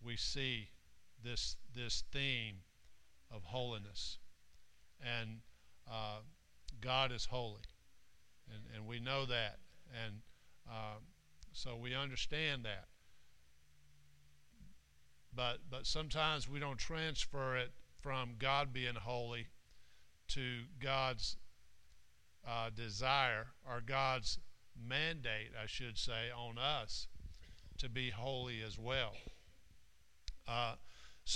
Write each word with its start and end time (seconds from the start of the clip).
we 0.04 0.18
see 0.18 0.70
this 1.24 1.58
this 1.74 2.04
theme 2.12 2.58
of 3.32 3.44
holiness, 3.44 4.20
and 5.02 5.42
uh, 5.90 6.20
God 6.82 7.12
is 7.12 7.26
holy, 7.26 7.64
and 8.52 8.64
and 8.76 8.88
we 8.88 9.00
know 9.00 9.26
that, 9.26 9.60
and 10.06 10.22
uh, 10.70 11.00
so 11.52 11.76
we 11.76 11.96
understand 11.96 12.66
that. 12.66 12.88
But 15.36 15.60
but 15.70 15.86
sometimes 15.88 16.48
we 16.48 16.60
don't 16.60 16.78
transfer 16.78 17.58
it 17.58 17.72
from 18.02 18.36
God 18.38 18.74
being 18.74 18.96
holy 18.96 19.48
to 20.30 20.64
God's 20.80 21.38
uh, 22.48 22.70
desire 22.70 23.48
or 23.68 23.82
God's 23.82 24.40
mandate, 24.76 25.52
I 25.62 25.66
should 25.66 25.98
say, 25.98 26.30
on 26.36 26.58
us 26.58 27.08
to 27.78 27.90
be 27.90 28.10
holy 28.10 28.62
as 28.62 28.78
well. 28.78 29.14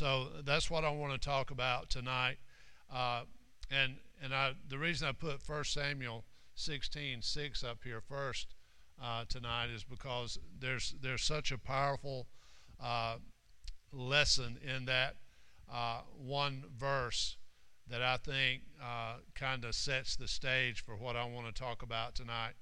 Uh, 0.02 0.06
so 0.06 0.28
that's 0.46 0.70
what 0.70 0.84
I 0.84 0.92
want 0.92 1.14
to 1.14 1.20
talk 1.20 1.52
about 1.52 1.90
tonight. 1.90 2.38
Uh, 2.94 3.22
and 3.70 3.98
and 4.24 4.34
I, 4.34 4.54
the 4.68 4.78
reason 4.78 5.08
I 5.08 5.12
put 5.12 5.48
1 5.48 5.64
Samuel 5.64 6.26
16, 6.56 7.22
6 7.22 7.64
up 7.64 7.80
here 7.84 8.02
first 8.02 8.56
uh, 9.02 9.26
tonight 9.30 9.70
is 9.74 9.84
because 9.84 10.40
there's 10.60 10.96
there's 11.02 11.24
such 11.24 11.52
a 11.52 11.58
powerful 11.58 12.28
uh, 12.82 13.18
lesson 13.92 14.58
in 14.64 14.86
that 14.86 15.16
uh, 15.72 16.02
one 16.18 16.64
verse 16.76 17.38
that 17.90 18.02
I 18.02 18.18
think 18.18 18.64
uh, 18.84 19.18
kind 19.36 19.64
of 19.64 19.76
sets 19.76 20.16
the 20.16 20.28
stage 20.28 20.84
for 20.84 20.96
what 20.96 21.16
I 21.16 21.26
want 21.26 21.48
to 21.48 21.54
talk 21.54 21.84
about 21.84 22.16
tonight. 22.16 22.54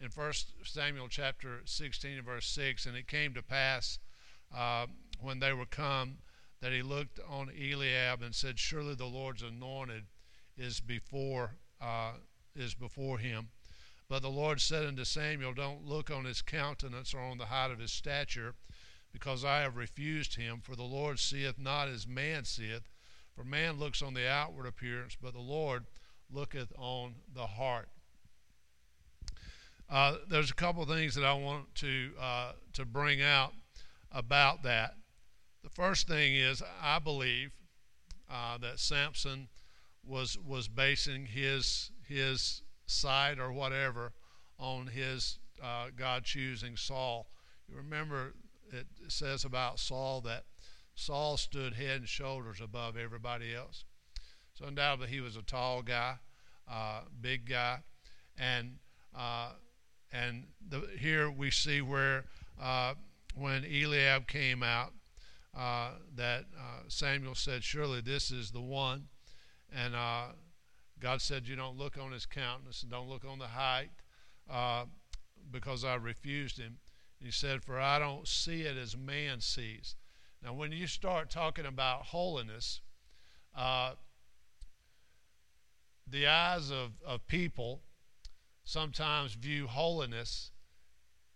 in 0.00 0.10
1 0.14 0.32
Samuel 0.64 1.08
chapter 1.08 1.60
16 1.64 2.22
verse 2.22 2.46
6, 2.46 2.86
and 2.86 2.96
it 2.96 3.06
came 3.06 3.34
to 3.34 3.42
pass 3.42 3.98
uh, 4.56 4.86
when 5.20 5.40
they 5.40 5.52
were 5.52 5.66
come 5.66 6.18
that 6.60 6.72
he 6.72 6.82
looked 6.82 7.20
on 7.28 7.50
Eliab 7.50 8.22
and 8.22 8.34
said, 8.34 8.58
Surely 8.58 8.94
the 8.94 9.06
Lord's 9.06 9.42
anointed 9.42 10.04
is 10.56 10.80
before 10.80 11.52
uh, 11.80 12.12
is 12.56 12.74
before 12.74 13.18
him. 13.18 13.48
But 14.08 14.22
the 14.22 14.30
Lord 14.30 14.60
said 14.60 14.86
unto 14.86 15.04
Samuel, 15.04 15.52
Don't 15.52 15.84
look 15.84 16.10
on 16.10 16.24
his 16.24 16.42
countenance 16.42 17.14
or 17.14 17.20
on 17.20 17.38
the 17.38 17.46
height 17.46 17.70
of 17.70 17.78
his 17.78 17.92
stature, 17.92 18.54
because 19.12 19.44
I 19.44 19.60
have 19.60 19.76
refused 19.76 20.36
him. 20.36 20.60
For 20.62 20.74
the 20.74 20.82
Lord 20.82 21.18
seeth 21.18 21.58
not 21.58 21.88
as 21.88 22.06
man 22.06 22.44
seeth. 22.44 22.88
For 23.36 23.44
man 23.44 23.78
looks 23.78 24.02
on 24.02 24.14
the 24.14 24.28
outward 24.28 24.66
appearance, 24.66 25.16
but 25.20 25.34
the 25.34 25.40
Lord 25.40 25.84
looketh 26.32 26.72
on 26.76 27.14
the 27.32 27.46
heart. 27.46 27.88
Uh, 29.88 30.16
there's 30.28 30.50
a 30.50 30.54
couple 30.54 30.82
of 30.82 30.88
things 30.88 31.14
that 31.14 31.24
I 31.24 31.34
want 31.34 31.74
to 31.76 32.10
uh, 32.20 32.52
to 32.72 32.84
bring 32.84 33.22
out 33.22 33.52
about 34.10 34.62
that. 34.64 34.94
The 35.68 35.82
first 35.82 36.08
thing 36.08 36.34
is, 36.34 36.62
I 36.82 36.98
believe 36.98 37.50
uh, 38.30 38.56
that 38.58 38.78
Samson 38.78 39.48
was 40.02 40.38
was 40.38 40.66
basing 40.66 41.26
his 41.26 41.90
his 42.08 42.62
sight 42.86 43.38
or 43.38 43.52
whatever 43.52 44.12
on 44.58 44.86
his 44.86 45.38
uh, 45.62 45.88
God 45.94 46.24
choosing 46.24 46.74
Saul. 46.78 47.28
You 47.68 47.76
remember 47.76 48.32
it 48.72 48.86
says 49.08 49.44
about 49.44 49.78
Saul 49.78 50.22
that 50.22 50.44
Saul 50.94 51.36
stood 51.36 51.74
head 51.74 52.00
and 52.00 52.08
shoulders 52.08 52.62
above 52.62 52.96
everybody 52.96 53.54
else. 53.54 53.84
So 54.54 54.64
undoubtedly 54.64 55.08
he 55.08 55.20
was 55.20 55.36
a 55.36 55.42
tall 55.42 55.82
guy, 55.82 56.14
uh, 56.66 57.02
big 57.20 57.46
guy, 57.46 57.80
and 58.38 58.78
uh, 59.14 59.50
and 60.10 60.46
the, 60.66 60.88
here 60.98 61.30
we 61.30 61.50
see 61.50 61.82
where 61.82 62.24
uh, 62.58 62.94
when 63.34 63.66
Eliab 63.66 64.26
came 64.26 64.62
out, 64.62 64.94
uh, 65.56 65.90
that 66.14 66.44
uh, 66.56 66.82
Samuel 66.88 67.34
said, 67.34 67.64
Surely 67.64 68.00
this 68.00 68.30
is 68.30 68.50
the 68.50 68.60
one. 68.60 69.08
And 69.74 69.94
uh, 69.94 70.26
God 71.00 71.20
said, 71.20 71.48
You 71.48 71.56
don't 71.56 71.76
look 71.76 71.98
on 71.98 72.12
his 72.12 72.26
countenance 72.26 72.82
and 72.82 72.90
don't 72.90 73.08
look 73.08 73.24
on 73.24 73.38
the 73.38 73.48
height 73.48 73.90
uh, 74.50 74.84
because 75.50 75.84
I 75.84 75.94
refused 75.94 76.58
him. 76.58 76.78
And 77.20 77.26
he 77.26 77.32
said, 77.32 77.62
For 77.62 77.80
I 77.80 77.98
don't 77.98 78.26
see 78.26 78.62
it 78.62 78.76
as 78.76 78.96
man 78.96 79.40
sees. 79.40 79.96
Now, 80.42 80.52
when 80.52 80.72
you 80.72 80.86
start 80.86 81.30
talking 81.30 81.66
about 81.66 82.06
holiness, 82.06 82.80
uh, 83.56 83.92
the 86.06 86.26
eyes 86.26 86.70
of, 86.70 86.92
of 87.04 87.26
people 87.26 87.82
sometimes 88.64 89.34
view 89.34 89.66
holiness 89.66 90.52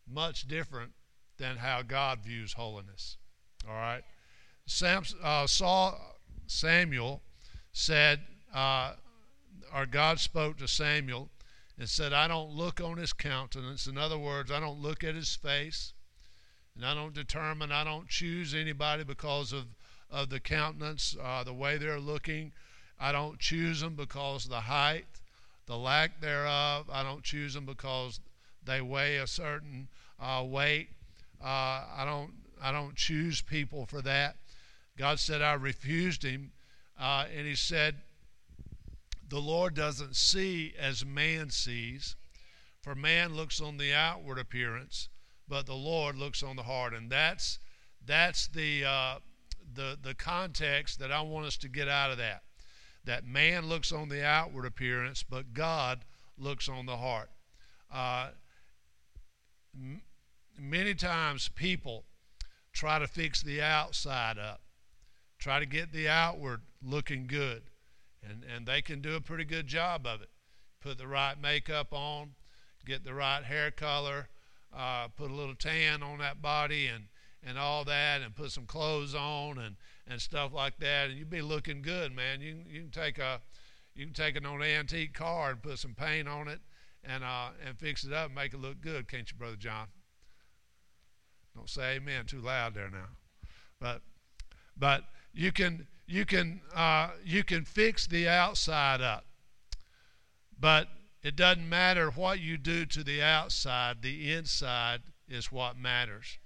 much 0.08 0.46
different 0.46 0.92
than 1.38 1.56
how 1.56 1.82
God 1.82 2.20
views 2.24 2.52
holiness. 2.52 3.16
All 3.68 3.74
right? 3.74 4.02
Sam, 4.66 5.04
uh, 5.22 5.46
Saul, 5.46 5.98
Samuel 6.46 7.22
said, 7.72 8.20
uh, 8.54 8.92
or 9.74 9.86
God 9.86 10.20
spoke 10.20 10.58
to 10.58 10.68
Samuel 10.68 11.30
and 11.78 11.88
said, 11.88 12.12
I 12.12 12.28
don't 12.28 12.50
look 12.50 12.80
on 12.80 12.98
his 12.98 13.12
countenance. 13.12 13.86
In 13.86 13.96
other 13.96 14.18
words, 14.18 14.50
I 14.50 14.60
don't 14.60 14.80
look 14.80 15.02
at 15.02 15.14
his 15.14 15.34
face. 15.34 15.94
And 16.76 16.86
I 16.86 16.94
don't 16.94 17.14
determine, 17.14 17.72
I 17.72 17.84
don't 17.84 18.08
choose 18.08 18.54
anybody 18.54 19.04
because 19.04 19.52
of, 19.52 19.66
of 20.10 20.30
the 20.30 20.40
countenance, 20.40 21.16
uh, 21.22 21.44
the 21.44 21.52
way 21.52 21.76
they're 21.76 22.00
looking. 22.00 22.52
I 22.98 23.12
don't 23.12 23.38
choose 23.38 23.80
them 23.80 23.94
because 23.94 24.44
of 24.44 24.50
the 24.50 24.60
height, 24.60 25.06
the 25.66 25.76
lack 25.76 26.20
thereof. 26.20 26.88
I 26.90 27.02
don't 27.02 27.22
choose 27.22 27.54
them 27.54 27.66
because 27.66 28.20
they 28.64 28.80
weigh 28.80 29.16
a 29.16 29.26
certain 29.26 29.88
uh, 30.20 30.44
weight. 30.46 30.88
Uh, 31.42 31.84
I 31.96 32.04
don't 32.06 32.32
I 32.62 32.70
don't 32.70 32.94
choose 32.94 33.40
people 33.40 33.86
for 33.86 34.00
that. 34.02 34.36
God 34.96 35.18
said 35.18 35.42
I 35.42 35.54
refused 35.54 36.22
him, 36.22 36.52
uh, 36.98 37.26
and 37.34 37.46
He 37.46 37.56
said, 37.56 37.96
"The 39.28 39.40
Lord 39.40 39.74
doesn't 39.74 40.16
see 40.16 40.74
as 40.78 41.04
man 41.04 41.50
sees, 41.50 42.14
for 42.82 42.94
man 42.94 43.34
looks 43.34 43.60
on 43.60 43.78
the 43.78 43.92
outward 43.92 44.38
appearance, 44.38 45.08
but 45.48 45.66
the 45.66 45.74
Lord 45.74 46.16
looks 46.16 46.42
on 46.42 46.56
the 46.56 46.62
heart." 46.62 46.94
And 46.94 47.10
that's 47.10 47.58
that's 48.04 48.46
the 48.48 48.84
uh, 48.84 49.18
the 49.74 49.98
the 50.00 50.14
context 50.14 50.98
that 51.00 51.10
I 51.10 51.20
want 51.22 51.46
us 51.46 51.56
to 51.58 51.68
get 51.68 51.88
out 51.88 52.10
of 52.10 52.18
that. 52.18 52.42
That 53.04 53.26
man 53.26 53.66
looks 53.66 53.90
on 53.90 54.08
the 54.08 54.24
outward 54.24 54.66
appearance, 54.66 55.24
but 55.24 55.52
God 55.52 56.04
looks 56.38 56.68
on 56.68 56.86
the 56.86 56.96
heart. 56.96 57.30
Uh, 57.90 58.30
many 60.58 60.94
times 60.94 61.48
people 61.48 62.04
try 62.72 62.98
to 62.98 63.06
fix 63.06 63.42
the 63.42 63.60
outside 63.60 64.38
up, 64.38 64.62
try 65.38 65.58
to 65.58 65.66
get 65.66 65.92
the 65.92 66.08
outward 66.08 66.62
looking 66.82 67.26
good. 67.26 67.62
And, 68.22 68.44
and 68.44 68.66
they 68.66 68.82
can 68.82 69.00
do 69.00 69.16
a 69.16 69.20
pretty 69.20 69.44
good 69.44 69.66
job 69.66 70.06
of 70.06 70.22
it. 70.22 70.28
Put 70.80 70.98
the 70.98 71.06
right 71.08 71.40
makeup 71.40 71.88
on, 71.92 72.30
get 72.86 73.04
the 73.04 73.14
right 73.14 73.42
hair 73.42 73.70
color, 73.70 74.28
uh, 74.76 75.08
put 75.08 75.30
a 75.30 75.34
little 75.34 75.54
tan 75.54 76.02
on 76.02 76.18
that 76.18 76.40
body 76.40 76.86
and, 76.86 77.04
and 77.44 77.58
all 77.58 77.84
that, 77.84 78.22
and 78.22 78.34
put 78.34 78.52
some 78.52 78.66
clothes 78.66 79.14
on 79.14 79.58
and, 79.58 79.76
and 80.06 80.20
stuff 80.20 80.52
like 80.52 80.78
that, 80.78 81.10
and 81.10 81.18
you'd 81.18 81.30
be 81.30 81.42
looking 81.42 81.82
good, 81.82 82.14
man. 82.14 82.40
You, 82.40 82.58
you 82.68 82.80
can 82.82 82.90
take 82.90 83.18
a 83.18 83.40
you 83.94 84.06
can 84.06 84.14
take 84.14 84.36
an 84.36 84.46
old 84.46 84.62
antique 84.62 85.12
car 85.12 85.50
and 85.50 85.62
put 85.62 85.78
some 85.78 85.94
paint 85.94 86.26
on 86.26 86.48
it 86.48 86.60
and 87.04 87.22
uh, 87.22 87.50
and 87.66 87.78
fix 87.78 88.04
it 88.04 88.12
up 88.12 88.26
and 88.26 88.34
make 88.34 88.54
it 88.54 88.60
look 88.60 88.80
good, 88.80 89.08
can't 89.08 89.30
you, 89.30 89.36
Brother 89.36 89.56
John? 89.56 89.88
Don't 91.54 91.68
say 91.68 91.96
amen 91.96 92.26
too 92.26 92.40
loud 92.40 92.74
there 92.74 92.90
now. 92.90 93.08
But 93.80 94.02
but 94.76 95.04
you 95.32 95.52
can 95.52 95.86
you 96.06 96.24
can 96.24 96.60
uh, 96.74 97.10
you 97.24 97.44
can 97.44 97.64
fix 97.64 98.06
the 98.06 98.28
outside 98.28 99.00
up. 99.00 99.24
But 100.58 100.88
it 101.22 101.36
doesn't 101.36 101.68
matter 101.68 102.10
what 102.10 102.40
you 102.40 102.56
do 102.56 102.84
to 102.86 103.04
the 103.04 103.22
outside, 103.22 104.02
the 104.02 104.32
inside 104.32 105.02
is 105.28 105.52
what 105.52 105.76
matters. 105.76 106.38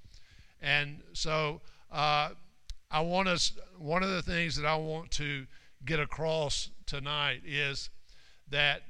And 0.60 1.02
so 1.12 1.60
uh, 1.90 2.30
I 2.90 3.00
want 3.00 3.28
us, 3.28 3.52
one 3.78 4.02
of 4.02 4.10
the 4.10 4.22
things 4.22 4.56
that 4.56 4.66
I 4.66 4.76
want 4.76 5.10
to 5.12 5.46
get 5.84 6.00
across 6.00 6.70
tonight 6.86 7.42
is 7.44 7.90
that 8.48 8.82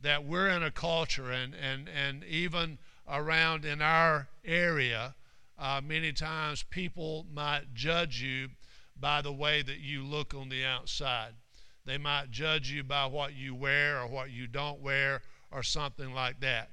that 0.00 0.24
we're 0.24 0.48
in 0.48 0.62
a 0.62 0.70
culture 0.70 1.30
and, 1.30 1.54
and, 1.54 1.88
and 1.88 2.24
even 2.24 2.76
around 3.08 3.64
in 3.64 3.80
our 3.80 4.28
area, 4.44 5.14
uh, 5.58 5.80
many 5.84 6.12
times 6.12 6.62
people 6.62 7.26
might 7.32 7.74
judge 7.74 8.22
you 8.22 8.48
by 8.98 9.22
the 9.22 9.32
way 9.32 9.62
that 9.62 9.78
you 9.78 10.04
look 10.04 10.34
on 10.34 10.48
the 10.48 10.64
outside. 10.64 11.34
They 11.84 11.98
might 11.98 12.30
judge 12.30 12.70
you 12.70 12.82
by 12.82 13.06
what 13.06 13.34
you 13.34 13.54
wear 13.54 14.00
or 14.00 14.06
what 14.08 14.30
you 14.30 14.46
don't 14.46 14.80
wear 14.80 15.22
or 15.52 15.62
something 15.62 16.14
like 16.14 16.40
that. 16.40 16.70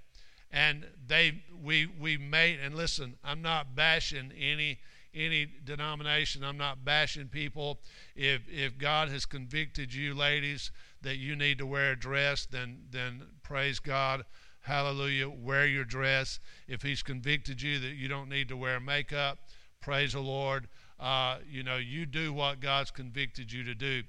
And 0.52 0.86
they 1.08 1.44
we 1.64 1.86
we 1.86 2.18
made 2.18 2.60
and 2.60 2.76
listen, 2.76 3.18
I'm 3.24 3.42
not 3.42 3.76
bashing 3.76 4.32
any 4.38 4.80
any 5.14 5.48
denomination. 5.64 6.44
I'm 6.44 6.58
not 6.58 6.84
bashing 6.84 7.28
people. 7.28 7.80
If 8.16 8.42
if 8.50 8.78
God 8.78 9.10
has 9.10 9.26
convicted 9.26 9.94
you, 9.94 10.14
ladies, 10.14 10.72
that 11.02 11.18
you 11.18 11.36
need 11.36 11.58
to 11.58 11.66
wear 11.66 11.92
a 11.92 12.00
dress, 12.00 12.46
then 12.46 12.84
then 12.92 13.24
praise 13.44 13.80
God. 13.80 14.26
Hallelujah. 14.62 15.30
Wear 15.30 15.66
your 15.66 15.84
dress. 15.84 16.40
If 16.68 16.82
He's 16.82 17.04
convicted 17.04 17.62
you 17.62 17.80
that 17.80 17.96
you 17.96 18.08
don't 18.08 18.30
need 18.30 18.48
to 18.50 18.58
wear 18.58 18.80
makeup, 18.80 19.40
praise 19.82 20.14
the 20.14 20.20
Lord. 20.20 20.68
Uh, 21.00 21.38
you 21.50 21.64
know, 21.64 21.78
you 21.78 22.06
do 22.06 22.32
what 22.32 22.60
God's 22.60 22.92
convicted 22.92 23.52
you 23.52 23.64
to 23.64 23.74
do. 23.74 24.04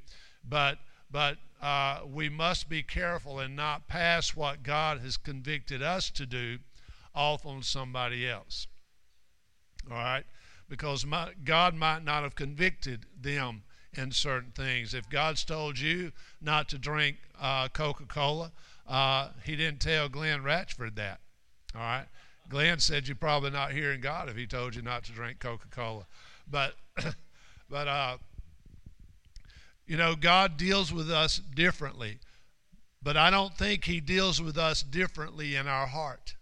But 0.46 0.78
but 1.10 1.38
uh, 1.60 2.00
we 2.10 2.28
must 2.28 2.68
be 2.68 2.82
careful 2.82 3.38
and 3.38 3.54
not 3.54 3.86
pass 3.86 4.34
what 4.34 4.62
God 4.62 5.00
has 5.00 5.16
convicted 5.16 5.82
us 5.82 6.10
to 6.10 6.26
do 6.26 6.58
off 7.14 7.46
on 7.46 7.62
somebody 7.62 8.28
else. 8.28 8.66
All 9.90 9.96
right? 9.96 10.24
Because 10.68 11.04
my, 11.04 11.32
God 11.44 11.74
might 11.74 12.02
not 12.02 12.22
have 12.22 12.34
convicted 12.34 13.04
them 13.20 13.62
in 13.92 14.10
certain 14.10 14.52
things. 14.52 14.94
If 14.94 15.08
God's 15.10 15.44
told 15.44 15.78
you 15.78 16.12
not 16.40 16.68
to 16.70 16.78
drink 16.78 17.18
uh, 17.38 17.68
Coca 17.68 18.06
Cola, 18.06 18.52
uh, 18.92 19.28
He 19.44 19.56
didn't 19.56 19.80
tell 19.80 20.08
Glenn 20.08 20.42
Ratchford 20.42 20.96
that. 20.96 21.20
All 21.74 21.80
right? 21.80 22.06
Glenn 22.48 22.78
said 22.78 23.08
you're 23.08 23.16
probably 23.16 23.50
not 23.50 23.72
hearing 23.72 24.00
God 24.00 24.28
if 24.28 24.36
He 24.36 24.46
told 24.46 24.74
you 24.74 24.82
not 24.82 25.04
to 25.04 25.12
drink 25.12 25.40
Coca 25.40 25.68
Cola. 25.70 26.06
But, 26.48 26.74
but, 27.70 27.88
uh, 27.88 28.18
you 29.86 29.96
know, 29.96 30.14
God 30.14 30.56
deals 30.56 30.92
with 30.92 31.10
us 31.10 31.38
differently, 31.38 32.18
but 33.02 33.16
I 33.16 33.30
don't 33.30 33.56
think 33.56 33.84
He 33.84 34.00
deals 34.00 34.40
with 34.40 34.58
us 34.58 34.82
differently 34.82 35.56
in 35.56 35.66
our 35.66 35.86
heart. 35.86 36.36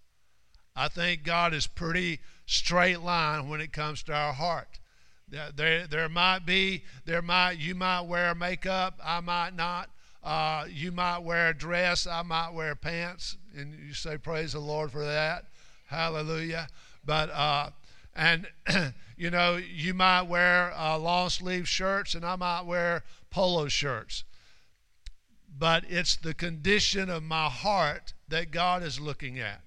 I 0.75 0.89
think 0.89 1.23
God 1.23 1.55
is 1.55 1.67
pretty 1.67 2.21
straight 2.47 3.01
line 3.01 3.49
when 3.49 3.61
it 3.61 3.73
comes 3.73 4.03
to 4.05 4.13
our 4.13 4.33
heart. 4.33 4.81
There, 5.55 5.87
there 5.87 6.09
might 6.09 6.45
be, 6.45 6.83
there 7.05 7.23
might, 7.23 7.59
you 7.59 7.77
might 7.77 8.03
wear 8.03 8.35
makeup, 8.35 8.99
I 9.03 9.21
might 9.21 9.55
not. 9.55 9.89
Uh, 10.23 10.67
you 10.69 10.93
might 10.93 11.19
wear 11.21 11.49
a 11.49 11.55
dress, 11.55 12.07
I 12.07 12.23
might 12.23 12.51
wear 12.51 12.75
pants, 12.75 13.37
and 13.57 13.75
you 13.75 13.95
say 13.95 14.19
praise 14.19 14.53
the 14.53 14.61
Lord 14.61 14.93
for 14.93 15.05
that. 15.05 15.47
Hallelujah. 15.87 16.69
But 17.05 17.31
uh, 17.31 17.71
and 18.15 18.47
you 19.17 19.31
know, 19.31 19.57
you 19.57 19.95
might 19.95 20.23
wear 20.23 20.73
uh, 20.77 20.99
long 20.99 21.31
sleeve 21.31 21.69
shirts, 21.69 22.15
and 22.15 22.25
I 22.25 22.37
might 22.37 22.63
wear 22.63 23.03
polo 23.31 23.69
shirts. 23.69 24.25
But 25.59 25.85
it's 25.89 26.17
the 26.17 26.35
condition 26.35 27.11
of 27.11 27.23
my 27.23 27.49
heart 27.49 28.13
that 28.29 28.51
God 28.51 28.83
is 28.83 29.01
looking 29.01 29.39
at. 29.39 29.63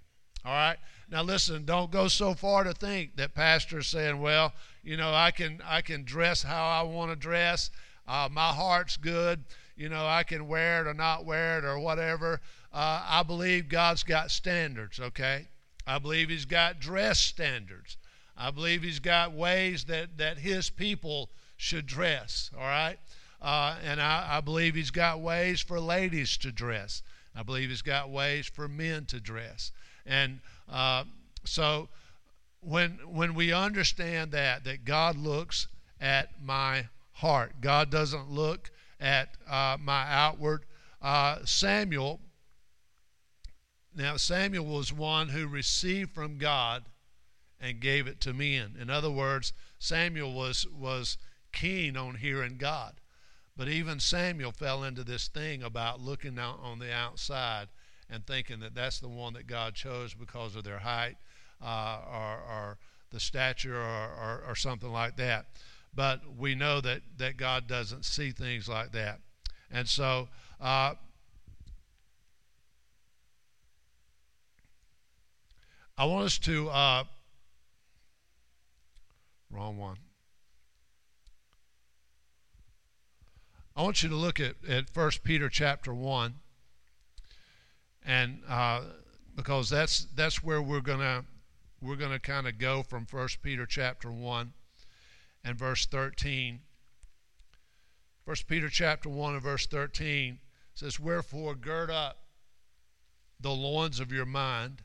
All 0.46 0.54
right? 0.54 0.78
Now 1.10 1.22
listen, 1.22 1.66
don't 1.66 1.92
go 1.92 2.08
so 2.08 2.34
far 2.34 2.64
to 2.64 2.74
think 2.74 3.18
that 3.18 3.36
pastor's 3.36 3.88
saying, 3.88 4.20
well, 4.20 4.54
you 4.84 4.98
know, 4.98 5.14
I 5.14 5.32
can 5.32 5.62
I 5.66 5.82
can 5.82 6.04
dress 6.04 6.44
how 6.44 6.66
I 6.66 6.82
want 6.84 7.12
to 7.12 7.16
dress. 7.16 7.70
Uh, 8.08 8.28
my 8.32 8.50
heart's 8.50 8.98
good. 8.98 9.44
You 9.76 9.90
know, 9.90 10.06
I 10.06 10.24
can 10.24 10.48
wear 10.48 10.82
it 10.82 10.88
or 10.88 10.94
not 10.94 11.26
wear 11.26 11.58
it 11.60 11.66
or 11.66 11.80
whatever. 11.80 12.42
Uh, 12.72 13.04
I 13.08 13.24
believe 13.24 13.70
God's 13.70 14.04
got 14.04 14.32
standards, 14.32 15.00
okay? 15.00 15.48
I 15.86 16.00
believe 16.00 16.30
He's 16.30 16.46
got 16.46 16.80
dress 16.80 17.20
standards. 17.20 17.98
I 18.38 18.52
believe 18.52 18.84
He's 18.84 19.00
got 19.00 19.34
ways 19.34 19.86
that, 19.86 20.18
that 20.18 20.38
His 20.38 20.70
people 20.70 21.30
should 21.58 21.86
dress, 21.86 22.52
all 22.58 22.64
right? 22.64 22.98
Uh, 23.42 23.76
and 23.84 24.02
I, 24.02 24.38
I 24.38 24.42
believe 24.42 24.74
he's 24.74 24.92
got 24.92 25.20
ways 25.20 25.60
for 25.60 25.80
ladies 25.80 26.38
to 26.38 26.52
dress. 26.52 27.04
I 27.36 27.44
believe 27.44 27.70
he's 27.70 27.82
got 27.82 28.10
ways 28.10 28.48
for 28.48 28.68
men 28.68 29.06
to 29.08 29.20
dress. 29.20 29.72
And 30.06 30.40
uh, 30.70 31.04
so 31.44 31.90
when, 32.62 33.00
when 33.06 33.34
we 33.34 33.52
understand 33.52 34.32
that, 34.32 34.64
that 34.64 34.86
God 34.86 35.18
looks 35.18 35.68
at 36.00 36.42
my 36.42 36.88
heart, 37.14 37.60
God 37.60 37.90
doesn't 37.90 38.30
look 38.30 38.72
at 39.04 39.36
uh, 39.48 39.78
my 39.80 40.06
outward. 40.10 40.66
Uh, 41.02 41.40
Samuel, 41.44 42.22
now 43.94 44.16
Samuel 44.16 44.66
was 44.66 44.94
one 44.94 45.30
who 45.30 45.46
received 45.46 46.14
from 46.14 46.38
God 46.38 46.86
and 47.60 47.82
gave 47.82 48.08
it 48.08 48.22
to 48.22 48.34
men. 48.34 48.76
In 48.80 48.90
other 48.90 49.12
words, 49.12 49.52
Samuel 49.78 50.34
was, 50.34 50.66
was 50.68 51.18
keen 51.52 51.98
on 51.98 52.16
hearing 52.16 52.58
God. 52.58 52.96
But 53.56 53.68
even 53.68 54.00
Samuel 54.00 54.54
fell 54.54 54.84
into 54.84 55.04
this 55.04 55.28
thing 55.28 55.62
about 55.62 56.02
looking 56.02 56.40
out 56.40 56.60
on 56.64 56.80
the 56.80 56.92
outside 56.92 57.68
and 58.10 58.26
thinking 58.26 58.62
that 58.62 58.74
that's 58.74 59.00
the 59.00 59.10
one 59.10 59.34
that 59.34 59.48
God 59.48 59.76
chose 59.76 60.14
because 60.14 60.56
of 60.56 60.64
their 60.64 60.80
height 60.80 61.18
uh, 61.62 62.00
or, 62.10 62.38
or, 62.50 62.78
the 63.12 63.20
stature 63.20 63.78
or, 63.78 64.10
or, 64.10 64.44
or, 64.48 64.56
something 64.56 64.92
like 64.92 65.16
that. 65.18 65.46
But 65.96 66.22
we 66.38 66.56
know 66.56 66.82
that, 66.82 67.02
that 67.18 67.38
God 67.38 67.68
doesn't 67.68 68.06
see 68.06 68.32
things 68.32 68.68
like 68.68 68.92
that. 68.94 69.20
And 69.72 69.88
so, 69.88 70.30
uh, 70.60 70.96
I 75.98 76.06
want 76.06 76.26
us 76.26 76.40
to, 76.40 76.70
uh, 76.70 77.04
wrong 79.52 79.78
one. 79.78 79.98
I 83.76 83.82
want 83.82 84.04
you 84.04 84.10
to 84.10 84.16
look 84.16 84.40
at, 84.40 84.56
at 84.68 84.86
1 84.94 85.12
Peter 85.24 85.50
chapter 85.50 85.94
1. 85.94 86.36
And 88.06 88.42
uh, 88.48 88.82
because 89.36 89.70
that's 89.70 90.06
that's 90.14 90.44
where 90.44 90.62
we're 90.62 90.82
gonna 90.82 91.24
we're 91.82 91.96
gonna 91.96 92.20
kind 92.20 92.48
of 92.48 92.58
go 92.58 92.84
from 92.84 93.08
1 93.10 93.28
Peter 93.42 93.66
chapter 93.66 94.12
1 94.12 94.54
and 95.44 95.58
verse 95.58 95.86
13. 95.86 96.62
1 98.26 98.38
Peter 98.48 98.70
chapter 98.70 99.10
1 99.10 99.34
and 99.34 99.44
verse 99.44 99.66
13 99.68 100.40
says, 100.74 101.00
Wherefore 101.00 101.56
gird 101.56 101.92
up 101.92 102.24
the 103.40 103.52
loins 103.52 104.00
of 104.00 104.12
your 104.12 104.26
mind, 104.26 104.84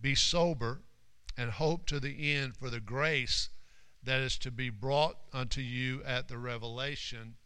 be 0.00 0.14
sober, 0.14 0.82
and 1.36 1.50
hope 1.50 1.86
to 1.86 2.00
the 2.00 2.34
end 2.34 2.56
for 2.56 2.68
the 2.68 2.80
grace 2.80 3.48
that 4.02 4.20
is 4.20 4.36
to 4.38 4.50
be 4.50 4.70
brought 4.70 5.16
unto 5.32 5.60
you 5.60 6.02
at 6.04 6.28
the 6.28 6.38
revelation 6.38 7.36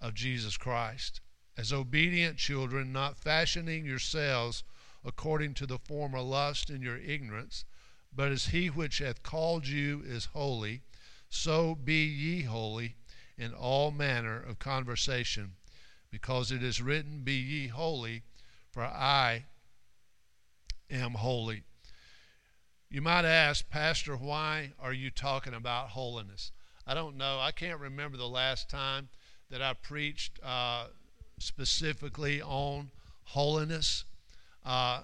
of 0.00 0.14
Jesus 0.14 0.56
Christ. 0.56 1.20
As 1.56 1.72
obedient 1.72 2.36
children, 2.36 2.92
not 2.92 3.16
fashioning 3.16 3.86
yourselves 3.86 4.64
according 5.04 5.54
to 5.54 5.66
the 5.66 5.78
former 5.78 6.20
lust 6.20 6.70
in 6.70 6.82
your 6.82 6.96
ignorance, 6.96 7.64
but 8.14 8.30
as 8.30 8.46
he 8.46 8.68
which 8.68 8.98
hath 8.98 9.22
called 9.22 9.66
you 9.66 10.02
is 10.04 10.26
holy, 10.26 10.82
so 11.28 11.74
be 11.74 12.04
ye 12.04 12.42
holy 12.42 12.96
in 13.36 13.52
all 13.52 13.90
manner 13.90 14.40
of 14.40 14.58
conversation, 14.58 15.56
because 16.10 16.52
it 16.52 16.62
is 16.62 16.80
written, 16.80 17.22
Be 17.22 17.34
ye 17.34 17.68
holy, 17.68 18.22
for 18.70 18.84
I 18.84 19.46
am 20.90 21.14
holy. 21.14 21.64
You 22.88 23.02
might 23.02 23.24
ask, 23.24 23.68
Pastor, 23.68 24.16
why 24.16 24.72
are 24.78 24.92
you 24.92 25.10
talking 25.10 25.54
about 25.54 25.90
holiness? 25.90 26.52
I 26.86 26.94
don't 26.94 27.16
know. 27.16 27.40
I 27.40 27.50
can't 27.50 27.80
remember 27.80 28.16
the 28.16 28.28
last 28.28 28.70
time 28.70 29.08
that 29.50 29.60
I 29.60 29.72
preached 29.72 30.38
uh, 30.44 30.86
specifically 31.38 32.40
on 32.40 32.90
holiness. 33.24 34.04
Uh, 34.64 35.02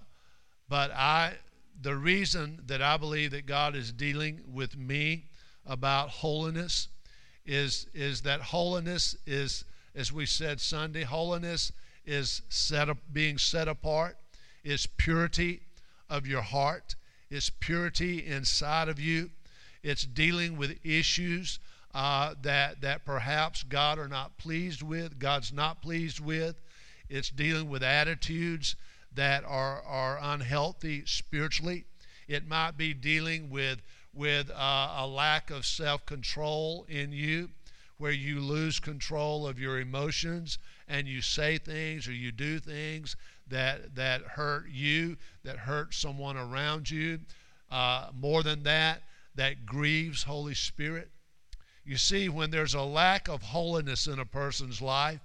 but 0.69 0.93
I, 0.93 1.35
the 1.81 1.97
reason 1.97 2.61
that 2.67 2.83
I 2.83 2.97
believe 2.97 3.31
that 3.33 3.47
God 3.47 3.75
is 3.75 3.93
dealing 3.93 4.41
with 4.53 4.77
me 4.77 5.27
about 5.67 6.09
holiness 6.09 6.89
is 7.47 7.87
is 7.95 8.23
that 8.23 8.41
holiness 8.41 9.17
is, 9.27 9.65
as 9.95 10.13
we 10.13 10.27
said 10.27 10.61
Sunday, 10.61 11.03
holiness 11.03 11.73
is 12.05 12.43
set 12.49 12.89
up, 12.89 12.99
being 13.13 13.39
set 13.39 13.69
apart, 13.69 14.17
is 14.63 14.87
purity 14.87 15.61
of 16.09 16.27
your 16.27 16.43
heart, 16.43 16.95
is 17.31 17.51
purity 17.51 18.27
inside 18.27 18.89
of 18.89 19.01
you. 19.01 19.31
It's 19.83 20.05
dealing 20.05 20.57
with 20.57 20.79
issues 20.85 21.59
uh, 21.95 22.35
that 22.43 22.83
that 22.83 23.05
perhaps 23.05 23.63
God 23.63 23.99
are 23.99 24.09
not 24.09 24.37
pleased 24.39 24.83
with. 24.83 25.19
God's 25.19 25.53
not 25.53 25.83
pleased 25.83 26.21
with. 26.21 26.57
It's 27.09 27.31
dealing 27.31 27.69
with 27.69 27.83
attitudes 27.83 28.77
that 29.15 29.45
are 29.45 29.83
are 29.83 30.19
unhealthy 30.21 31.05
spiritually. 31.07 31.85
It 32.29 32.47
might 32.47 32.77
be 32.77 32.95
dealing 32.95 33.51
with 33.51 33.83
with 34.13 34.51
uh, 34.51 34.95
a 34.99 35.07
lack 35.07 35.51
of 35.51 35.65
self-control 35.65 36.87
in 36.89 37.13
you, 37.13 37.51
where 37.99 38.13
you 38.13 38.41
lose 38.41 38.81
control 38.81 39.47
of 39.47 39.59
your 39.59 39.79
emotions 39.79 40.59
and 40.89 41.07
you 41.07 41.21
say 41.23 41.59
things 41.59 42.09
or 42.09 42.13
you 42.13 42.33
do 42.33 42.59
things 42.59 43.17
that 43.49 43.95
that 43.95 44.23
hurt 44.23 44.69
you, 44.71 45.17
that 45.45 45.59
hurt 45.59 45.95
someone 45.95 46.37
around 46.37 46.91
you. 46.91 47.21
Uh, 47.71 48.09
more 48.13 48.43
than 48.43 48.63
that, 48.65 49.03
that 49.35 49.65
grieves 49.65 50.25
Holy 50.25 50.55
Spirit. 50.55 51.11
You 51.85 51.97
see, 51.97 52.29
when 52.29 52.51
there's 52.51 52.75
a 52.75 52.83
lack 52.83 53.29
of 53.29 53.43
holiness 53.43 54.07
in 54.07 54.19
a 54.19 54.25
person's 54.25 54.83
life, 54.83 55.21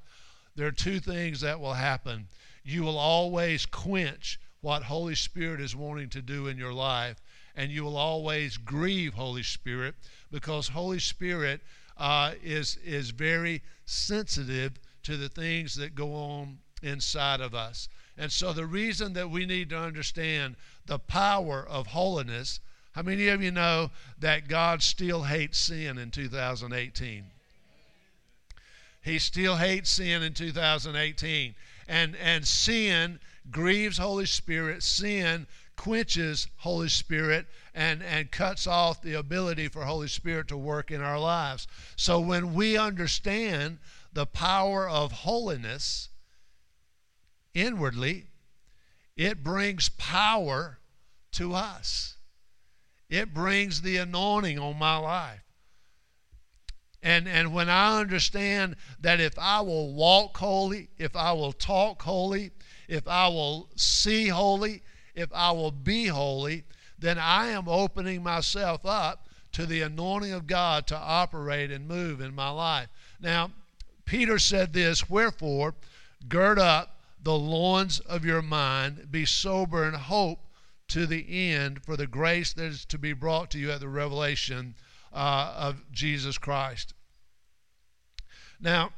there 0.55 0.67
are 0.67 0.71
two 0.71 0.99
things 0.99 1.41
that 1.41 1.59
will 1.59 1.73
happen. 1.73 2.27
You 2.65 2.83
will 2.83 2.97
always 2.97 3.65
quench 3.65 4.39
what 4.59 4.83
Holy 4.83 5.15
Spirit 5.15 5.61
is 5.61 5.75
wanting 5.75 6.09
to 6.09 6.21
do 6.21 6.47
in 6.47 6.57
your 6.57 6.73
life, 6.73 7.21
and 7.55 7.71
you 7.71 7.85
will 7.85 7.95
always 7.95 8.57
grieve 8.57 9.13
Holy 9.13 9.43
Spirit 9.43 9.95
because 10.31 10.67
Holy 10.67 10.99
Spirit 10.99 11.61
uh, 11.97 12.33
is 12.43 12.77
is 12.83 13.11
very 13.11 13.61
sensitive 13.85 14.73
to 15.03 15.15
the 15.15 15.29
things 15.29 15.75
that 15.75 15.95
go 15.95 16.13
on 16.13 16.57
inside 16.81 17.39
of 17.39 17.55
us. 17.55 17.87
And 18.17 18.31
so 18.31 18.51
the 18.51 18.65
reason 18.65 19.13
that 19.13 19.29
we 19.29 19.45
need 19.45 19.69
to 19.69 19.79
understand 19.79 20.55
the 20.85 20.99
power 20.99 21.65
of 21.65 21.87
holiness 21.87 22.59
how 22.95 23.01
many 23.01 23.27
of 23.27 23.43
you 23.43 23.51
know 23.51 23.91
that 24.19 24.47
God 24.47 24.81
still 24.81 25.23
hates 25.23 25.59
sin 25.59 25.97
in 25.97 26.11
2018? 26.11 27.25
He 29.01 29.19
still 29.19 29.57
hates 29.57 29.89
sin 29.89 30.23
in 30.23 30.33
2018. 30.33 31.55
And, 31.87 32.15
and 32.15 32.47
sin 32.47 33.19
grieves 33.51 33.97
Holy 33.97 34.25
Spirit. 34.25 34.83
Sin 34.83 35.47
quenches 35.75 36.47
Holy 36.57 36.89
Spirit 36.89 37.47
and, 37.73 38.01
and 38.01 38.31
cuts 38.31 38.65
off 38.65 39.01
the 39.01 39.13
ability 39.13 39.67
for 39.67 39.83
Holy 39.83 40.07
Spirit 40.07 40.47
to 40.47 40.57
work 40.57 40.91
in 40.91 41.01
our 41.01 41.19
lives. 41.19 41.67
So 41.95 42.19
when 42.19 42.53
we 42.53 42.77
understand 42.77 43.79
the 44.13 44.25
power 44.25 44.87
of 44.87 45.11
holiness 45.11 46.09
inwardly, 47.53 48.27
it 49.15 49.43
brings 49.43 49.89
power 49.89 50.79
to 51.33 51.53
us. 51.53 52.15
It 53.09 53.33
brings 53.33 53.81
the 53.81 53.97
anointing 53.97 54.57
on 54.57 54.79
my 54.79 54.97
life. 54.97 55.44
And, 57.05 57.27
and 57.27 57.53
when 57.53 57.69
I 57.69 57.99
understand 57.99 58.77
that 58.99 59.19
if 59.19 59.37
I 59.37 59.61
will 59.61 59.93
walk 59.93 60.35
holy, 60.37 60.89
if 60.97 61.15
I 61.15 61.33
will 61.33 61.53
talk 61.53 62.01
holy, 62.01 62.49
if 62.87 63.07
I 63.07 63.27
will 63.27 63.69
see 63.75 64.27
holy, 64.29 64.81
if 65.13 65.29
I 65.31 65.51
will 65.51 65.69
be 65.69 66.07
holy, 66.07 66.63
then 66.97 67.19
I 67.19 67.49
am 67.49 67.67
opening 67.67 68.23
myself 68.23 68.87
up 68.87 69.29
to 69.51 69.67
the 69.67 69.83
anointing 69.83 70.31
of 70.31 70.47
God 70.47 70.87
to 70.87 70.97
operate 70.97 71.69
and 71.69 71.87
move 71.87 72.21
in 72.21 72.33
my 72.33 72.49
life. 72.49 72.87
Now, 73.21 73.51
Peter 74.05 74.39
said 74.39 74.73
this 74.73 75.07
Wherefore, 75.07 75.75
gird 76.27 76.57
up 76.57 76.99
the 77.21 77.37
loins 77.37 77.99
of 77.99 78.25
your 78.25 78.41
mind, 78.41 79.11
be 79.11 79.25
sober 79.25 79.83
and 79.83 79.95
hope 79.95 80.39
to 80.87 81.05
the 81.05 81.51
end 81.51 81.83
for 81.83 81.95
the 81.95 82.07
grace 82.07 82.51
that 82.53 82.65
is 82.65 82.85
to 82.85 82.97
be 82.97 83.13
brought 83.13 83.51
to 83.51 83.59
you 83.59 83.69
at 83.69 83.79
the 83.79 83.89
revelation 83.89 84.73
uh, 85.15 85.53
of 85.57 85.91
Jesus 85.91 86.37
Christ. 86.37 86.93
Now, 88.59 88.91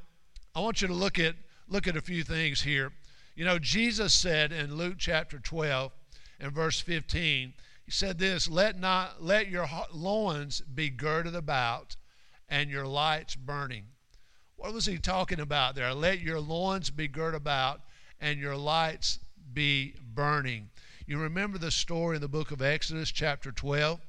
I 0.55 0.59
want 0.59 0.81
you 0.81 0.87
to 0.87 0.93
look 0.93 1.19
at 1.19 1.35
look 1.69 1.87
at 1.87 1.95
a 1.95 2.01
few 2.01 2.23
things 2.23 2.63
here. 2.63 2.91
You 3.35 3.45
know, 3.45 3.59
Jesus 3.59 4.13
said 4.13 4.51
in 4.51 4.75
Luke 4.75 4.95
chapter 4.97 5.37
12 5.37 5.91
and 6.39 6.51
verse 6.51 6.79
15, 6.79 7.53
he 7.85 7.91
said 7.91 8.17
this, 8.17 8.49
"Let 8.49 8.79
not 8.79 9.23
let 9.23 9.49
your 9.49 9.69
loins 9.93 10.61
be 10.61 10.89
girded 10.89 11.35
about 11.35 11.95
and 12.49 12.69
your 12.69 12.87
lights 12.87 13.35
burning." 13.35 13.85
What 14.55 14.73
was 14.73 14.87
he 14.87 14.97
talking 14.97 15.39
about 15.39 15.75
there? 15.75 15.93
Let 15.93 16.19
your 16.19 16.39
loins 16.39 16.89
be 16.89 17.07
girded 17.07 17.37
about 17.37 17.81
and 18.19 18.39
your 18.39 18.55
lights 18.55 19.19
be 19.53 19.93
burning. 20.01 20.69
You 21.05 21.19
remember 21.19 21.59
the 21.59 21.71
story 21.71 22.15
in 22.15 22.21
the 22.21 22.27
book 22.27 22.49
of 22.49 22.61
Exodus, 22.61 23.11
chapter 23.11 23.51
12, 23.51 24.01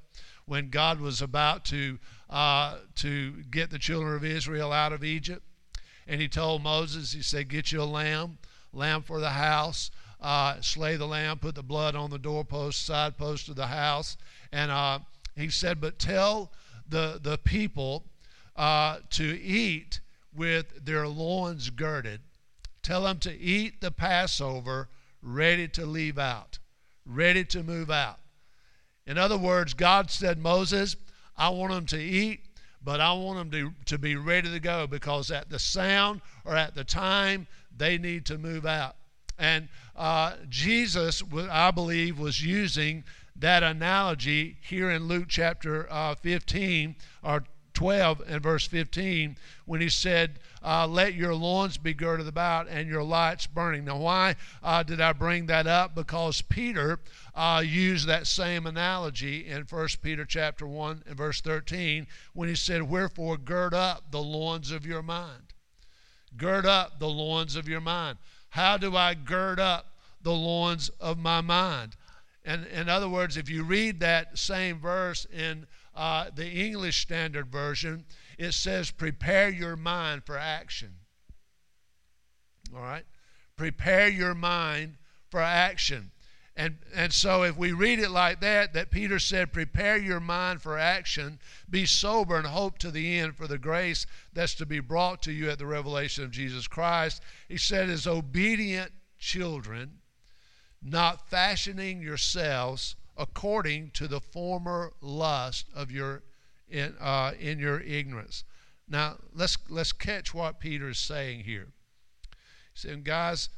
when 0.48 0.70
God 0.70 1.00
was 1.00 1.22
about 1.22 1.64
to, 1.66 1.98
uh, 2.28 2.78
to 2.96 3.42
get 3.50 3.70
the 3.70 3.78
children 3.78 4.16
of 4.16 4.24
Israel 4.24 4.72
out 4.72 4.92
of 4.92 5.04
Egypt? 5.04 5.42
And 6.06 6.20
he 6.20 6.28
told 6.28 6.62
Moses, 6.62 7.12
he 7.12 7.22
said, 7.22 7.48
Get 7.48 7.70
you 7.70 7.82
a 7.82 7.84
lamb, 7.84 8.38
lamb 8.72 9.02
for 9.02 9.20
the 9.20 9.30
house. 9.30 9.90
Uh, 10.20 10.60
slay 10.60 10.96
the 10.96 11.06
lamb, 11.06 11.38
put 11.38 11.54
the 11.54 11.62
blood 11.62 11.94
on 11.94 12.10
the 12.10 12.18
doorpost, 12.18 12.84
side 12.84 13.16
post 13.16 13.48
of 13.48 13.56
the 13.56 13.68
house. 13.68 14.16
And 14.50 14.70
uh, 14.70 15.00
he 15.36 15.48
said, 15.48 15.80
But 15.80 15.98
tell 15.98 16.50
the, 16.88 17.20
the 17.22 17.38
people 17.38 18.04
uh, 18.56 18.98
to 19.10 19.40
eat 19.40 20.00
with 20.34 20.84
their 20.84 21.06
loins 21.06 21.70
girded. 21.70 22.20
Tell 22.82 23.02
them 23.02 23.18
to 23.20 23.38
eat 23.38 23.80
the 23.80 23.90
Passover 23.90 24.88
ready 25.22 25.68
to 25.68 25.84
leave 25.84 26.18
out 26.18 26.58
ready 27.08 27.44
to 27.44 27.62
move 27.62 27.90
out. 27.90 28.18
In 29.08 29.16
other 29.16 29.38
words, 29.38 29.72
God 29.72 30.10
said, 30.10 30.38
Moses, 30.38 30.94
I 31.34 31.48
want 31.48 31.72
them 31.72 31.86
to 31.86 31.98
eat, 31.98 32.42
but 32.84 33.00
I 33.00 33.14
want 33.14 33.38
them 33.38 33.50
to, 33.50 33.72
to 33.86 33.98
be 33.98 34.16
ready 34.16 34.52
to 34.52 34.60
go 34.60 34.86
because 34.86 35.30
at 35.30 35.48
the 35.48 35.58
sound 35.58 36.20
or 36.44 36.54
at 36.54 36.74
the 36.74 36.84
time, 36.84 37.46
they 37.74 37.96
need 37.96 38.26
to 38.26 38.36
move 38.36 38.66
out. 38.66 38.96
And 39.38 39.68
uh, 39.96 40.34
Jesus, 40.50 41.22
I 41.50 41.70
believe, 41.70 42.18
was 42.18 42.44
using 42.44 43.02
that 43.34 43.62
analogy 43.62 44.58
here 44.60 44.90
in 44.90 45.08
Luke 45.08 45.26
chapter 45.28 45.90
uh, 45.90 46.14
15 46.16 46.94
or 47.22 47.44
12 47.74 48.22
and 48.26 48.42
verse 48.42 48.66
15 48.66 49.36
when 49.66 49.80
he 49.80 49.88
said, 49.88 50.38
uh, 50.64 50.86
Let 50.86 51.14
your 51.14 51.34
loins 51.34 51.78
be 51.78 51.94
girded 51.94 52.26
about 52.26 52.68
and 52.68 52.88
your 52.88 53.02
lights 53.02 53.46
burning. 53.46 53.84
Now, 53.84 53.98
why 53.98 54.36
uh, 54.62 54.82
did 54.82 55.00
I 55.00 55.12
bring 55.12 55.46
that 55.46 55.66
up? 55.66 55.94
Because 55.94 56.42
Peter 56.42 56.98
uh, 57.34 57.62
used 57.64 58.06
that 58.08 58.26
same 58.26 58.66
analogy 58.66 59.46
in 59.46 59.62
1 59.62 59.88
Peter 60.02 60.24
chapter 60.24 60.66
1 60.66 61.04
and 61.06 61.16
verse 61.16 61.40
13 61.40 62.06
when 62.32 62.48
he 62.48 62.54
said, 62.54 62.82
Wherefore 62.82 63.36
gird 63.36 63.74
up 63.74 64.10
the 64.10 64.22
loins 64.22 64.70
of 64.70 64.84
your 64.84 65.02
mind. 65.02 65.54
Gird 66.36 66.66
up 66.66 66.98
the 66.98 67.08
loins 67.08 67.56
of 67.56 67.68
your 67.68 67.80
mind. 67.80 68.18
How 68.50 68.76
do 68.76 68.96
I 68.96 69.14
gird 69.14 69.60
up 69.60 69.94
the 70.22 70.32
loins 70.32 70.88
of 71.00 71.18
my 71.18 71.40
mind? 71.40 71.96
And 72.44 72.66
in 72.66 72.88
other 72.88 73.08
words, 73.08 73.36
if 73.36 73.50
you 73.50 73.62
read 73.62 74.00
that 74.00 74.38
same 74.38 74.78
verse 74.78 75.26
in 75.26 75.66
uh, 75.98 76.30
the 76.32 76.48
English 76.48 77.02
Standard 77.02 77.48
Version, 77.48 78.04
it 78.38 78.52
says, 78.52 78.92
prepare 78.92 79.50
your 79.50 79.74
mind 79.74 80.22
for 80.24 80.38
action. 80.38 80.94
All 82.74 82.80
right? 82.80 83.04
Prepare 83.56 84.08
your 84.08 84.34
mind 84.34 84.94
for 85.28 85.40
action. 85.40 86.12
And, 86.56 86.76
and 86.94 87.12
so 87.12 87.42
if 87.42 87.56
we 87.56 87.72
read 87.72 87.98
it 87.98 88.10
like 88.10 88.40
that, 88.40 88.74
that 88.74 88.92
Peter 88.92 89.18
said, 89.18 89.52
prepare 89.52 89.96
your 89.96 90.20
mind 90.20 90.62
for 90.62 90.78
action, 90.78 91.40
be 91.68 91.84
sober 91.84 92.36
and 92.36 92.46
hope 92.46 92.78
to 92.78 92.92
the 92.92 93.18
end 93.18 93.36
for 93.36 93.48
the 93.48 93.58
grace 93.58 94.06
that's 94.32 94.54
to 94.56 94.66
be 94.66 94.80
brought 94.80 95.20
to 95.22 95.32
you 95.32 95.50
at 95.50 95.58
the 95.58 95.66
revelation 95.66 96.22
of 96.22 96.30
Jesus 96.30 96.68
Christ. 96.68 97.22
He 97.48 97.58
said, 97.58 97.90
as 97.90 98.06
obedient 98.06 98.92
children, 99.18 99.98
not 100.80 101.28
fashioning 101.28 102.02
yourselves 102.02 102.94
according 103.18 103.90
to 103.90 104.06
the 104.06 104.20
former 104.20 104.92
lust 105.00 105.66
of 105.74 105.90
your 105.90 106.22
in, 106.68 106.94
uh, 107.00 107.32
in 107.38 107.58
your 107.58 107.80
ignorance. 107.80 108.44
Now 108.88 109.16
let's 109.34 109.58
let's 109.68 109.92
catch 109.92 110.32
what 110.32 110.60
Peter 110.60 110.88
is 110.90 110.98
saying 110.98 111.40
here. 111.40 111.68
He's 112.72 112.82
saying, 112.82 113.02
guys, 113.02 113.48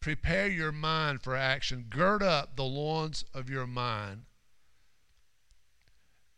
prepare 0.00 0.48
your 0.48 0.72
mind 0.72 1.22
for 1.22 1.36
action. 1.36 1.86
Gird 1.88 2.22
up 2.22 2.56
the 2.56 2.64
loins 2.64 3.24
of 3.34 3.50
your 3.50 3.66
mind. 3.66 4.22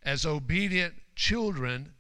As 0.03 0.27
obedient 0.27 0.95
children, 1.15 1.93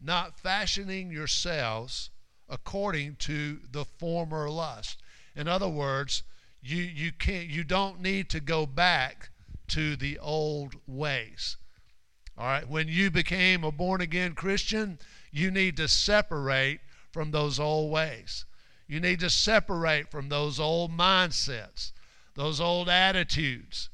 not 0.00 0.38
fashioning 0.38 1.10
yourselves 1.10 2.10
according 2.48 3.16
to 3.16 3.58
the 3.70 3.84
former 3.84 4.48
lust. 4.48 5.02
In 5.34 5.48
other 5.48 5.68
words, 5.68 6.22
you, 6.62 6.76
you 6.76 7.12
can't 7.12 7.48
you 7.48 7.64
don't 7.64 8.00
need 8.00 8.28
to 8.30 8.40
go 8.40 8.66
back 8.66 9.30
to 9.70 9.96
the 9.96 10.18
old 10.18 10.76
ways. 10.86 11.56
All 12.36 12.46
right, 12.46 12.68
when 12.68 12.88
you 12.88 13.10
became 13.10 13.64
a 13.64 13.72
born 13.72 14.00
again 14.00 14.34
Christian, 14.34 14.98
you 15.30 15.50
need 15.50 15.76
to 15.76 15.88
separate 15.88 16.80
from 17.12 17.30
those 17.30 17.60
old 17.60 17.92
ways. 17.92 18.44
You 18.86 18.98
need 18.98 19.20
to 19.20 19.30
separate 19.30 20.10
from 20.10 20.28
those 20.28 20.58
old 20.58 20.90
mindsets, 20.90 21.92
those 22.34 22.60
old 22.60 22.88
attitudes. 22.88 23.90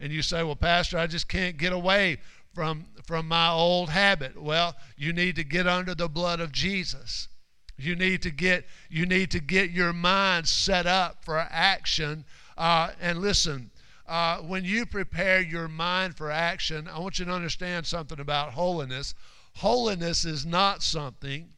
And 0.00 0.12
you 0.12 0.22
say, 0.22 0.42
"Well, 0.42 0.56
pastor, 0.56 0.96
I 0.96 1.06
just 1.06 1.28
can't 1.28 1.56
get 1.56 1.72
away 1.72 2.18
from 2.54 2.86
from 3.04 3.28
my 3.28 3.48
old 3.48 3.90
habit." 3.90 4.40
Well, 4.40 4.76
you 4.96 5.12
need 5.12 5.36
to 5.36 5.44
get 5.44 5.66
under 5.66 5.94
the 5.94 6.08
blood 6.08 6.40
of 6.40 6.52
Jesus. 6.52 7.28
You 7.76 7.94
need 7.94 8.22
to 8.22 8.30
get 8.30 8.66
you 8.88 9.06
need 9.06 9.30
to 9.32 9.40
get 9.40 9.70
your 9.70 9.92
mind 9.92 10.48
set 10.48 10.86
up 10.86 11.24
for 11.24 11.38
action. 11.38 12.24
Uh, 12.56 12.92
and 13.00 13.20
listen, 13.20 13.70
uh, 14.08 14.38
when 14.38 14.64
you 14.64 14.86
prepare 14.86 15.40
your 15.40 15.68
mind 15.68 16.16
for 16.16 16.30
action, 16.30 16.88
I 16.88 16.98
want 16.98 17.18
you 17.18 17.26
to 17.26 17.30
understand 17.30 17.86
something 17.86 18.18
about 18.18 18.54
holiness. 18.54 19.14
Holiness 19.56 20.24
is 20.24 20.46
not 20.46 20.82
something 20.82 21.50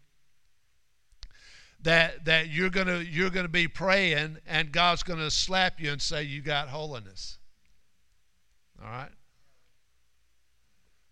that 1.82 2.24
that 2.24 2.48
you're 2.48 2.70
gonna 2.70 2.98
you're 2.98 3.30
gonna 3.30 3.48
be 3.48 3.68
praying 3.68 4.38
and 4.46 4.72
God's 4.72 5.02
gonna 5.02 5.30
slap 5.30 5.80
you 5.80 5.92
and 5.92 6.02
say 6.02 6.24
you 6.24 6.42
got 6.42 6.68
holiness. 6.68 7.38
All 8.82 8.90
right. 8.90 9.10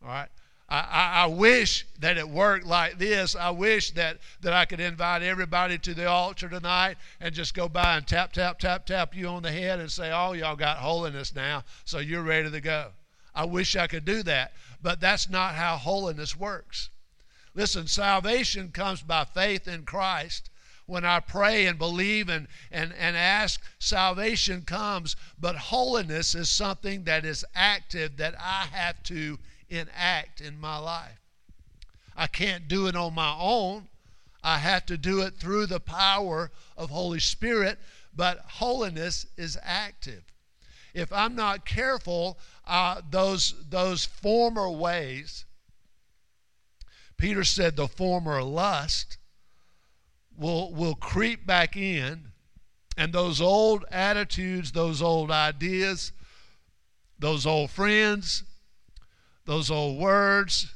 All 0.03 0.09
right. 0.09 0.29
I, 0.71 1.23
I, 1.23 1.27
wish 1.27 1.87
that 2.01 2.19
it 2.19 2.29
worked 2.29 2.67
like 2.67 2.99
this. 2.99 3.35
I 3.35 3.49
wish 3.51 3.93
that, 3.93 4.19
that 4.43 4.53
I 4.53 4.67
could 4.67 4.81
invite 4.81 5.23
everybody 5.23 5.79
to 5.79 5.95
the 5.95 6.07
altar 6.07 6.47
tonight 6.47 6.99
and 7.21 7.35
just 7.35 7.55
go 7.55 7.71
by 7.71 7.97
and 7.97 8.07
tap, 8.07 8.35
tap, 8.35 8.59
tap, 8.59 8.85
tap 8.85 9.17
you 9.17 9.29
on 9.29 9.43
the 9.43 9.51
head 9.51 9.81
and 9.81 9.91
say, 9.91 10.13
Oh, 10.13 10.33
y'all 10.35 10.57
got 10.57 10.77
holiness 10.77 11.35
now, 11.35 11.65
so 11.87 12.01
you're 12.01 12.23
ready 12.23 12.51
to 12.51 12.61
go. 12.61 12.89
I 13.35 13.47
wish 13.47 13.77
I 13.77 13.87
could 13.87 14.05
do 14.05 14.23
that, 14.25 14.53
but 14.83 15.01
that's 15.01 15.31
not 15.31 15.55
how 15.55 15.77
holiness 15.77 16.37
works. 16.37 16.91
Listen, 17.55 17.87
salvation 17.87 18.71
comes 18.71 19.01
by 19.01 19.25
faith 19.25 19.67
in 19.67 19.85
Christ. 19.85 20.51
When 20.85 21.05
I 21.05 21.21
pray 21.21 21.67
and 21.67 21.79
believe 21.79 22.29
and, 22.29 22.47
and, 22.71 22.93
and 22.93 23.17
ask, 23.17 23.61
salvation 23.79 24.63
comes, 24.63 25.17
but 25.39 25.57
holiness 25.57 26.35
is 26.35 26.51
something 26.51 27.05
that 27.05 27.25
is 27.25 27.45
active 27.55 28.19
that 28.19 28.35
I 28.39 28.67
have 28.71 29.03
to 29.05 29.39
enact 29.71 30.41
in 30.41 30.59
my 30.59 30.79
life. 30.79 31.21
I 32.17 32.27
can't 32.27 32.69
do 32.69 32.87
it 32.87 32.97
on 32.97 33.15
my 33.15 33.35
own. 33.39 33.89
I 34.43 34.59
have 34.59 34.87
to 34.87 34.97
do 34.97 35.21
it 35.23 35.37
through 35.37 35.67
the 35.67 35.81
power 35.81 36.51
of 36.77 36.91
Holy 36.91 37.21
Spirit, 37.21 37.79
but 38.15 38.39
holiness 38.47 39.27
is 39.37 39.59
active. 39.63 40.25
If 40.95 41.13
I'm 41.13 41.35
not 41.35 41.65
careful, 41.65 42.39
uh, 42.67 43.03
those, 43.09 43.55
those 43.69 44.05
former 44.05 44.71
ways, 44.71 45.45
Peter 47.17 47.45
said 47.45 47.77
the 47.77 47.89
former 47.89 48.43
lust, 48.43 49.19
will, 50.37 50.73
will 50.73 50.95
creep 50.95 51.47
back 51.47 51.77
in, 51.77 52.33
and 52.97 53.13
those 53.13 53.41
old 53.41 53.85
attitudes, 53.91 54.73
those 54.73 55.03
old 55.03 55.31
ideas, 55.31 56.13
those 57.19 57.45
old 57.45 57.71
friends, 57.71 58.45
those 59.49 59.71
old 59.71 59.99
words, 59.99 60.75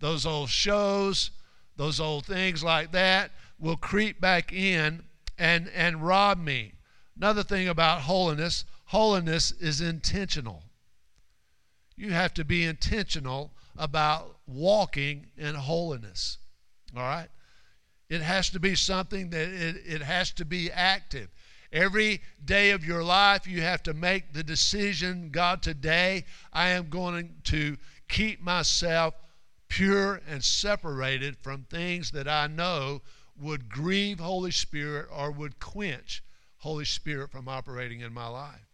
those 0.00 0.26
old 0.26 0.50
shows, 0.50 1.30
those 1.76 2.00
old 2.00 2.26
things 2.26 2.64
like 2.64 2.90
that 2.90 3.30
will 3.60 3.76
creep 3.76 4.20
back 4.20 4.52
in 4.52 5.04
and, 5.38 5.70
and 5.76 6.04
rob 6.04 6.36
me. 6.36 6.72
Another 7.16 7.44
thing 7.44 7.68
about 7.68 8.00
holiness 8.00 8.64
holiness 8.86 9.52
is 9.52 9.80
intentional. 9.80 10.64
You 11.94 12.10
have 12.10 12.34
to 12.34 12.44
be 12.44 12.64
intentional 12.64 13.52
about 13.78 14.38
walking 14.48 15.26
in 15.36 15.54
holiness. 15.54 16.38
All 16.96 17.02
right? 17.02 17.28
It 18.08 18.22
has 18.22 18.50
to 18.50 18.58
be 18.58 18.74
something 18.74 19.30
that 19.30 19.48
it, 19.48 19.76
it 19.86 20.02
has 20.02 20.32
to 20.32 20.44
be 20.44 20.68
active. 20.72 21.28
Every 21.72 22.22
day 22.44 22.70
of 22.70 22.84
your 22.84 23.04
life, 23.04 23.46
you 23.46 23.60
have 23.60 23.84
to 23.84 23.94
make 23.94 24.32
the 24.32 24.42
decision 24.42 25.30
God, 25.30 25.62
today 25.62 26.24
I 26.52 26.70
am 26.70 26.88
going 26.88 27.36
to 27.44 27.76
keep 28.10 28.42
myself 28.42 29.14
pure 29.68 30.20
and 30.28 30.44
separated 30.44 31.36
from 31.38 31.62
things 31.64 32.10
that 32.10 32.28
I 32.28 32.48
know 32.48 33.00
would 33.40 33.70
grieve 33.70 34.20
Holy 34.20 34.50
Spirit 34.50 35.06
or 35.10 35.30
would 35.30 35.58
quench 35.60 36.22
Holy 36.58 36.84
Spirit 36.84 37.30
from 37.30 37.48
operating 37.48 38.00
in 38.00 38.12
my 38.12 38.26
life. 38.26 38.66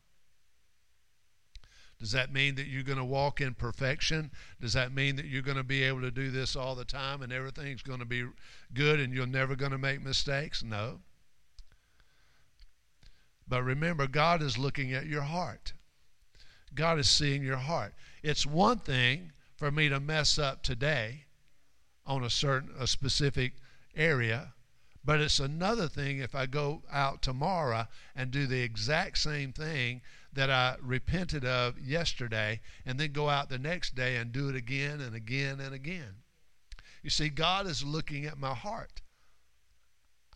Does 2.01 2.13
that 2.13 2.33
mean 2.33 2.57
that 2.57 2.67
you're 2.67 2.83
going 2.83 2.99
to 2.99 3.05
walk 3.05 3.41
in 3.41 3.55
perfection? 3.55 4.31
Does 4.61 4.75
that 4.75 4.93
mean 4.93 5.17
that 5.17 5.27
you're 5.27 5.43
going 5.43 5.57
to 5.57 5.63
be 5.65 5.83
able 5.83 6.03
to 6.03 6.11
do 6.11 6.31
this 6.31 6.55
all 6.57 6.75
the 6.75 6.85
time 6.85 7.23
and 7.23 7.33
everything's 7.33 7.83
going 7.83 8.01
to 8.01 8.05
be 8.05 8.25
good 8.75 9.01
and 9.01 9.15
you're 9.15 9.27
never 9.27 9.57
going 9.57 9.73
to 9.73 9.79
make 9.79 10.03
mistakes? 10.03 10.63
No. 10.63 11.01
But 13.49 13.63
remember, 13.63 14.07
God 14.07 14.43
is 14.43 14.59
looking 14.59 14.93
at 14.93 15.07
your 15.07 15.23
heart. 15.23 15.73
God 16.75 16.99
is 16.99 17.09
seeing 17.09 17.43
your 17.43 17.57
heart. 17.57 17.95
It's 18.27 18.45
one 18.45 18.81
thing 18.81 19.31
for 19.57 19.71
me 19.71 19.89
to 19.89 20.01
mess 20.01 20.37
up 20.37 20.65
today 20.65 21.27
on 22.05 22.25
a 22.25 22.29
certain 22.29 22.75
a 22.77 22.89
specific 22.89 23.53
area, 23.95 24.55
but 25.05 25.21
it's 25.21 25.39
another 25.39 25.87
thing 25.87 26.19
if 26.19 26.35
I 26.35 26.47
go 26.47 26.83
out 26.91 27.23
tomorrow 27.23 27.87
and 28.17 28.33
do 28.33 28.49
the 28.49 28.63
exact 28.63 29.19
same 29.19 29.53
thing 29.53 30.01
that 30.33 30.51
I 30.51 30.75
repented 30.83 31.45
of 31.45 31.79
yesterday 31.79 32.63
and 32.85 32.99
then 32.99 33.13
go 33.13 33.29
out 33.29 33.49
the 33.49 33.61
next 33.61 33.95
day 33.95 34.17
and 34.17 34.33
do 34.33 34.49
it 34.49 34.57
again 34.57 35.01
and 35.01 35.15
again 35.15 35.61
and 35.61 35.73
again. 35.73 36.17
You 37.05 37.11
see, 37.11 37.29
God 37.29 37.69
is 37.69 37.85
looking 37.85 38.27
at 38.27 38.39
my 38.39 38.55
heart. 38.55 39.03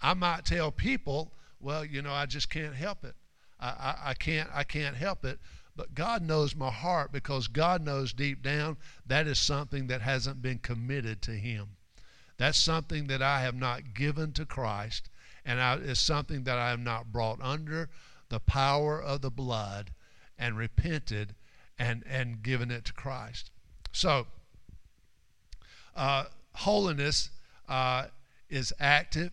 I 0.01 0.15
might 0.15 0.45
tell 0.45 0.71
people, 0.71 1.35
well, 1.59 1.85
you 1.85 2.03
know, 2.03 2.13
I 2.13 2.27
just 2.27 2.51
can't 2.51 2.77
help 2.77 3.03
it. 3.05 3.17
I, 3.59 3.69
I, 3.69 4.11
I 4.11 4.15
can't 4.15 4.49
I 4.55 4.63
can't 4.63 4.97
help 4.97 5.25
it. 5.25 5.41
But 5.77 5.95
God 5.95 6.23
knows 6.23 6.55
my 6.55 6.71
heart 6.71 7.13
because 7.13 7.49
God 7.49 7.85
knows 7.85 8.13
deep 8.13 8.43
down 8.43 8.77
that 9.07 9.27
is 9.27 9.39
something 9.39 9.87
that 9.87 10.03
hasn't 10.03 10.43
been 10.43 10.59
committed 10.59 11.23
to 11.23 11.33
Him. 11.33 11.77
That's 12.37 12.59
something 12.59 13.07
that 13.09 13.23
I 13.23 13.41
have 13.43 13.55
not 13.55 13.95
given 13.95 14.33
to 14.33 14.47
Christ, 14.47 15.11
and 15.45 15.61
I, 15.61 15.75
it's 15.75 16.01
something 16.01 16.45
that 16.45 16.59
I 16.59 16.71
have 16.71 16.81
not 16.81 17.13
brought 17.13 17.41
under 17.43 17.91
the 18.31 18.41
power 18.41 19.01
of 19.01 19.21
the 19.21 19.31
blood 19.31 19.93
and 20.39 20.57
repented 20.57 21.35
and, 21.79 22.03
and 22.07 22.43
given 22.43 22.71
it 22.71 22.87
to 22.87 22.93
Christ. 22.93 23.51
So, 23.93 24.27
uh, 25.95 26.25
holiness 26.55 27.31
uh, 27.69 28.07
is 28.49 28.73
active. 28.81 29.33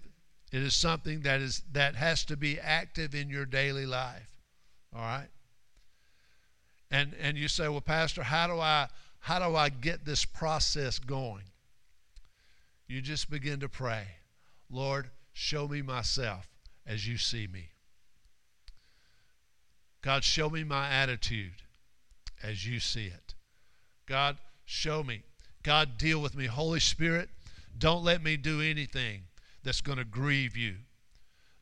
It 0.51 0.61
is 0.61 0.73
something 0.73 1.21
that 1.21 1.41
is 1.41 1.63
that 1.71 1.95
has 1.95 2.25
to 2.25 2.37
be 2.37 2.59
active 2.59 3.13
in 3.13 3.29
your 3.29 3.45
daily 3.45 3.85
life. 3.85 4.27
All 4.93 5.01
right. 5.01 5.27
And, 6.89 7.13
and 7.21 7.37
you 7.37 7.47
say, 7.47 7.67
well, 7.67 7.81
Pastor, 7.81 8.23
how 8.23 8.47
do, 8.47 8.59
I, 8.59 8.87
how 9.19 9.39
do 9.39 9.55
I 9.55 9.69
get 9.69 10.05
this 10.05 10.25
process 10.25 10.99
going? 10.99 11.43
You 12.87 13.01
just 13.01 13.29
begin 13.29 13.59
to 13.59 13.69
pray, 13.69 14.05
Lord, 14.69 15.09
show 15.33 15.67
me 15.67 15.81
myself 15.81 16.47
as 16.85 17.07
you 17.07 17.17
see 17.17 17.47
me. 17.47 17.69
God, 20.01 20.23
show 20.23 20.49
me 20.49 20.63
my 20.63 20.89
attitude 20.89 21.61
as 22.41 22.65
you 22.65 22.79
see 22.79 23.07
it. 23.07 23.33
God, 24.05 24.37
show 24.63 25.03
me. 25.03 25.23
God, 25.63 25.97
deal 25.97 26.21
with 26.21 26.35
me. 26.35 26.45
Holy 26.45 26.79
Spirit, 26.79 27.29
don't 27.77 28.03
let 28.03 28.23
me 28.23 28.37
do 28.37 28.61
anything 28.61 29.23
that's 29.63 29.81
going 29.81 29.97
to 29.97 30.05
grieve 30.05 30.55
you. 30.55 30.75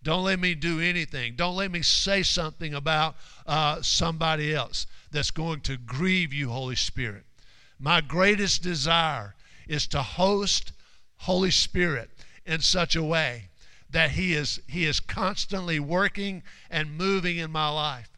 Don't 0.05 0.23
let 0.23 0.39
me 0.39 0.53
do 0.53 0.79
anything. 0.79 1.33
Don't 1.35 1.55
let 1.55 1.71
me 1.71 1.81
say 1.81 2.21
something 2.21 2.75
about 2.75 3.15
uh, 3.47 3.81
somebody 3.81 4.53
else 4.53 4.85
that's 5.11 5.31
going 5.31 5.61
to 5.61 5.77
grieve 5.77 6.31
you, 6.31 6.49
Holy 6.49 6.75
Spirit. 6.75 7.23
My 7.79 8.01
greatest 8.01 8.61
desire 8.61 9.33
is 9.67 9.87
to 9.87 10.03
host 10.03 10.73
Holy 11.17 11.49
Spirit 11.49 12.11
in 12.45 12.61
such 12.61 12.95
a 12.95 13.01
way 13.01 13.49
that 13.89 14.11
he 14.11 14.35
is 14.35 14.61
he 14.67 14.85
is 14.85 14.99
constantly 14.99 15.79
working 15.79 16.43
and 16.69 16.95
moving 16.95 17.37
in 17.37 17.51
my 17.51 17.69
life. 17.69 18.11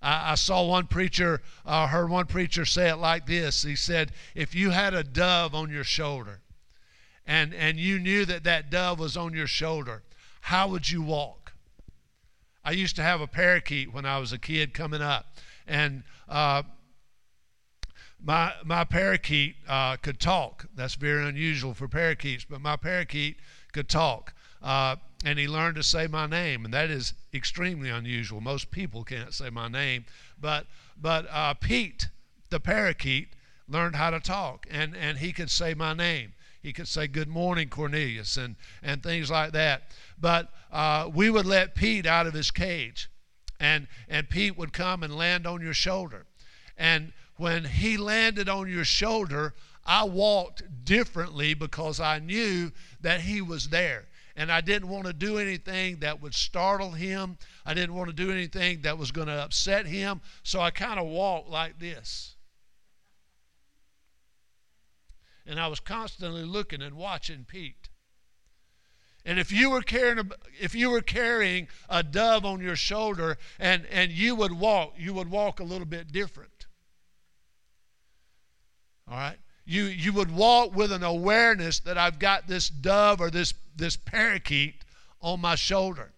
I, 0.00 0.32
I 0.32 0.34
saw 0.36 0.64
one 0.64 0.86
preacher, 0.86 1.42
uh, 1.66 1.88
heard 1.88 2.10
one 2.10 2.26
preacher 2.26 2.64
say 2.64 2.90
it 2.90 2.96
like 2.96 3.26
this. 3.26 3.64
He 3.64 3.74
said, 3.74 4.12
"If 4.36 4.54
you 4.54 4.70
had 4.70 4.94
a 4.94 5.02
dove 5.02 5.52
on 5.52 5.68
your 5.68 5.82
shoulder, 5.82 6.42
and 7.26 7.52
and 7.52 7.76
you 7.76 7.98
knew 7.98 8.24
that 8.26 8.44
that 8.44 8.70
dove 8.70 9.00
was 9.00 9.16
on 9.16 9.34
your 9.34 9.48
shoulder, 9.48 10.04
how 10.40 10.68
would 10.68 10.90
you 10.90 11.02
walk?" 11.02 11.52
I 12.64 12.72
used 12.72 12.96
to 12.96 13.02
have 13.02 13.20
a 13.20 13.26
parakeet 13.26 13.92
when 13.92 14.04
I 14.04 14.18
was 14.18 14.32
a 14.32 14.38
kid 14.38 14.74
coming 14.74 15.00
up, 15.00 15.36
and 15.66 16.02
uh, 16.28 16.62
my, 18.22 18.52
my 18.64 18.84
parakeet 18.84 19.56
uh, 19.66 19.96
could 19.96 20.20
talk. 20.20 20.66
That's 20.74 20.94
very 20.94 21.26
unusual 21.26 21.74
for 21.74 21.88
parakeets, 21.88 22.44
but 22.44 22.60
my 22.60 22.76
parakeet 22.76 23.38
could 23.72 23.88
talk. 23.88 24.34
Uh, 24.62 24.96
and 25.24 25.38
he 25.38 25.48
learned 25.48 25.76
to 25.76 25.82
say 25.82 26.06
my 26.06 26.26
name, 26.26 26.64
and 26.64 26.74
that 26.74 26.90
is 26.90 27.14
extremely 27.32 27.88
unusual. 27.88 28.40
Most 28.40 28.70
people 28.70 29.04
can't 29.04 29.34
say 29.34 29.50
my 29.50 29.68
name, 29.68 30.04
but 30.38 30.66
but 31.00 31.26
uh, 31.30 31.54
Pete, 31.54 32.08
the 32.50 32.60
parakeet, 32.60 33.28
learned 33.68 33.96
how 33.96 34.10
to 34.10 34.20
talk, 34.20 34.66
and 34.70 34.94
and 34.96 35.18
he 35.18 35.32
could 35.32 35.50
say 35.50 35.72
my 35.72 35.94
name. 35.94 36.34
He 36.62 36.72
could 36.72 36.88
say 36.88 37.06
good 37.06 37.28
morning, 37.28 37.68
Cornelius, 37.68 38.36
and 38.36 38.56
and 38.82 39.02
things 39.02 39.30
like 39.30 39.52
that. 39.52 39.84
But 40.18 40.50
uh, 40.70 41.10
we 41.12 41.30
would 41.30 41.46
let 41.46 41.74
Pete 41.74 42.06
out 42.06 42.26
of 42.26 42.34
his 42.34 42.50
cage, 42.50 43.10
and 43.58 43.86
and 44.08 44.28
Pete 44.28 44.56
would 44.56 44.72
come 44.72 45.02
and 45.02 45.14
land 45.16 45.46
on 45.46 45.60
your 45.60 45.74
shoulder, 45.74 46.26
and 46.76 47.12
when 47.36 47.64
he 47.64 47.96
landed 47.96 48.48
on 48.48 48.68
your 48.70 48.84
shoulder, 48.84 49.54
I 49.86 50.04
walked 50.04 50.84
differently 50.84 51.54
because 51.54 51.98
I 51.98 52.18
knew 52.18 52.70
that 53.00 53.22
he 53.22 53.40
was 53.40 53.70
there 53.70 54.06
and 54.36 54.50
I 54.50 54.60
didn't 54.60 54.88
want 54.88 55.06
to 55.06 55.12
do 55.12 55.38
anything 55.38 55.98
that 56.00 56.22
would 56.22 56.34
startle 56.34 56.92
him. 56.92 57.36
I 57.66 57.74
didn't 57.74 57.94
want 57.94 58.08
to 58.08 58.14
do 58.14 58.30
anything 58.30 58.80
that 58.82 58.96
was 58.96 59.10
going 59.10 59.26
to 59.26 59.34
upset 59.34 59.86
him. 59.86 60.20
So 60.42 60.60
I 60.60 60.70
kind 60.70 60.98
of 60.98 61.06
walked 61.06 61.50
like 61.50 61.78
this. 61.78 62.36
And 65.46 65.58
I 65.58 65.66
was 65.68 65.80
constantly 65.80 66.44
looking 66.44 66.82
and 66.82 66.96
watching 66.96 67.44
Pete. 67.44 67.88
And 69.24 69.38
if 69.38 69.52
you 69.52 69.70
were 69.70 69.82
carrying 69.82 70.18
a, 70.18 70.24
if 70.60 70.74
you 70.74 70.90
were 70.90 71.02
carrying 71.02 71.68
a 71.88 72.02
dove 72.02 72.44
on 72.44 72.60
your 72.60 72.76
shoulder 72.76 73.36
and, 73.58 73.84
and 73.90 74.10
you 74.10 74.34
would 74.34 74.52
walk, 74.52 74.94
you 74.96 75.12
would 75.14 75.30
walk 75.30 75.60
a 75.60 75.64
little 75.64 75.86
bit 75.86 76.10
different. 76.10 76.66
All 79.10 79.16
right? 79.16 79.38
You 79.66 79.84
you 79.84 80.12
would 80.14 80.30
walk 80.30 80.74
with 80.74 80.90
an 80.90 81.02
awareness 81.02 81.80
that 81.80 81.98
I've 81.98 82.18
got 82.18 82.48
this 82.48 82.68
dove 82.68 83.20
or 83.20 83.30
this 83.30 83.52
this 83.76 83.96
parakeet 83.96 84.84
on 85.20 85.40
my 85.40 85.54
shoulder. 85.54 86.12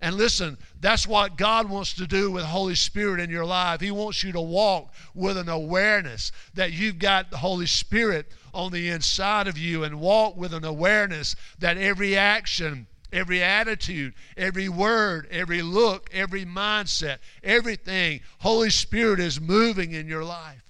And 0.00 0.16
listen, 0.16 0.58
that's 0.80 1.06
what 1.06 1.36
God 1.36 1.70
wants 1.70 1.94
to 1.94 2.08
do 2.08 2.32
with 2.32 2.44
Holy 2.44 2.74
Spirit 2.74 3.20
in 3.20 3.30
your 3.30 3.44
life. 3.44 3.80
He 3.80 3.92
wants 3.92 4.24
you 4.24 4.32
to 4.32 4.40
walk 4.40 4.92
with 5.14 5.36
an 5.36 5.48
awareness 5.48 6.32
that 6.54 6.72
you've 6.72 6.98
got 6.98 7.30
the 7.30 7.36
Holy 7.36 7.66
Spirit 7.66 8.32
on 8.52 8.72
the 8.72 8.88
inside 8.88 9.46
of 9.46 9.58
you 9.58 9.84
and 9.84 10.00
walk 10.00 10.36
with 10.36 10.52
an 10.52 10.64
awareness 10.64 11.34
that 11.58 11.76
every 11.76 12.16
action, 12.16 12.86
every 13.12 13.42
attitude, 13.42 14.14
every 14.36 14.68
word, 14.68 15.26
every 15.30 15.62
look, 15.62 16.08
every 16.12 16.44
mindset, 16.44 17.18
everything, 17.42 18.20
Holy 18.38 18.70
Spirit 18.70 19.20
is 19.20 19.40
moving 19.40 19.92
in 19.92 20.06
your 20.06 20.24
life. 20.24 20.62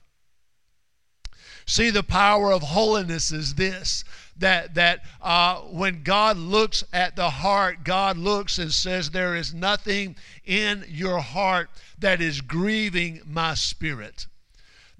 See, 1.67 1.91
the 1.91 2.03
power 2.03 2.53
of 2.53 2.63
holiness 2.63 3.31
is 3.31 3.55
this 3.55 4.05
that 4.37 4.75
that 4.75 5.05
uh, 5.21 5.57
when 5.61 6.03
God 6.03 6.37
looks 6.37 6.83
at 6.93 7.17
the 7.17 7.31
heart, 7.31 7.85
God 7.85 8.17
looks 8.17 8.59
and 8.59 8.73
says, 8.73 9.11
"There 9.11 9.37
is 9.37 9.55
nothing 9.55 10.17
in 10.45 10.85
your 10.89 11.21
heart 11.21 11.71
that 11.99 12.21
is 12.21 12.41
grieving 12.41 13.21
my 13.25 13.55
spirit." 13.55 14.27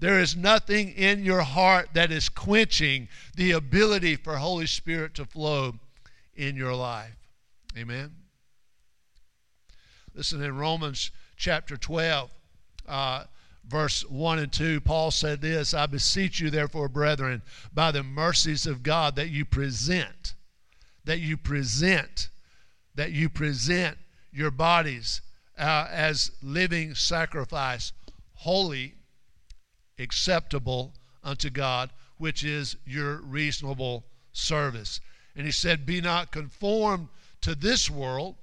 There 0.03 0.19
is 0.19 0.35
nothing 0.35 0.89
in 0.89 1.23
your 1.23 1.43
heart 1.43 1.91
that 1.93 2.11
is 2.11 2.27
quenching 2.27 3.07
the 3.37 3.51
ability 3.51 4.17
for 4.17 4.35
Holy 4.35 4.65
Spirit 4.65 5.13
to 5.13 5.23
flow 5.23 5.75
in 6.35 6.57
your 6.57 6.75
life. 6.75 7.15
Amen. 7.77 8.11
Listen 10.13 10.43
in 10.43 10.57
Romans 10.57 11.09
chapter 11.37 11.77
12. 11.77 12.29
Uh, 12.85 13.23
verse 13.65 14.01
1 14.09 14.39
and 14.39 14.51
2, 14.51 14.81
Paul 14.81 15.09
said 15.09 15.39
this 15.39 15.73
I 15.73 15.85
beseech 15.85 16.41
you, 16.41 16.49
therefore, 16.49 16.89
brethren, 16.89 17.41
by 17.73 17.91
the 17.91 18.03
mercies 18.03 18.67
of 18.67 18.83
God, 18.83 19.15
that 19.15 19.29
you 19.29 19.45
present, 19.45 20.33
that 21.05 21.21
you 21.21 21.37
present, 21.37 22.27
that 22.95 23.13
you 23.13 23.29
present 23.29 23.97
your 24.33 24.51
bodies 24.51 25.21
uh, 25.57 25.87
as 25.89 26.31
living 26.41 26.93
sacrifice, 26.93 27.93
holy, 28.33 28.95
acceptable 29.99 30.93
unto 31.23 31.49
God, 31.49 31.91
which 32.17 32.43
is 32.43 32.75
your 32.85 33.17
reasonable 33.17 34.05
service. 34.31 34.99
And 35.35 35.45
he 35.45 35.51
said, 35.51 35.85
Be 35.85 36.01
not 36.01 36.31
conformed 36.31 37.09
to 37.41 37.55
this 37.55 37.89
world, 37.89 38.35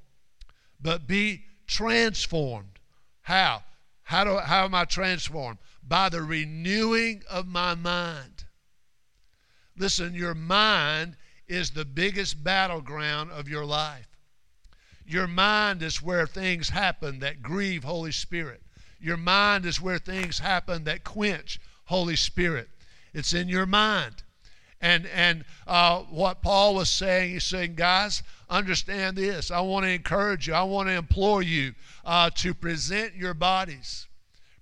but 0.80 1.06
be 1.06 1.44
transformed. 1.66 2.78
How? 3.22 3.62
How, 4.02 4.24
do, 4.24 4.38
how 4.38 4.64
am 4.64 4.74
I 4.74 4.84
transformed? 4.84 5.58
By 5.86 6.08
the 6.08 6.22
renewing 6.22 7.22
of 7.30 7.46
my 7.46 7.74
mind. 7.74 8.44
Listen, 9.76 10.14
your 10.14 10.34
mind 10.34 11.16
is 11.48 11.70
the 11.70 11.84
biggest 11.84 12.42
battleground 12.42 13.30
of 13.30 13.48
your 13.48 13.64
life. 13.64 14.08
Your 15.06 15.26
mind 15.26 15.82
is 15.82 16.02
where 16.02 16.26
things 16.26 16.68
happen 16.68 17.20
that 17.20 17.42
grieve 17.42 17.82
Holy 17.82 18.12
Spirit. 18.12 18.62
Your 19.00 19.16
mind 19.16 19.64
is 19.66 19.80
where 19.80 19.98
things 19.98 20.38
happen 20.38 20.84
that 20.84 21.04
quench 21.04 21.60
Holy 21.86 22.16
Spirit. 22.16 22.68
It's 23.12 23.32
in 23.32 23.48
your 23.48 23.66
mind. 23.66 24.22
And 24.80 25.06
and 25.14 25.44
uh, 25.66 26.00
what 26.04 26.42
Paul 26.42 26.74
was 26.74 26.88
saying, 26.88 27.32
he's 27.32 27.44
saying, 27.44 27.74
guys, 27.74 28.22
understand 28.48 29.16
this. 29.16 29.50
I 29.50 29.60
want 29.60 29.84
to 29.84 29.90
encourage 29.90 30.46
you. 30.46 30.54
I 30.54 30.62
want 30.62 30.88
to 30.88 30.94
implore 30.94 31.42
you 31.42 31.74
uh, 32.04 32.30
to 32.36 32.54
present 32.54 33.14
your 33.14 33.34
bodies, 33.34 34.06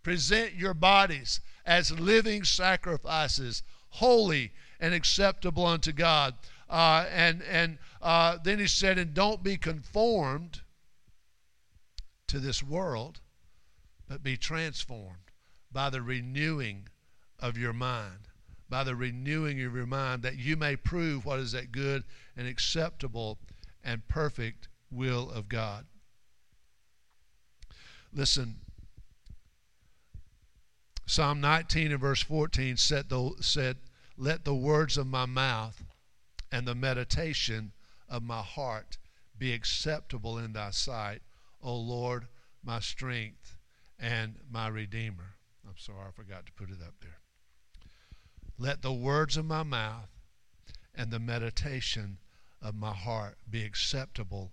present 0.03 0.55
your 0.55 0.75
bodies 0.75 1.41
as 1.65 1.93
living 1.93 2.43
sacrifices, 2.43 3.63
holy 3.91 4.53
and 4.81 4.93
acceptable 4.95 5.67
unto 5.67 5.93
God. 5.93 6.35
Uh, 6.69 7.07
and 7.13 7.43
and 7.43 7.79
uh, 8.03 8.39
then 8.43 8.59
he 8.59 8.67
said, 8.67 8.99
and 8.99 9.15
don't 9.15 9.43
be 9.43 9.57
conformed 9.57 10.63
to 12.27 12.39
this 12.39 12.63
world, 12.63 13.21
but 14.09 14.23
be 14.23 14.37
transformed 14.37 15.33
by 15.71 15.91
the 15.91 16.03
renewing 16.03 16.89
of 17.39 17.57
your 17.57 17.73
mind 17.73 18.29
by 18.69 18.85
the 18.85 18.95
renewing 18.95 19.63
of 19.63 19.75
your 19.75 19.87
mind, 19.87 20.23
that 20.23 20.39
you 20.39 20.57
may 20.57 20.77
prove 20.77 21.25
what 21.25 21.39
is 21.39 21.53
that 21.53 21.73
good 21.73 22.05
and 22.37 22.47
acceptable 22.47 23.39
and 23.83 24.07
perfect 24.09 24.69
will 24.91 25.31
of 25.31 25.49
God. 25.49 25.87
Listen, 28.13 28.57
Psalm 31.07 31.41
19 31.41 31.93
and 31.93 32.01
verse 32.01 32.23
14 32.23 32.77
said, 32.77 33.09
the, 33.09 33.33
said, 33.41 33.77
Let 34.17 34.45
the 34.45 34.55
words 34.55 34.99
of 34.99 35.07
my 35.07 35.25
mouth 35.25 35.83
and 36.53 36.67
the 36.67 36.75
meditation 36.75 37.73
of 38.09 38.23
my 38.23 38.43
heart 38.43 38.99
be 39.39 39.53
acceptable 39.53 40.37
in 40.39 40.53
thy 40.53 40.71
sight, 40.71 41.23
O 41.63 41.75
Lord, 41.75 42.27
my 42.63 42.81
strength 42.81 43.58
and 43.99 44.37
my 44.51 44.69
redeemer. 44.69 45.35
I'm 45.67 45.77
sorry, 45.77 46.07
I 46.09 46.11
forgot 46.11 46.47
to 46.47 46.53
put 46.53 46.71
it 46.71 46.83
up 46.83 46.95
there. 47.01 47.19
Let 48.59 48.83
the 48.83 48.93
words 48.93 49.37
of 49.37 49.45
my 49.45 49.63
mouth 49.63 50.09
and 50.95 51.11
the 51.11 51.19
meditation 51.19 52.19
of 52.61 52.75
my 52.75 52.93
heart 52.93 53.39
be 53.49 53.65
acceptable 53.65 54.53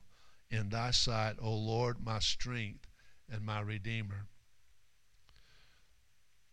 in 0.51 0.69
thy 0.69 0.91
sight, 0.91 1.35
O 1.41 1.53
Lord, 1.53 2.03
my 2.03 2.19
strength 2.19 2.87
and 3.29 3.43
my 3.43 3.59
redeemer. 3.59 4.27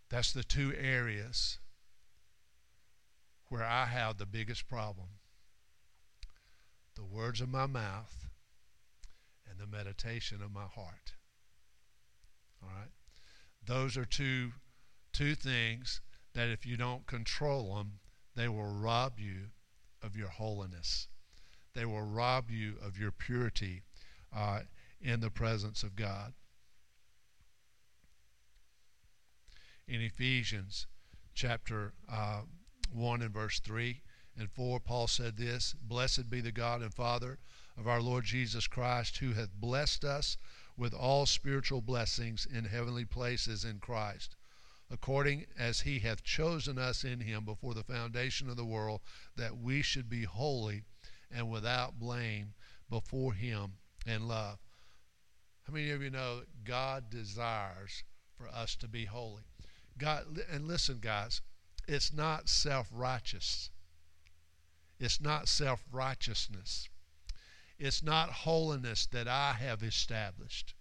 That's 0.09 0.33
the 0.33 0.45
two 0.45 0.75
areas 0.79 1.59
where 3.49 3.65
I 3.65 3.87
have 3.87 4.19
the 4.19 4.27
biggest 4.27 4.69
problem 4.69 5.09
the 6.95 7.05
words 7.05 7.41
of 7.41 7.49
my 7.49 7.67
mouth 7.67 8.29
and 9.49 9.59
the 9.59 9.67
meditation 9.67 10.43
of 10.43 10.53
my 10.53 10.67
heart. 10.67 11.15
All 12.63 12.69
right? 12.69 12.91
Those 13.67 13.97
are 13.97 14.05
two, 14.05 14.53
two 15.13 15.35
things 15.35 16.01
that 16.35 16.49
if 16.49 16.65
you 16.67 16.77
don't 16.77 17.07
control 17.07 17.77
them, 17.77 17.99
they 18.35 18.49
will 18.49 18.65
rob 18.65 19.19
you 19.19 19.51
of 20.03 20.17
your 20.17 20.29
holiness. 20.29 21.09
They 21.75 21.85
will 21.85 22.03
rob 22.03 22.51
you 22.51 22.75
of 22.83 22.99
your 22.99 23.13
purity 23.13 23.83
uh, 24.35 24.61
in 25.01 25.21
the 25.21 25.31
presence 25.31 25.83
of 25.83 25.97
God. 25.97 26.35
In 29.89 30.01
Ephesians 30.01 30.87
chapter 31.35 31.93
uh, 32.11 32.43
1 32.93 33.23
and 33.23 33.33
verse 33.33 33.59
3 33.61 34.01
and 34.39 34.51
4, 34.51 34.81
Paul 34.81 35.07
said 35.07 35.37
this 35.37 35.75
Blessed 35.83 36.31
be 36.31 36.41
the 36.41 36.53
God 36.53 36.83
and 36.83 36.95
Father 36.95 37.39
of 37.77 37.87
our 37.87 38.01
Lord 38.01 38.25
Jesus 38.25 38.67
Christ, 38.67 39.19
who 39.19 39.33
hath 39.33 39.53
blessed 39.55 40.05
us 40.05 40.37
with 40.77 40.95
all 40.95 41.27
spiritual 41.27 41.81
blessings 41.81 42.47
in 42.47 42.65
heavenly 42.65 43.05
places 43.05 43.65
in 43.65 43.79
Christ 43.79 44.37
according 44.93 45.47
as 45.59 45.81
he 45.81 46.01
hath 46.01 46.23
chosen 46.23 46.79
us 46.79 47.03
in 47.03 47.21
him 47.21 47.47
before 47.47 47.73
the 47.73 47.83
foundation 47.83 48.51
of 48.51 48.57
the 48.57 48.65
world, 48.65 49.01
that 49.37 49.57
we 49.57 49.81
should 49.81 50.09
be 50.09 50.25
holy 50.25 50.83
and 51.31 51.51
without 51.51 51.99
blame 51.99 52.53
before 52.91 53.33
him 53.33 53.73
in 54.07 54.29
love. 54.29 54.59
How 55.67 55.73
many 55.73 55.91
of 55.91 56.03
you 56.03 56.11
know 56.11 56.41
that 56.41 56.65
God 56.65 57.09
desires 57.09 58.05
for 58.37 58.47
us 58.49 58.77
to 58.77 58.89
be 58.89 59.07
holy? 59.07 59.45
God, 59.97 60.41
and 60.51 60.69
listen, 60.69 60.99
guys, 61.01 61.41
it's 61.89 62.13
not 62.13 62.49
self 62.49 62.89
righteous. 62.93 63.71
It's 65.01 65.21
not 65.21 65.49
self 65.49 65.83
righteousness. 65.91 66.89
It's 67.83 68.01
not 68.01 68.31
holiness 68.31 69.07
that 69.07 69.27
I 69.27 69.55
have 69.55 69.83
established. 69.83 70.75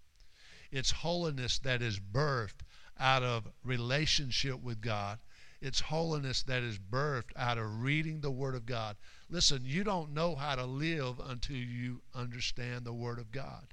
It's 0.70 0.92
holiness 0.92 1.58
that 1.58 1.82
is 1.82 1.98
birthed 1.98 2.60
out 2.96 3.24
of 3.24 3.48
relationship 3.64 4.62
with 4.62 4.80
God. 4.80 5.18
It's 5.60 5.80
holiness 5.80 6.44
that 6.44 6.62
is 6.62 6.78
birthed 6.78 7.32
out 7.34 7.58
of 7.58 7.82
reading 7.82 8.20
the 8.20 8.30
Word 8.30 8.54
of 8.54 8.66
God. 8.66 8.96
Listen, 9.28 9.62
you 9.64 9.82
don't 9.82 10.14
know 10.14 10.36
how 10.36 10.54
to 10.54 10.64
live 10.64 11.18
until 11.26 11.56
you 11.56 12.02
understand 12.14 12.84
the 12.84 12.92
Word 12.92 13.18
of 13.18 13.32
God. 13.32 13.66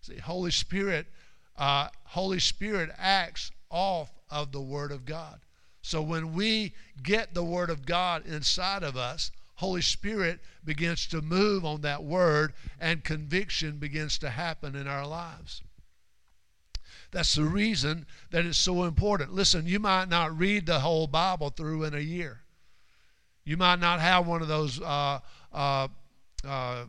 See, 0.00 0.18
Holy 0.18 0.50
Spirit, 0.50 1.06
uh, 1.56 1.90
Holy 2.06 2.40
Spirit 2.40 2.90
acts 2.98 3.52
off 3.70 4.10
of 4.30 4.50
the 4.50 4.60
Word 4.60 4.90
of 4.90 5.04
God. 5.04 5.38
So 5.80 6.02
when 6.02 6.34
we 6.34 6.74
get 7.04 7.34
the 7.34 7.44
Word 7.44 7.70
of 7.70 7.86
God 7.86 8.26
inside 8.26 8.82
of 8.82 8.96
us, 8.96 9.30
Holy 9.56 9.82
Spirit 9.82 10.40
begins 10.64 11.06
to 11.08 11.22
move 11.22 11.64
on 11.64 11.80
that 11.82 12.04
Word 12.04 12.52
and 12.80 13.02
conviction 13.02 13.78
begins 13.78 14.18
to 14.18 14.30
happen 14.30 14.74
in 14.74 14.86
our 14.86 15.06
lives. 15.06 15.62
That's 17.10 17.34
the 17.34 17.44
reason 17.44 18.06
that 18.30 18.44
it's 18.44 18.58
so 18.58 18.84
important. 18.84 19.32
Listen, 19.32 19.66
you 19.66 19.78
might 19.78 20.08
not 20.08 20.36
read 20.36 20.66
the 20.66 20.80
whole 20.80 21.06
Bible 21.06 21.50
through 21.50 21.84
in 21.84 21.94
a 21.94 22.00
year. 22.00 22.40
You 23.44 23.56
might 23.56 23.78
not 23.78 24.00
have 24.00 24.26
one 24.26 24.42
of 24.42 24.48
those 24.48 24.80
uh, 24.80 25.20
uh, 25.52 25.88
uh, 26.46 26.84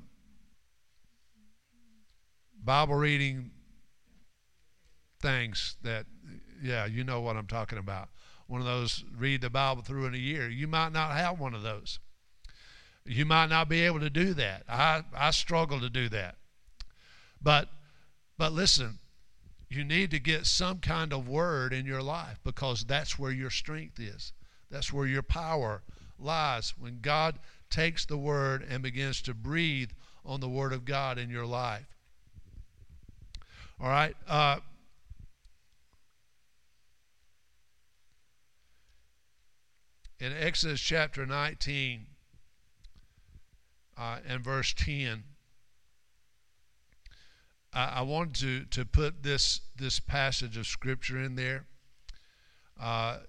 Bible 2.63 2.95
reading 2.95 3.51
things 5.21 5.77
that, 5.83 6.05
yeah, 6.61 6.85
you 6.85 7.03
know 7.03 7.21
what 7.21 7.37
I'm 7.37 7.47
talking 7.47 7.77
about 7.77 8.09
one 8.47 8.61
of 8.61 8.67
those 8.67 9.03
read 9.15 9.41
the 9.41 9.49
Bible 9.49 9.83
through 9.83 10.05
in 10.05 10.15
a 10.15 10.17
year. 10.17 10.49
You 10.49 10.67
might 10.67 10.93
not 10.93 11.11
have 11.11 11.39
one 11.39 11.53
of 11.53 11.61
those. 11.61 11.99
You 13.07 13.25
might 13.25 13.47
not 13.47 13.69
be 13.69 13.81
able 13.83 14.01
to 14.01 14.09
do 14.09 14.33
that. 14.33 14.63
I, 14.67 15.03
I 15.15 15.31
struggle 15.31 15.79
to 15.79 15.89
do 15.89 16.09
that. 16.09 16.35
But 17.41 17.69
but 18.37 18.51
listen, 18.51 18.99
you 19.69 19.83
need 19.83 20.11
to 20.11 20.19
get 20.19 20.45
some 20.45 20.79
kind 20.79 21.13
of 21.13 21.27
word 21.27 21.73
in 21.73 21.85
your 21.85 22.03
life 22.03 22.39
because 22.43 22.83
that's 22.83 23.17
where 23.17 23.31
your 23.31 23.49
strength 23.49 23.99
is. 23.99 24.33
That's 24.69 24.93
where 24.93 25.07
your 25.07 25.23
power 25.23 25.81
lies. 26.19 26.73
When 26.77 26.99
God 27.01 27.39
takes 27.69 28.05
the 28.05 28.17
word 28.17 28.65
and 28.69 28.83
begins 28.83 29.21
to 29.23 29.33
breathe 29.33 29.91
on 30.25 30.39
the 30.39 30.49
word 30.49 30.73
of 30.73 30.85
God 30.85 31.17
in 31.17 31.29
your 31.29 31.45
life. 31.45 31.87
All 33.79 33.89
right. 33.89 34.15
Uh, 34.27 34.57
in 40.19 40.33
Exodus 40.33 40.81
chapter 40.81 41.25
19 41.25 42.05
uh, 43.97 44.19
and 44.27 44.43
verse 44.43 44.73
10, 44.73 45.23
I, 47.73 47.85
I 47.85 48.01
wanted 48.01 48.35
to, 48.35 48.65
to 48.79 48.85
put 48.85 49.23
this, 49.23 49.61
this 49.75 49.99
passage 49.99 50.57
of 50.57 50.67
Scripture 50.67 51.21
in 51.21 51.35
there. 51.35 51.65
Uh, 52.79 53.19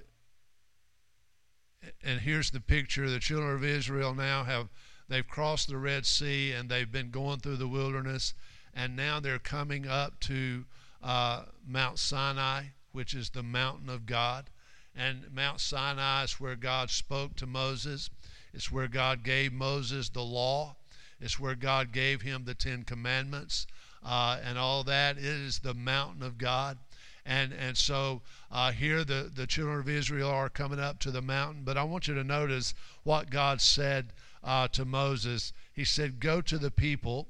and 2.02 2.20
here's 2.20 2.50
the 2.50 2.60
picture 2.60 3.08
the 3.08 3.18
children 3.18 3.54
of 3.54 3.64
Israel 3.64 4.14
now 4.14 4.44
have 4.44 4.68
they've 5.08 5.26
crossed 5.26 5.68
the 5.68 5.76
Red 5.76 6.04
Sea 6.04 6.52
and 6.52 6.68
they've 6.68 6.90
been 6.90 7.10
going 7.10 7.38
through 7.38 7.56
the 7.56 7.68
wilderness 7.68 8.34
and 8.74 8.94
now 8.94 9.20
they're 9.20 9.38
coming 9.38 9.88
up 9.88 10.20
to 10.20 10.64
uh, 11.02 11.44
Mount 11.66 11.98
Sinai, 11.98 12.64
which 12.92 13.14
is 13.14 13.30
the 13.30 13.42
mountain 13.42 13.88
of 13.88 14.06
God. 14.06 14.50
And 14.94 15.32
Mount 15.32 15.60
Sinai 15.60 16.24
is 16.24 16.40
where 16.40 16.56
God 16.56 16.90
spoke 16.90 17.36
to 17.36 17.46
Moses. 17.46 18.10
It's 18.54 18.70
where 18.70 18.88
God 18.88 19.22
gave 19.22 19.52
Moses 19.52 20.08
the 20.08 20.22
law. 20.22 20.76
It's 21.20 21.38
where 21.38 21.54
God 21.54 21.92
gave 21.92 22.22
him 22.22 22.44
the 22.44 22.54
Ten 22.54 22.84
Commandments 22.84 23.66
uh, 24.04 24.38
and 24.42 24.56
all 24.58 24.84
that. 24.84 25.18
It 25.18 25.24
is 25.24 25.58
the 25.58 25.74
mountain 25.74 26.22
of 26.22 26.38
God. 26.38 26.78
And, 27.26 27.52
and 27.52 27.76
so 27.76 28.22
uh, 28.50 28.72
here 28.72 29.04
the, 29.04 29.30
the 29.34 29.46
children 29.46 29.80
of 29.80 29.88
Israel 29.88 30.30
are 30.30 30.48
coming 30.48 30.80
up 30.80 30.98
to 31.00 31.10
the 31.10 31.20
mountain. 31.20 31.62
But 31.64 31.76
I 31.76 31.82
want 31.84 32.08
you 32.08 32.14
to 32.14 32.24
notice 32.24 32.74
what 33.02 33.30
God 33.30 33.60
said 33.60 34.12
uh, 34.42 34.68
to 34.68 34.84
Moses. 34.84 35.52
He 35.72 35.84
said, 35.84 36.20
Go 36.20 36.40
to 36.40 36.56
the 36.56 36.70
people 36.70 37.28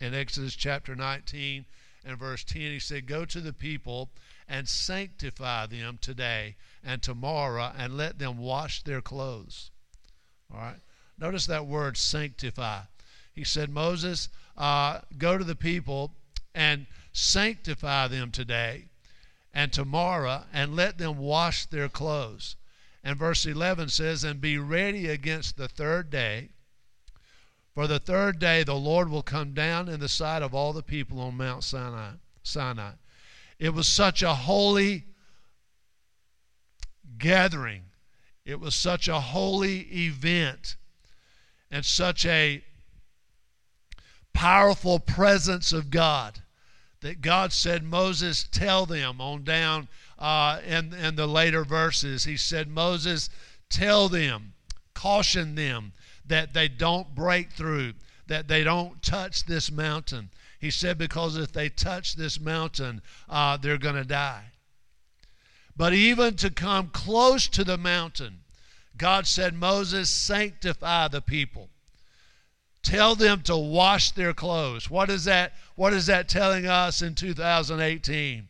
in 0.00 0.14
Exodus 0.14 0.54
chapter 0.54 0.94
19 0.94 1.64
and 2.04 2.18
verse 2.18 2.44
10. 2.44 2.60
He 2.60 2.78
said, 2.78 3.06
Go 3.06 3.24
to 3.24 3.40
the 3.40 3.52
people 3.52 4.10
and 4.46 4.68
sanctify 4.68 5.66
them 5.66 5.98
today 6.00 6.56
and 6.84 7.02
tomorrow 7.02 7.72
and 7.76 7.96
let 7.96 8.18
them 8.18 8.38
wash 8.38 8.82
their 8.82 9.00
clothes. 9.00 9.70
All 10.52 10.60
right. 10.60 10.76
Notice 11.18 11.46
that 11.46 11.66
word 11.66 11.96
sanctify. 11.96 12.82
He 13.34 13.44
said, 13.44 13.70
Moses, 13.70 14.28
uh, 14.56 15.00
go 15.16 15.38
to 15.38 15.44
the 15.44 15.54
people 15.56 16.12
and 16.54 16.86
sanctify 17.12 18.08
them 18.08 18.30
today 18.30 18.84
and 19.52 19.72
tomorrow 19.72 20.44
and 20.52 20.76
let 20.76 20.98
them 20.98 21.18
wash 21.18 21.66
their 21.66 21.88
clothes. 21.88 22.56
And 23.02 23.18
verse 23.18 23.46
11 23.46 23.88
says, 23.88 24.24
And 24.24 24.40
be 24.40 24.58
ready 24.58 25.08
against 25.08 25.56
the 25.56 25.68
third 25.68 26.10
day. 26.10 26.50
For 27.74 27.86
the 27.86 28.00
third 28.00 28.38
day 28.38 28.64
the 28.64 28.74
Lord 28.74 29.08
will 29.08 29.22
come 29.22 29.54
down 29.54 29.88
in 29.88 30.00
the 30.00 30.08
sight 30.08 30.42
of 30.42 30.54
all 30.54 30.72
the 30.72 30.82
people 30.82 31.20
on 31.20 31.36
Mount 31.36 31.62
Sinai. 31.62 32.12
Sinai. 32.42 32.92
It 33.58 33.70
was 33.70 33.86
such 33.86 34.22
a 34.22 34.34
holy 34.34 35.04
gathering. 37.18 37.82
It 38.48 38.60
was 38.60 38.74
such 38.74 39.08
a 39.08 39.20
holy 39.20 39.80
event 39.92 40.76
and 41.70 41.84
such 41.84 42.24
a 42.24 42.64
powerful 44.32 44.98
presence 44.98 45.74
of 45.74 45.90
God 45.90 46.40
that 47.02 47.20
God 47.20 47.52
said, 47.52 47.84
Moses, 47.84 48.48
tell 48.50 48.86
them 48.86 49.20
on 49.20 49.44
down 49.44 49.86
uh, 50.18 50.60
in, 50.66 50.94
in 50.94 51.14
the 51.16 51.26
later 51.26 51.62
verses. 51.62 52.24
He 52.24 52.38
said, 52.38 52.68
Moses, 52.68 53.28
tell 53.68 54.08
them, 54.08 54.54
caution 54.94 55.54
them 55.54 55.92
that 56.24 56.54
they 56.54 56.68
don't 56.68 57.14
break 57.14 57.52
through, 57.52 57.92
that 58.28 58.48
they 58.48 58.64
don't 58.64 59.02
touch 59.02 59.44
this 59.44 59.70
mountain. 59.70 60.30
He 60.58 60.70
said, 60.70 60.96
because 60.96 61.36
if 61.36 61.52
they 61.52 61.68
touch 61.68 62.16
this 62.16 62.40
mountain, 62.40 63.02
uh, 63.28 63.58
they're 63.58 63.76
going 63.76 63.96
to 63.96 64.04
die. 64.04 64.47
But 65.78 65.94
even 65.94 66.34
to 66.38 66.50
come 66.50 66.88
close 66.88 67.46
to 67.48 67.62
the 67.62 67.78
mountain, 67.78 68.40
God 68.96 69.28
said, 69.28 69.54
Moses, 69.54 70.10
sanctify 70.10 71.06
the 71.06 71.22
people. 71.22 71.70
Tell 72.82 73.14
them 73.14 73.42
to 73.42 73.56
wash 73.56 74.10
their 74.10 74.34
clothes. 74.34 74.90
What 74.90 75.08
is 75.08 75.24
that? 75.24 75.52
What 75.76 75.92
is 75.92 76.06
that 76.06 76.28
telling 76.28 76.66
us 76.66 77.00
in 77.00 77.14
2018? 77.14 78.48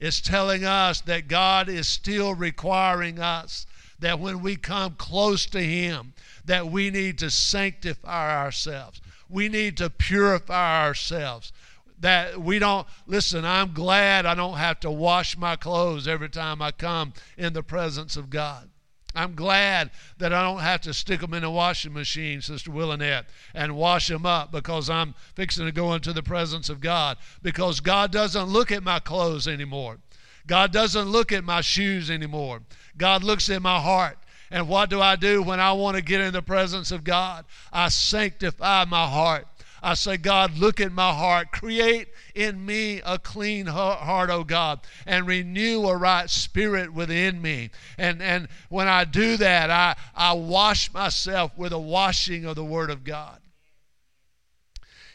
It's 0.00 0.20
telling 0.20 0.64
us 0.64 1.00
that 1.02 1.28
God 1.28 1.68
is 1.68 1.86
still 1.86 2.34
requiring 2.34 3.20
us 3.20 3.66
that 4.00 4.18
when 4.18 4.42
we 4.42 4.56
come 4.56 4.96
close 4.96 5.46
to 5.46 5.62
Him, 5.62 6.14
that 6.44 6.66
we 6.66 6.90
need 6.90 7.18
to 7.18 7.30
sanctify 7.30 8.44
ourselves. 8.44 9.00
We 9.28 9.48
need 9.48 9.76
to 9.76 9.88
purify 9.88 10.84
ourselves 10.84 11.52
that 12.00 12.40
we 12.40 12.58
don't 12.58 12.86
listen 13.06 13.44
i'm 13.44 13.72
glad 13.72 14.26
i 14.26 14.34
don't 14.34 14.56
have 14.56 14.78
to 14.80 14.90
wash 14.90 15.36
my 15.36 15.56
clothes 15.56 16.06
every 16.06 16.28
time 16.28 16.60
i 16.60 16.70
come 16.70 17.12
in 17.36 17.52
the 17.52 17.62
presence 17.62 18.16
of 18.16 18.30
god. 18.30 18.68
I'm 19.14 19.34
glad 19.34 19.90
that 20.18 20.32
i 20.32 20.42
don't 20.42 20.60
have 20.60 20.82
to 20.82 20.94
stick 20.94 21.20
them 21.20 21.34
in 21.34 21.44
a 21.44 21.50
washing 21.50 21.92
machine 21.92 22.40
sister 22.40 22.70
willinette 22.70 23.26
and 23.54 23.76
wash 23.76 24.08
them 24.08 24.26
up 24.26 24.52
because 24.52 24.90
i'm 24.90 25.14
fixing 25.34 25.66
to 25.66 25.72
go 25.72 25.94
into 25.94 26.12
the 26.12 26.22
presence 26.22 26.68
of 26.68 26.80
god. 26.80 27.16
Because 27.42 27.80
god 27.80 28.12
doesn't 28.12 28.48
look 28.48 28.70
at 28.70 28.82
my 28.82 28.98
clothes 28.98 29.48
anymore. 29.48 29.98
God 30.46 30.72
doesn't 30.72 31.08
look 31.08 31.32
at 31.32 31.44
my 31.44 31.60
shoes 31.60 32.10
anymore. 32.10 32.62
God 32.96 33.24
looks 33.24 33.50
at 33.50 33.62
my 33.62 33.80
heart. 33.80 34.18
And 34.50 34.68
what 34.68 34.90
do 34.90 35.00
I 35.00 35.16
do 35.16 35.42
when 35.42 35.58
I 35.58 35.72
want 35.72 35.96
to 35.96 36.02
get 36.02 36.20
in 36.20 36.32
the 36.32 36.42
presence 36.42 36.92
of 36.92 37.02
God? 37.02 37.44
I 37.72 37.88
sanctify 37.88 38.84
my 38.84 39.08
heart. 39.08 39.48
I 39.82 39.94
say, 39.94 40.16
God, 40.16 40.56
look 40.56 40.80
at 40.80 40.92
my 40.92 41.12
heart. 41.12 41.52
Create 41.52 42.08
in 42.34 42.64
me 42.64 43.00
a 43.04 43.18
clean 43.18 43.66
heart, 43.66 44.30
O 44.30 44.34
oh 44.34 44.44
God, 44.44 44.80
and 45.06 45.26
renew 45.26 45.86
a 45.86 45.96
right 45.96 46.28
spirit 46.28 46.92
within 46.92 47.40
me. 47.40 47.70
And, 47.98 48.22
and 48.22 48.48
when 48.68 48.88
I 48.88 49.04
do 49.04 49.36
that, 49.36 49.70
I, 49.70 49.96
I 50.14 50.32
wash 50.32 50.92
myself 50.92 51.56
with 51.56 51.72
a 51.72 51.78
washing 51.78 52.44
of 52.44 52.56
the 52.56 52.64
Word 52.64 52.90
of 52.90 53.04
God. 53.04 53.40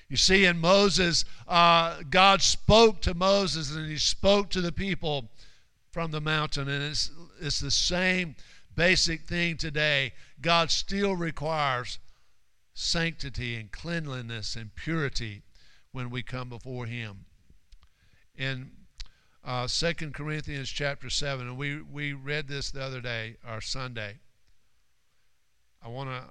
You 0.09 0.17
see, 0.17 0.43
in 0.43 0.59
Moses, 0.59 1.23
uh, 1.47 2.01
God 2.09 2.41
spoke 2.41 3.01
to 3.03 3.13
Moses 3.13 3.73
and 3.73 3.87
he 3.87 3.97
spoke 3.97 4.49
to 4.49 4.59
the 4.59 4.73
people 4.73 5.29
from 5.91 6.11
the 6.11 6.19
mountain. 6.19 6.67
And 6.67 6.83
it's, 6.83 7.09
it's 7.39 7.61
the 7.61 7.71
same 7.71 8.35
basic 8.75 9.21
thing 9.21 9.55
today. 9.55 10.11
God 10.41 10.69
still 10.69 11.15
requires 11.15 11.97
sanctity 12.73 13.55
and 13.55 13.71
cleanliness 13.71 14.55
and 14.55 14.75
purity 14.75 15.43
when 15.91 16.09
we 16.09 16.23
come 16.23 16.49
before 16.49 16.85
Him. 16.85 17.25
In 18.35 18.71
uh, 19.43 19.67
2 19.67 19.93
Corinthians 20.11 20.69
chapter 20.69 21.09
7, 21.09 21.47
and 21.47 21.57
we, 21.57 21.81
we 21.81 22.13
read 22.13 22.47
this 22.47 22.71
the 22.71 22.83
other 22.83 23.01
day, 23.01 23.37
our 23.45 23.61
Sunday. 23.61 24.19
I 25.83 25.87
want 25.87 26.09
to 26.09 26.29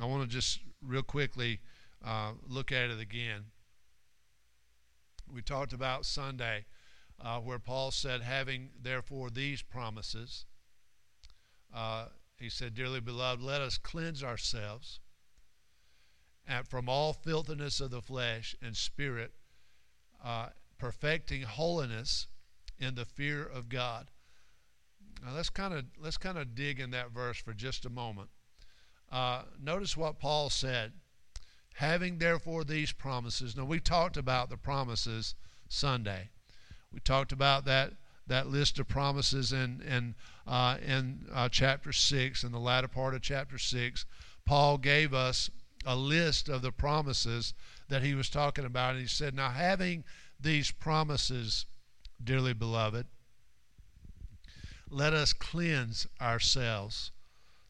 I 0.00 0.04
want 0.04 0.22
to 0.22 0.28
just 0.28 0.60
real 0.82 1.02
quickly 1.02 1.60
uh, 2.04 2.32
look 2.46 2.70
at 2.70 2.90
it 2.90 3.00
again. 3.00 3.46
We 5.32 5.42
talked 5.42 5.72
about 5.72 6.04
Sunday 6.04 6.66
uh, 7.20 7.40
where 7.40 7.58
Paul 7.58 7.90
said, 7.90 8.20
having 8.20 8.70
therefore 8.80 9.30
these 9.30 9.62
promises, 9.62 10.44
uh, 11.74 12.06
he 12.38 12.50
said, 12.50 12.74
Dearly 12.74 13.00
beloved, 13.00 13.42
let 13.42 13.62
us 13.62 13.78
cleanse 13.78 14.22
ourselves 14.22 15.00
from 16.66 16.88
all 16.88 17.12
filthiness 17.12 17.80
of 17.80 17.90
the 17.90 18.00
flesh 18.00 18.54
and 18.62 18.76
spirit, 18.76 19.32
uh, 20.24 20.48
perfecting 20.78 21.42
holiness 21.42 22.26
in 22.78 22.94
the 22.94 23.04
fear 23.04 23.42
of 23.44 23.68
God. 23.68 24.10
Now 25.24 25.34
let's 25.34 25.50
kind 25.50 25.74
of 25.74 25.84
let's 25.98 26.18
kind 26.18 26.38
of 26.38 26.54
dig 26.54 26.78
in 26.78 26.90
that 26.90 27.10
verse 27.10 27.38
for 27.38 27.52
just 27.52 27.86
a 27.86 27.90
moment. 27.90 28.28
Uh, 29.10 29.42
notice 29.62 29.96
what 29.96 30.18
Paul 30.18 30.50
said. 30.50 30.92
Having 31.74 32.18
therefore 32.18 32.64
these 32.64 32.92
promises. 32.92 33.56
Now 33.56 33.64
we 33.64 33.80
talked 33.80 34.16
about 34.16 34.48
the 34.48 34.56
promises 34.56 35.34
Sunday. 35.68 36.30
We 36.92 37.00
talked 37.00 37.32
about 37.32 37.64
that 37.66 37.92
that 38.26 38.48
list 38.48 38.78
of 38.78 38.88
promises 38.88 39.52
in 39.52 39.82
in 39.82 40.14
uh, 40.46 40.78
in 40.84 41.26
uh, 41.32 41.48
chapter 41.48 41.92
six, 41.92 42.44
in 42.44 42.52
the 42.52 42.58
latter 42.58 42.88
part 42.88 43.14
of 43.14 43.22
chapter 43.22 43.58
six. 43.58 44.06
Paul 44.44 44.78
gave 44.78 45.12
us 45.12 45.50
a 45.86 45.96
list 45.96 46.48
of 46.48 46.60
the 46.60 46.72
promises 46.72 47.54
that 47.88 48.02
he 48.02 48.14
was 48.14 48.28
talking 48.28 48.64
about, 48.64 48.92
and 48.92 49.00
he 49.00 49.06
said, 49.08 49.32
"Now 49.32 49.50
having 49.50 50.04
these 50.38 50.70
promises, 50.70 51.64
dearly 52.22 52.52
beloved, 52.52 53.06
let 54.90 55.14
us 55.14 55.32
cleanse 55.32 56.06
ourselves." 56.20 57.12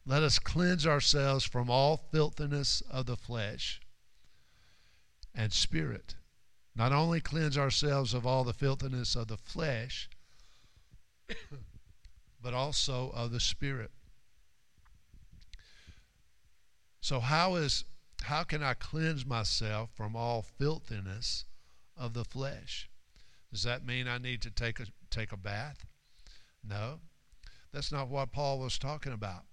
Let 0.07 0.23
us 0.23 0.39
cleanse 0.39 0.87
ourselves 0.87 1.43
from 1.43 1.69
all 1.69 1.97
filthiness 1.97 2.79
of 2.89 3.07
the 3.07 3.17
flesh 3.17 3.81
and 5.35 5.51
spirit. 5.51 6.15
Not 6.73 6.93
only 6.93 7.19
cleanse 7.19 7.57
ourselves 7.57 8.13
of 8.13 8.25
all 8.25 8.45
the 8.45 8.53
filthiness 8.53 9.17
of 9.17 9.27
the 9.27 9.35
flesh, 9.35 10.09
but 12.41 12.53
also 12.53 13.09
of 13.09 13.31
the 13.31 13.41
spirit. 13.41 13.91
So 17.01 17.19
how 17.19 17.55
is 17.55 17.83
how 18.23 18.43
can 18.43 18.63
I 18.63 18.73
cleanse 18.73 19.25
myself 19.25 19.89
from 19.95 20.15
all 20.15 20.41
filthiness 20.41 21.45
of 21.95 22.13
the 22.13 22.25
flesh? 22.25 22.89
Does 23.51 23.63
that 23.63 23.85
mean 23.85 24.07
I 24.07 24.17
need 24.17 24.41
to 24.43 24.51
take 24.51 24.79
a 24.79 24.87
take 25.09 25.31
a 25.31 25.37
bath? 25.37 25.85
No. 26.63 26.99
That's 27.71 27.91
not 27.91 28.09
what 28.09 28.31
Paul 28.31 28.59
was 28.59 28.77
talking 28.77 29.13
about 29.13 29.45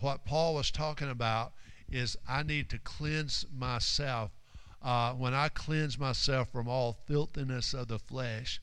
what 0.00 0.26
Paul 0.26 0.54
was 0.54 0.70
talking 0.70 1.08
about 1.08 1.54
is 1.88 2.18
I 2.28 2.42
need 2.42 2.68
to 2.70 2.78
cleanse 2.78 3.46
myself. 3.50 4.30
Uh, 4.82 5.14
when 5.14 5.32
I 5.32 5.48
cleanse 5.48 5.98
myself 5.98 6.50
from 6.52 6.68
all 6.68 6.98
filthiness 7.06 7.72
of 7.72 7.88
the 7.88 7.98
flesh, 7.98 8.60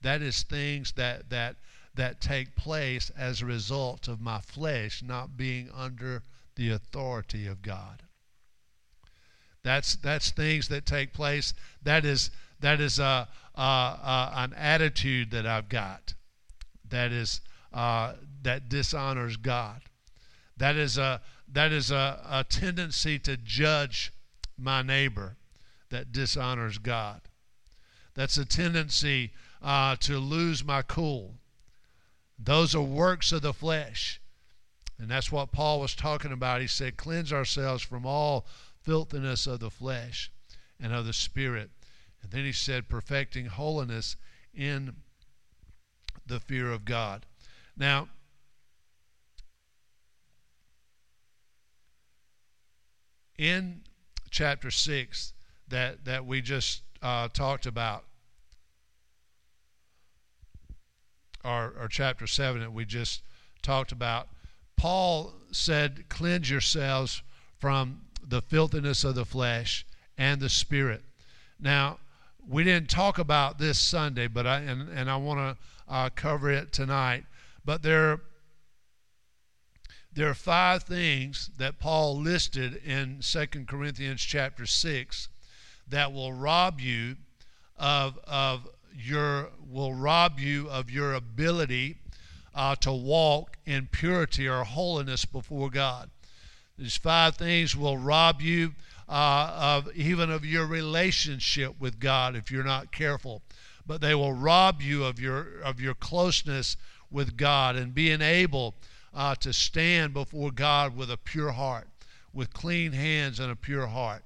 that 0.00 0.22
is 0.22 0.44
things 0.44 0.92
that 0.92 1.30
that 1.30 1.56
that 1.94 2.20
take 2.20 2.54
place 2.54 3.10
as 3.10 3.42
a 3.42 3.46
result 3.46 4.06
of 4.06 4.20
my 4.20 4.40
flesh 4.40 5.02
not 5.02 5.36
being 5.36 5.68
under 5.72 6.22
the 6.54 6.70
authority 6.70 7.48
of 7.48 7.60
God. 7.60 8.04
That's 9.68 9.96
that's 9.96 10.30
things 10.30 10.68
that 10.68 10.86
take 10.86 11.12
place. 11.12 11.52
That 11.82 12.06
is 12.06 12.30
that 12.60 12.80
is 12.80 12.98
a, 12.98 13.28
a, 13.54 13.60
a 13.60 14.32
an 14.36 14.54
attitude 14.54 15.30
that 15.32 15.44
I've 15.44 15.68
got. 15.68 16.14
That 16.88 17.12
is 17.12 17.42
uh, 17.74 18.14
that 18.44 18.70
dishonors 18.70 19.36
God. 19.36 19.82
That 20.56 20.76
is 20.76 20.96
a 20.96 21.20
that 21.52 21.70
is 21.70 21.90
a, 21.90 22.18
a 22.30 22.44
tendency 22.44 23.18
to 23.18 23.36
judge 23.36 24.10
my 24.56 24.80
neighbor 24.80 25.36
that 25.90 26.12
dishonors 26.12 26.78
God. 26.78 27.20
That's 28.14 28.38
a 28.38 28.46
tendency 28.46 29.32
uh, 29.60 29.96
to 29.96 30.16
lose 30.16 30.64
my 30.64 30.80
cool. 30.80 31.34
Those 32.38 32.74
are 32.74 32.80
works 32.80 33.32
of 33.32 33.42
the 33.42 33.52
flesh. 33.52 34.18
And 34.98 35.10
that's 35.10 35.30
what 35.30 35.52
Paul 35.52 35.80
was 35.80 35.94
talking 35.94 36.32
about. 36.32 36.62
He 36.62 36.66
said, 36.66 36.96
Cleanse 36.96 37.32
ourselves 37.32 37.82
from 37.82 38.04
all 38.04 38.46
filthiness 38.88 39.46
of 39.46 39.60
the 39.60 39.68
flesh 39.68 40.32
and 40.80 40.94
of 40.94 41.04
the 41.04 41.12
spirit. 41.12 41.68
And 42.22 42.32
then 42.32 42.46
he 42.46 42.52
said, 42.52 42.88
Perfecting 42.88 43.44
holiness 43.44 44.16
in 44.54 44.94
the 46.26 46.40
fear 46.40 46.72
of 46.72 46.86
God. 46.86 47.26
Now, 47.76 48.08
in 53.36 53.82
chapter 54.30 54.70
6 54.70 55.34
that, 55.68 56.06
that 56.06 56.24
we 56.24 56.40
just 56.40 56.80
uh, 57.02 57.28
talked 57.28 57.66
about, 57.66 58.04
or, 61.44 61.74
or 61.78 61.88
chapter 61.88 62.26
7 62.26 62.62
that 62.62 62.72
we 62.72 62.86
just 62.86 63.20
talked 63.60 63.92
about, 63.92 64.28
Paul 64.78 65.34
said, 65.52 66.08
Cleanse 66.08 66.48
yourselves 66.48 67.22
from 67.58 68.07
the 68.28 68.42
filthiness 68.42 69.04
of 69.04 69.14
the 69.14 69.24
flesh 69.24 69.86
and 70.16 70.40
the 70.40 70.48
spirit. 70.48 71.02
Now, 71.58 71.98
we 72.46 72.64
didn't 72.64 72.90
talk 72.90 73.18
about 73.18 73.58
this 73.58 73.78
Sunday, 73.78 74.26
but 74.26 74.46
I 74.46 74.60
and, 74.60 74.88
and 74.88 75.10
I 75.10 75.16
want 75.16 75.38
to 75.38 75.92
uh, 75.92 76.10
cover 76.14 76.50
it 76.50 76.72
tonight. 76.72 77.24
But 77.64 77.82
there 77.82 78.20
there 80.12 80.28
are 80.28 80.34
five 80.34 80.82
things 80.82 81.50
that 81.58 81.78
Paul 81.78 82.18
listed 82.18 82.82
in 82.84 83.20
2 83.20 83.46
Corinthians 83.68 84.20
chapter 84.20 84.66
6 84.66 85.28
that 85.86 86.12
will 86.12 86.32
rob 86.32 86.80
you 86.80 87.16
of, 87.76 88.18
of 88.26 88.66
your 88.92 89.50
will 89.70 89.94
rob 89.94 90.40
you 90.40 90.68
of 90.70 90.90
your 90.90 91.14
ability 91.14 91.98
uh, 92.54 92.74
to 92.76 92.92
walk 92.92 93.58
in 93.64 93.86
purity 93.86 94.48
or 94.48 94.64
holiness 94.64 95.24
before 95.24 95.70
God. 95.70 96.10
These 96.78 96.96
five 96.96 97.36
things 97.36 97.76
will 97.76 97.98
rob 97.98 98.40
you 98.40 98.74
uh, 99.08 99.50
of 99.58 99.92
even 99.96 100.30
of 100.30 100.44
your 100.44 100.66
relationship 100.66 101.74
with 101.80 101.98
God 101.98 102.36
if 102.36 102.50
you're 102.50 102.62
not 102.62 102.92
careful. 102.92 103.42
But 103.86 104.00
they 104.00 104.14
will 104.14 104.32
rob 104.32 104.80
you 104.80 105.04
of 105.04 105.18
your 105.18 105.60
of 105.60 105.80
your 105.80 105.94
closeness 105.94 106.76
with 107.10 107.36
God 107.36 107.74
and 107.74 107.94
being 107.94 108.20
able 108.20 108.74
uh, 109.14 109.34
to 109.36 109.52
stand 109.52 110.12
before 110.12 110.50
God 110.50 110.96
with 110.96 111.10
a 111.10 111.16
pure 111.16 111.52
heart, 111.52 111.88
with 112.32 112.52
clean 112.52 112.92
hands 112.92 113.40
and 113.40 113.50
a 113.50 113.56
pure 113.56 113.86
heart. 113.86 114.22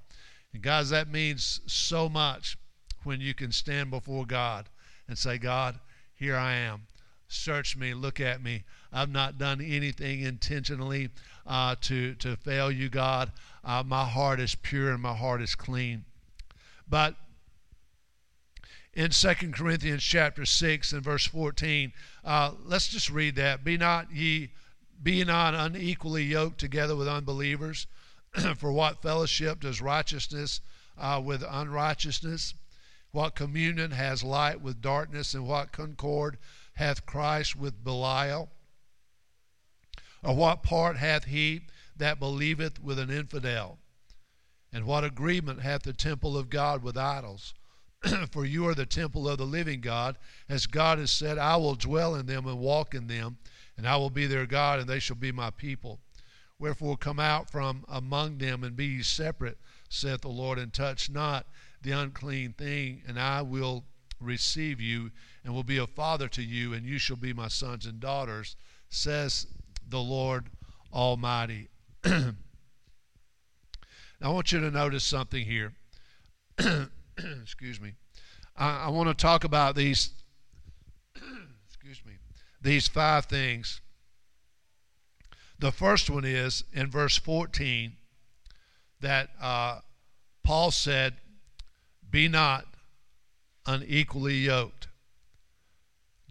And 0.52 0.62
guys, 0.62 0.90
that 0.90 1.08
means 1.08 1.60
so 1.66 2.08
much 2.08 2.58
when 3.04 3.20
you 3.20 3.34
can 3.34 3.52
stand 3.52 3.90
before 3.90 4.26
God 4.26 4.68
and 5.08 5.16
say, 5.16 5.38
God, 5.38 5.78
here 6.14 6.36
I 6.36 6.54
am. 6.54 6.82
Search 7.32 7.76
me, 7.76 7.94
look 7.94 8.20
at 8.20 8.42
me. 8.42 8.64
I've 8.92 9.10
not 9.10 9.38
done 9.38 9.60
anything 9.60 10.20
intentionally 10.20 11.08
uh, 11.46 11.76
to, 11.82 12.14
to 12.16 12.36
fail 12.36 12.70
you, 12.70 12.88
God. 12.88 13.32
Uh, 13.64 13.82
my 13.84 14.04
heart 14.04 14.38
is 14.38 14.54
pure 14.54 14.92
and 14.92 15.02
my 15.02 15.14
heart 15.14 15.40
is 15.40 15.54
clean. 15.54 16.04
But 16.86 17.16
in 18.92 19.10
2 19.10 19.34
Corinthians 19.52 20.02
chapter 20.02 20.44
6 20.44 20.92
and 20.92 21.02
verse 21.02 21.26
14, 21.26 21.92
uh, 22.24 22.52
let's 22.64 22.88
just 22.88 23.08
read 23.08 23.36
that. 23.36 23.64
Be 23.64 23.78
not 23.78 24.12
ye 24.12 24.50
be 25.02 25.24
not 25.24 25.54
unequally 25.54 26.22
yoked 26.22 26.60
together 26.60 26.94
with 26.94 27.08
unbelievers. 27.08 27.86
For 28.56 28.72
what 28.72 29.02
fellowship 29.02 29.60
does 29.60 29.80
righteousness 29.80 30.60
uh, 30.98 31.20
with 31.24 31.42
unrighteousness? 31.48 32.54
What 33.10 33.34
communion 33.34 33.90
has 33.90 34.22
light 34.22 34.60
with 34.60 34.80
darkness? 34.80 35.34
And 35.34 35.46
what 35.46 35.72
concord 35.72 36.38
hath 36.74 37.06
Christ 37.06 37.56
with 37.56 37.84
Belial? 37.84 38.50
Or 40.22 40.36
what 40.36 40.62
part 40.62 40.96
hath 40.96 41.24
he 41.24 41.62
that 41.96 42.18
believeth 42.18 42.80
with 42.80 42.98
an 42.98 43.10
infidel? 43.10 43.78
And 44.72 44.86
what 44.86 45.04
agreement 45.04 45.60
hath 45.60 45.82
the 45.82 45.92
temple 45.92 46.36
of 46.36 46.48
God 46.48 46.82
with 46.82 46.96
idols? 46.96 47.54
For 48.30 48.44
you 48.44 48.66
are 48.68 48.74
the 48.74 48.86
temple 48.86 49.28
of 49.28 49.38
the 49.38 49.44
living 49.44 49.80
God, 49.80 50.16
as 50.48 50.66
God 50.66 50.98
has 50.98 51.10
said, 51.10 51.38
I 51.38 51.56
will 51.56 51.74
dwell 51.74 52.14
in 52.14 52.26
them 52.26 52.46
and 52.46 52.58
walk 52.58 52.94
in 52.94 53.06
them 53.06 53.38
and 53.76 53.88
I 53.88 53.96
will 53.96 54.10
be 54.10 54.26
their 54.26 54.46
God, 54.46 54.80
and 54.80 54.88
they 54.88 54.98
shall 54.98 55.16
be 55.16 55.32
my 55.32 55.50
people. 55.50 56.00
Wherefore 56.58 56.96
come 56.96 57.18
out 57.18 57.50
from 57.50 57.84
among 57.88 58.38
them 58.38 58.62
and 58.62 58.76
be 58.76 58.86
ye 58.86 59.02
separate, 59.02 59.58
saith 59.88 60.20
the 60.20 60.28
Lord, 60.28 60.58
and 60.58 60.72
touch 60.72 61.10
not 61.10 61.46
the 61.82 61.92
unclean 61.92 62.52
thing, 62.52 63.02
and 63.06 63.18
I 63.18 63.42
will 63.42 63.84
receive 64.20 64.80
you, 64.80 65.10
and 65.44 65.54
will 65.54 65.64
be 65.64 65.78
a 65.78 65.86
father 65.86 66.28
to 66.28 66.42
you, 66.42 66.72
and 66.72 66.86
you 66.86 66.98
shall 66.98 67.16
be 67.16 67.32
my 67.32 67.48
sons 67.48 67.86
and 67.86 68.00
daughters, 68.00 68.56
says 68.88 69.46
the 69.88 70.00
Lord 70.00 70.46
Almighty. 70.92 71.68
I 72.04 72.34
want 74.22 74.52
you 74.52 74.60
to 74.60 74.70
notice 74.70 75.04
something 75.04 75.44
here. 75.44 75.72
Excuse 77.42 77.80
me. 77.80 77.94
I, 78.56 78.84
I 78.84 78.88
want 78.88 79.08
to 79.08 79.14
talk 79.14 79.44
about 79.44 79.74
these 79.74 80.10
excuse 81.66 82.02
me, 82.06 82.12
these 82.60 82.88
five 82.88 83.26
things. 83.26 83.80
The 85.58 85.72
first 85.72 86.10
one 86.10 86.24
is 86.24 86.64
in 86.72 86.90
verse 86.90 87.18
14 87.18 87.92
that 89.00 89.30
uh, 89.40 89.80
Paul 90.42 90.70
said, 90.70 91.14
Be 92.08 92.28
not 92.28 92.66
unequally 93.66 94.36
yoked. 94.36 94.88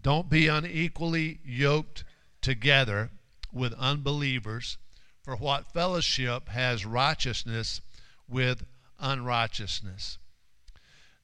Don't 0.02 0.28
be 0.28 0.48
unequally 0.48 1.40
yoked 1.44 2.04
together 2.40 3.10
with 3.52 3.72
unbelievers, 3.74 4.78
for 5.22 5.36
what 5.36 5.72
fellowship 5.72 6.48
has 6.48 6.84
righteousness 6.84 7.80
with 8.28 8.64
unrighteousness? 8.98 10.18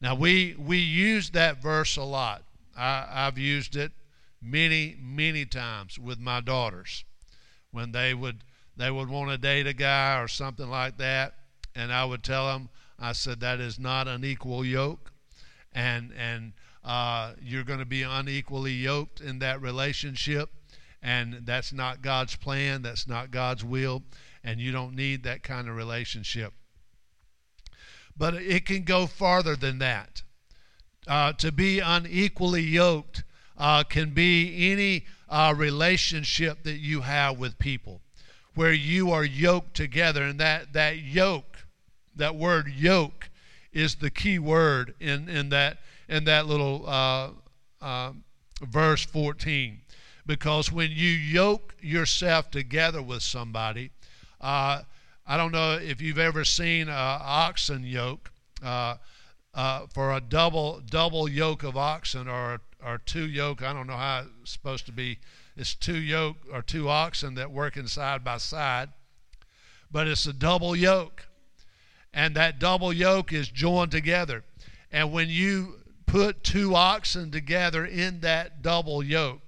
Now, 0.00 0.14
we, 0.14 0.54
we 0.56 0.78
use 0.78 1.30
that 1.30 1.60
verse 1.60 1.96
a 1.96 2.04
lot. 2.04 2.44
I, 2.76 3.06
I've 3.10 3.38
used 3.38 3.74
it 3.74 3.90
many, 4.40 4.96
many 5.00 5.44
times 5.44 5.98
with 5.98 6.20
my 6.20 6.40
daughters 6.40 7.04
when 7.70 7.92
they 7.92 8.14
would 8.14 8.44
they 8.76 8.92
would 8.92 9.08
want 9.08 9.28
to 9.30 9.38
date 9.38 9.66
a 9.66 9.72
guy 9.72 10.20
or 10.20 10.28
something 10.28 10.70
like 10.70 10.98
that, 10.98 11.34
and 11.74 11.92
I 11.92 12.04
would 12.04 12.22
tell 12.22 12.46
them, 12.46 12.68
I 12.96 13.12
said 13.12 13.40
that 13.40 13.58
is 13.58 13.76
not 13.76 14.06
an 14.06 14.24
equal 14.24 14.64
yoke, 14.64 15.12
and 15.72 16.12
and 16.16 16.52
uh, 16.84 17.32
you're 17.42 17.64
going 17.64 17.78
to 17.78 17.84
be 17.84 18.02
unequally 18.02 18.72
yoked 18.72 19.20
in 19.20 19.38
that 19.40 19.60
relationship, 19.60 20.50
and 21.02 21.42
that's 21.44 21.72
not 21.72 22.02
God's 22.02 22.36
plan, 22.36 22.82
that's 22.82 23.06
not 23.06 23.30
God's 23.30 23.64
will, 23.64 24.02
and 24.42 24.60
you 24.60 24.72
don't 24.72 24.94
need 24.94 25.24
that 25.24 25.42
kind 25.42 25.68
of 25.68 25.76
relationship. 25.76 26.52
But 28.16 28.34
it 28.34 28.66
can 28.66 28.82
go 28.82 29.06
farther 29.06 29.54
than 29.54 29.78
that. 29.78 30.22
Uh, 31.06 31.32
to 31.34 31.52
be 31.52 31.78
unequally 31.78 32.62
yoked 32.62 33.22
uh, 33.56 33.82
can 33.84 34.10
be 34.10 34.70
any 34.72 35.06
uh, 35.28 35.54
relationship 35.56 36.62
that 36.64 36.78
you 36.78 37.02
have 37.02 37.38
with 37.38 37.58
people 37.58 38.00
where 38.54 38.72
you 38.72 39.10
are 39.10 39.24
yoked 39.24 39.74
together. 39.74 40.22
And 40.22 40.40
that, 40.40 40.72
that 40.72 40.98
yoke, 40.98 41.66
that 42.16 42.34
word 42.34 42.68
yoke, 42.68 43.27
is 43.72 43.96
the 43.96 44.10
key 44.10 44.38
word 44.38 44.94
in, 45.00 45.28
in, 45.28 45.48
that, 45.50 45.78
in 46.08 46.24
that 46.24 46.46
little 46.46 46.84
uh, 46.86 47.30
uh, 47.80 48.12
verse 48.62 49.04
14. 49.04 49.80
Because 50.26 50.70
when 50.70 50.90
you 50.90 51.10
yoke 51.10 51.74
yourself 51.80 52.50
together 52.50 53.00
with 53.02 53.22
somebody, 53.22 53.90
uh, 54.40 54.82
I 55.26 55.36
don't 55.36 55.52
know 55.52 55.74
if 55.74 56.00
you've 56.00 56.18
ever 56.18 56.44
seen 56.44 56.88
an 56.88 57.20
oxen 57.22 57.84
yoke. 57.84 58.30
Uh, 58.62 58.96
uh, 59.54 59.86
for 59.92 60.12
a 60.12 60.20
double 60.20 60.80
double 60.88 61.28
yoke 61.28 61.62
of 61.62 61.76
oxen 61.76 62.28
or 62.28 62.60
or 62.84 62.98
two 62.98 63.28
yoke. 63.28 63.62
I 63.62 63.72
don't 63.72 63.86
know 63.86 63.96
how 63.96 64.26
it's 64.42 64.52
supposed 64.52 64.86
to 64.86 64.92
be. 64.92 65.18
It's 65.56 65.74
two 65.74 65.96
yoke 65.96 66.36
or 66.52 66.62
two 66.62 66.88
oxen 66.88 67.34
that 67.34 67.50
working 67.50 67.88
side 67.88 68.22
by 68.22 68.38
side, 68.38 68.90
but 69.90 70.06
it's 70.06 70.26
a 70.26 70.32
double 70.32 70.76
yoke, 70.76 71.26
and 72.18 72.34
that 72.34 72.58
double 72.58 72.92
yoke 72.92 73.32
is 73.32 73.48
joined 73.48 73.92
together. 73.92 74.42
And 74.90 75.12
when 75.12 75.28
you 75.28 75.76
put 76.04 76.42
two 76.42 76.74
oxen 76.74 77.30
together 77.30 77.86
in 77.86 78.18
that 78.22 78.60
double 78.60 79.04
yoke, 79.04 79.38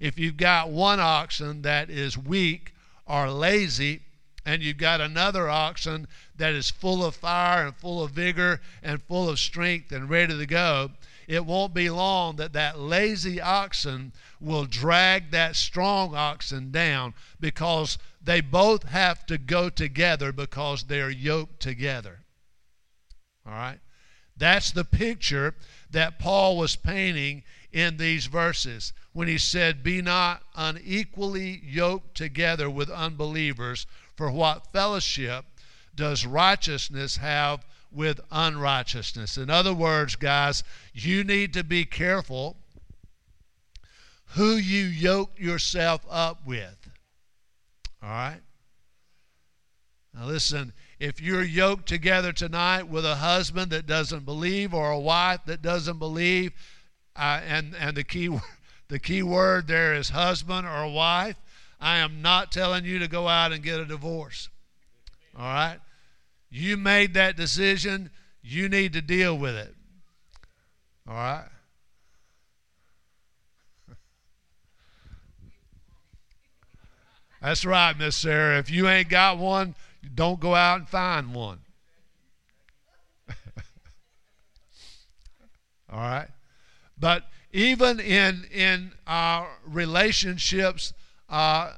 if 0.00 0.18
you've 0.18 0.36
got 0.36 0.70
one 0.70 0.98
oxen 0.98 1.62
that 1.62 1.88
is 1.88 2.18
weak 2.18 2.74
or 3.06 3.30
lazy, 3.30 4.00
and 4.44 4.60
you've 4.60 4.76
got 4.76 5.00
another 5.00 5.48
oxen 5.48 6.08
that 6.36 6.52
is 6.52 6.68
full 6.68 7.04
of 7.04 7.14
fire 7.14 7.66
and 7.66 7.76
full 7.76 8.02
of 8.02 8.10
vigor 8.10 8.60
and 8.82 9.00
full 9.02 9.28
of 9.28 9.38
strength 9.38 9.92
and 9.92 10.10
ready 10.10 10.36
to 10.36 10.46
go, 10.46 10.90
it 11.28 11.46
won't 11.46 11.72
be 11.72 11.90
long 11.90 12.34
that 12.36 12.54
that 12.54 12.80
lazy 12.80 13.40
oxen 13.40 14.12
will 14.40 14.64
drag 14.64 15.30
that 15.30 15.54
strong 15.54 16.16
oxen 16.16 16.72
down 16.72 17.14
because 17.38 17.98
they 18.20 18.40
both 18.40 18.84
have 18.84 19.24
to 19.26 19.38
go 19.38 19.70
together 19.70 20.32
because 20.32 20.84
they're 20.84 21.10
yoked 21.10 21.60
together. 21.60 22.20
All 23.46 23.52
right? 23.52 23.78
That's 24.36 24.70
the 24.70 24.84
picture 24.84 25.54
that 25.90 26.18
Paul 26.18 26.56
was 26.56 26.76
painting 26.76 27.42
in 27.72 27.96
these 27.96 28.26
verses 28.26 28.92
when 29.12 29.28
he 29.28 29.38
said, 29.38 29.82
Be 29.82 30.02
not 30.02 30.42
unequally 30.54 31.60
yoked 31.64 32.16
together 32.16 32.68
with 32.68 32.90
unbelievers, 32.90 33.86
for 34.16 34.30
what 34.30 34.72
fellowship 34.72 35.44
does 35.94 36.26
righteousness 36.26 37.16
have 37.16 37.66
with 37.90 38.20
unrighteousness. 38.30 39.36
In 39.36 39.50
other 39.50 39.74
words, 39.74 40.16
guys, 40.16 40.62
you 40.92 41.24
need 41.24 41.52
to 41.54 41.64
be 41.64 41.84
careful 41.84 42.56
who 44.34 44.52
you 44.54 44.84
yoke 44.84 45.38
yourself 45.38 46.02
up 46.08 46.46
with. 46.46 46.79
All 48.02 48.08
right? 48.08 48.40
Now, 50.14 50.26
listen, 50.26 50.72
if 50.98 51.20
you're 51.20 51.42
yoked 51.42 51.86
together 51.86 52.32
tonight 52.32 52.88
with 52.88 53.04
a 53.04 53.16
husband 53.16 53.70
that 53.70 53.86
doesn't 53.86 54.24
believe 54.24 54.74
or 54.74 54.90
a 54.90 54.98
wife 54.98 55.40
that 55.46 55.62
doesn't 55.62 55.98
believe, 55.98 56.52
uh, 57.14 57.40
and, 57.46 57.74
and 57.78 57.96
the, 57.96 58.04
key, 58.04 58.28
the 58.88 58.98
key 58.98 59.22
word 59.22 59.66
there 59.66 59.94
is 59.94 60.10
husband 60.10 60.66
or 60.66 60.92
wife, 60.92 61.36
I 61.80 61.98
am 61.98 62.20
not 62.20 62.52
telling 62.52 62.84
you 62.84 62.98
to 62.98 63.08
go 63.08 63.28
out 63.28 63.52
and 63.52 63.62
get 63.62 63.80
a 63.80 63.86
divorce. 63.86 64.48
All 65.38 65.44
right? 65.44 65.78
You 66.50 66.76
made 66.76 67.14
that 67.14 67.36
decision. 67.36 68.10
You 68.42 68.68
need 68.68 68.92
to 68.94 69.02
deal 69.02 69.38
with 69.38 69.54
it. 69.54 69.74
All 71.08 71.14
right? 71.14 71.46
That's 77.40 77.64
right, 77.64 77.96
Miss 77.96 78.16
Sarah. 78.16 78.58
If 78.58 78.70
you 78.70 78.86
ain't 78.88 79.08
got 79.08 79.38
one, 79.38 79.74
don't 80.14 80.40
go 80.40 80.54
out 80.54 80.80
and 80.80 80.88
find 80.88 81.34
one. 81.34 81.60
All 85.90 85.98
right? 86.00 86.28
But 86.98 87.24
even 87.52 87.98
in 87.98 88.44
in 88.52 88.92
our 89.06 89.48
relationships 89.66 90.92
uh, 91.28 91.72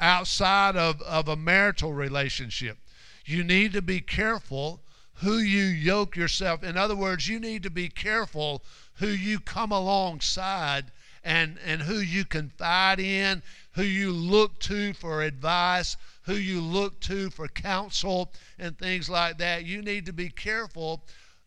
outside 0.00 0.76
of, 0.76 1.02
of 1.02 1.28
a 1.28 1.36
marital 1.36 1.92
relationship, 1.92 2.78
you 3.24 3.42
need 3.42 3.72
to 3.72 3.82
be 3.82 4.00
careful 4.00 4.80
who 5.14 5.38
you 5.38 5.64
yoke 5.64 6.16
yourself. 6.16 6.62
In 6.62 6.76
other 6.76 6.96
words, 6.96 7.28
you 7.28 7.38
need 7.40 7.62
to 7.64 7.70
be 7.70 7.88
careful 7.88 8.62
who 8.94 9.08
you 9.08 9.40
come 9.40 9.72
alongside 9.72 10.86
and, 11.24 11.58
and 11.64 11.82
who 11.82 11.98
you 11.98 12.24
confide 12.24 12.98
in, 12.98 13.42
who 13.72 13.82
you 13.82 14.12
look 14.12 14.58
to 14.60 14.92
for 14.94 15.22
advice, 15.22 15.96
who 16.22 16.34
you 16.34 16.60
look 16.60 17.00
to 17.00 17.30
for 17.30 17.48
counsel, 17.48 18.32
and 18.58 18.78
things 18.78 19.08
like 19.08 19.38
that. 19.38 19.64
You 19.64 19.82
need 19.82 20.06
to 20.06 20.12
be 20.12 20.28
careful 20.28 21.04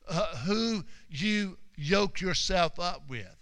uh, 0.07 0.35
who 0.37 0.83
you 1.09 1.57
yoke 1.75 2.21
yourself 2.21 2.79
up 2.79 3.09
with. 3.09 3.35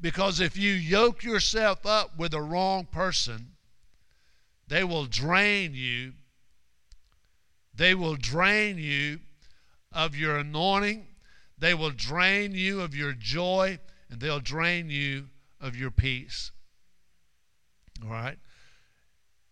Because 0.00 0.40
if 0.40 0.56
you 0.56 0.72
yoke 0.72 1.24
yourself 1.24 1.86
up 1.86 2.18
with 2.18 2.32
the 2.32 2.40
wrong 2.42 2.86
person, 2.86 3.52
they 4.68 4.84
will 4.84 5.06
drain 5.06 5.72
you 5.74 6.12
they 7.76 7.94
will 7.94 8.16
drain 8.16 8.78
you 8.78 9.20
of 9.92 10.16
your 10.16 10.38
anointing, 10.38 11.06
they 11.58 11.74
will 11.74 11.90
drain 11.90 12.52
you 12.52 12.80
of 12.80 12.94
your 12.94 13.12
joy, 13.12 13.78
and 14.08 14.20
they'll 14.20 14.40
drain 14.40 14.88
you 14.88 15.28
of 15.60 15.76
your 15.76 15.90
peace. 15.90 16.52
All 18.04 18.10
right? 18.10 18.38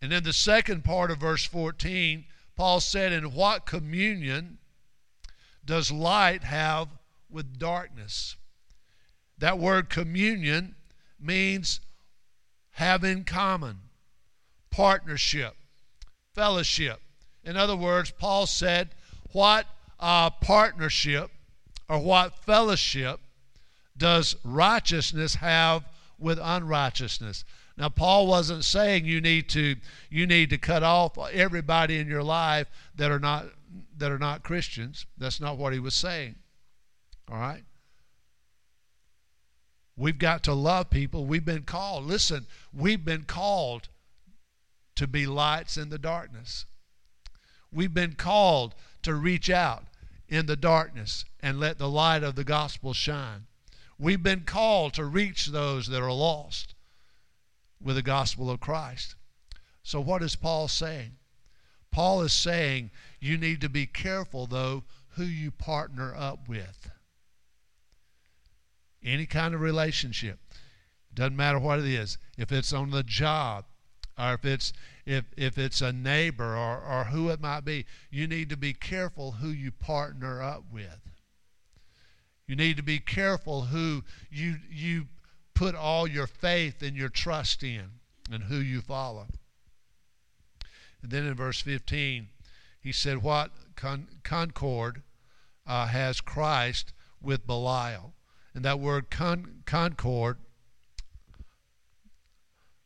And 0.02 0.12
then 0.12 0.22
the 0.22 0.32
second 0.32 0.84
part 0.84 1.10
of 1.10 1.18
verse 1.18 1.44
14, 1.44 2.24
Paul 2.56 2.80
said, 2.80 3.12
In 3.12 3.32
what 3.32 3.66
communion 3.66 4.58
does 5.64 5.90
light 5.90 6.44
have 6.44 6.88
with 7.30 7.58
darkness? 7.58 8.36
That 9.38 9.58
word 9.58 9.88
communion 9.88 10.74
means 11.18 11.80
have 12.72 13.02
in 13.02 13.24
common, 13.24 13.78
partnership, 14.70 15.54
fellowship. 16.34 17.00
In 17.42 17.56
other 17.56 17.76
words, 17.76 18.10
Paul 18.10 18.46
said, 18.46 18.90
What 19.32 19.66
uh, 19.98 20.30
partnership 20.30 21.30
or 21.88 21.98
what 21.98 22.34
fellowship 22.44 23.20
does 23.96 24.36
righteousness 24.44 25.36
have 25.36 25.84
with 26.18 26.38
unrighteousness? 26.42 27.44
Now, 27.76 27.88
Paul 27.88 28.28
wasn't 28.28 28.64
saying 28.64 29.04
you 29.04 29.20
need 29.20 29.48
to 29.50 29.76
you 30.08 30.26
need 30.26 30.50
to 30.50 30.58
cut 30.58 30.82
off 30.82 31.18
everybody 31.32 31.98
in 31.98 32.06
your 32.06 32.22
life 32.22 32.68
that 32.94 33.10
are 33.10 33.18
not 33.18 33.46
that 33.96 34.12
are 34.12 34.18
not 34.18 34.44
Christians. 34.44 35.06
That's 35.18 35.40
not 35.40 35.58
what 35.58 35.72
he 35.72 35.80
was 35.80 35.94
saying. 35.94 36.36
All 37.28 37.38
right. 37.38 37.64
We've 39.96 40.18
got 40.18 40.42
to 40.44 40.54
love 40.54 40.90
people. 40.90 41.24
We've 41.24 41.44
been 41.44 41.62
called. 41.62 42.04
Listen, 42.04 42.46
we've 42.72 43.04
been 43.04 43.24
called 43.24 43.88
to 44.96 45.06
be 45.06 45.26
lights 45.26 45.76
in 45.76 45.88
the 45.88 45.98
darkness. 45.98 46.66
We've 47.72 47.94
been 47.94 48.14
called 48.14 48.74
to 49.02 49.14
reach 49.14 49.50
out 49.50 49.84
in 50.28 50.46
the 50.46 50.56
darkness 50.56 51.24
and 51.40 51.60
let 51.60 51.78
the 51.78 51.88
light 51.88 52.22
of 52.22 52.34
the 52.34 52.44
gospel 52.44 52.92
shine. 52.92 53.46
We've 53.98 54.22
been 54.22 54.42
called 54.42 54.94
to 54.94 55.04
reach 55.04 55.46
those 55.46 55.88
that 55.88 56.02
are 56.02 56.12
lost 56.12 56.73
with 57.84 57.96
the 57.96 58.02
gospel 58.02 58.50
of 58.50 58.60
Christ. 58.60 59.14
So, 59.82 60.00
what 60.00 60.22
is 60.22 60.34
Paul 60.34 60.66
saying? 60.66 61.12
Paul 61.92 62.22
is 62.22 62.32
saying 62.32 62.90
you 63.20 63.38
need 63.38 63.60
to 63.60 63.68
be 63.68 63.86
careful, 63.86 64.46
though, 64.46 64.82
who 65.10 65.24
you 65.24 65.50
partner 65.52 66.12
up 66.16 66.48
with. 66.48 66.90
Any 69.04 69.26
kind 69.26 69.54
of 69.54 69.60
relationship. 69.60 70.40
Doesn't 71.14 71.36
matter 71.36 71.58
what 71.58 71.78
it 71.78 71.84
is. 71.84 72.18
If 72.36 72.50
it's 72.50 72.72
on 72.72 72.90
the 72.90 73.04
job, 73.04 73.66
or 74.18 74.34
if 74.34 74.44
it's 74.44 74.72
if 75.06 75.24
if 75.36 75.58
it's 75.58 75.80
a 75.80 75.92
neighbor 75.92 76.56
or, 76.56 76.80
or 76.80 77.04
who 77.04 77.28
it 77.28 77.40
might 77.40 77.64
be, 77.64 77.84
you 78.10 78.26
need 78.26 78.48
to 78.48 78.56
be 78.56 78.72
careful 78.72 79.32
who 79.32 79.48
you 79.48 79.70
partner 79.70 80.42
up 80.42 80.64
with. 80.72 81.00
You 82.46 82.56
need 82.56 82.76
to 82.76 82.82
be 82.82 82.98
careful 82.98 83.66
who 83.66 84.02
you 84.30 84.56
you 84.70 85.06
put 85.54 85.74
all 85.74 86.06
your 86.06 86.26
faith 86.26 86.82
and 86.82 86.96
your 86.96 87.08
trust 87.08 87.62
in 87.62 87.90
and 88.30 88.44
who 88.44 88.56
you 88.56 88.80
follow. 88.80 89.26
And 91.02 91.10
then 91.10 91.26
in 91.26 91.34
verse 91.34 91.60
15, 91.60 92.28
he 92.80 92.92
said, 92.92 93.22
What 93.22 93.50
con- 93.76 94.08
concord 94.22 95.02
uh, 95.66 95.86
has 95.86 96.20
Christ 96.20 96.92
with 97.22 97.46
Belial? 97.46 98.14
And 98.54 98.64
that 98.64 98.80
word 98.80 99.10
con- 99.10 99.62
concord, 99.66 100.38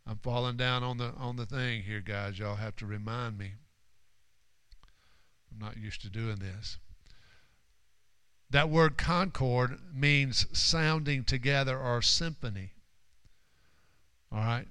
I'm 0.07 0.19
falling 0.19 0.57
down 0.57 0.83
on 0.83 0.97
the 0.97 1.13
on 1.19 1.37
the 1.37 1.45
thing 1.45 1.83
here, 1.83 2.01
guys. 2.01 2.39
Y'all 2.39 2.57
have 2.57 2.77
to 2.77 2.87
remind 2.87 3.37
me. 3.37 3.53
I'm 5.53 5.59
not 5.59 5.77
used 5.77 6.01
to 6.01 6.09
doing 6.09 6.37
this. 6.37 6.79
That 8.51 8.71
word 8.71 8.97
concord 8.97 9.79
means 9.93 10.47
sounding 10.53 11.25
together 11.25 11.79
or 11.79 12.01
symphony. 12.01 12.71
All 14.33 14.39
right? 14.39 14.67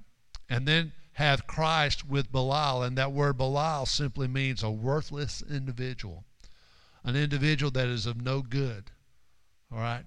And 0.50 0.68
then 0.68 0.94
hath 1.14 1.48
Christ 1.48 2.08
with 2.08 2.32
Belial. 2.32 2.84
And 2.84 2.98
that 2.98 3.12
word 3.12 3.38
Belial 3.38 3.86
simply 3.86 4.28
means 4.28 4.64
a 4.64 4.72
worthless 4.72 5.44
individual, 5.48 6.26
an 7.04 7.16
individual 7.16 7.72
that 7.72 7.88
is 7.88 8.06
of 8.06 8.22
no 8.22 8.42
good. 8.42 8.92
All 9.72 9.80
right? 9.80 10.06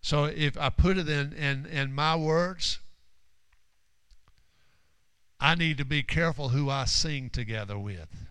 So 0.00 0.24
if 0.24 0.56
I 0.56 0.70
put 0.70 0.96
it 0.96 1.08
in, 1.08 1.32
in, 1.32 1.66
in 1.66 1.92
my 1.92 2.16
words, 2.16 2.78
I 5.40 5.54
need 5.54 5.78
to 5.78 5.84
be 5.84 6.02
careful 6.02 6.50
who 6.50 6.70
I 6.70 6.84
sing 6.84 7.30
together 7.30 7.78
with. 7.78 8.27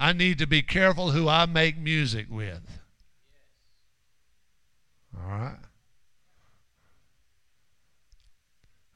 I 0.00 0.14
need 0.14 0.38
to 0.38 0.46
be 0.46 0.62
careful 0.62 1.10
who 1.10 1.28
I 1.28 1.44
make 1.44 1.76
music 1.76 2.26
with. 2.30 2.80
All 5.14 5.30
right? 5.30 5.58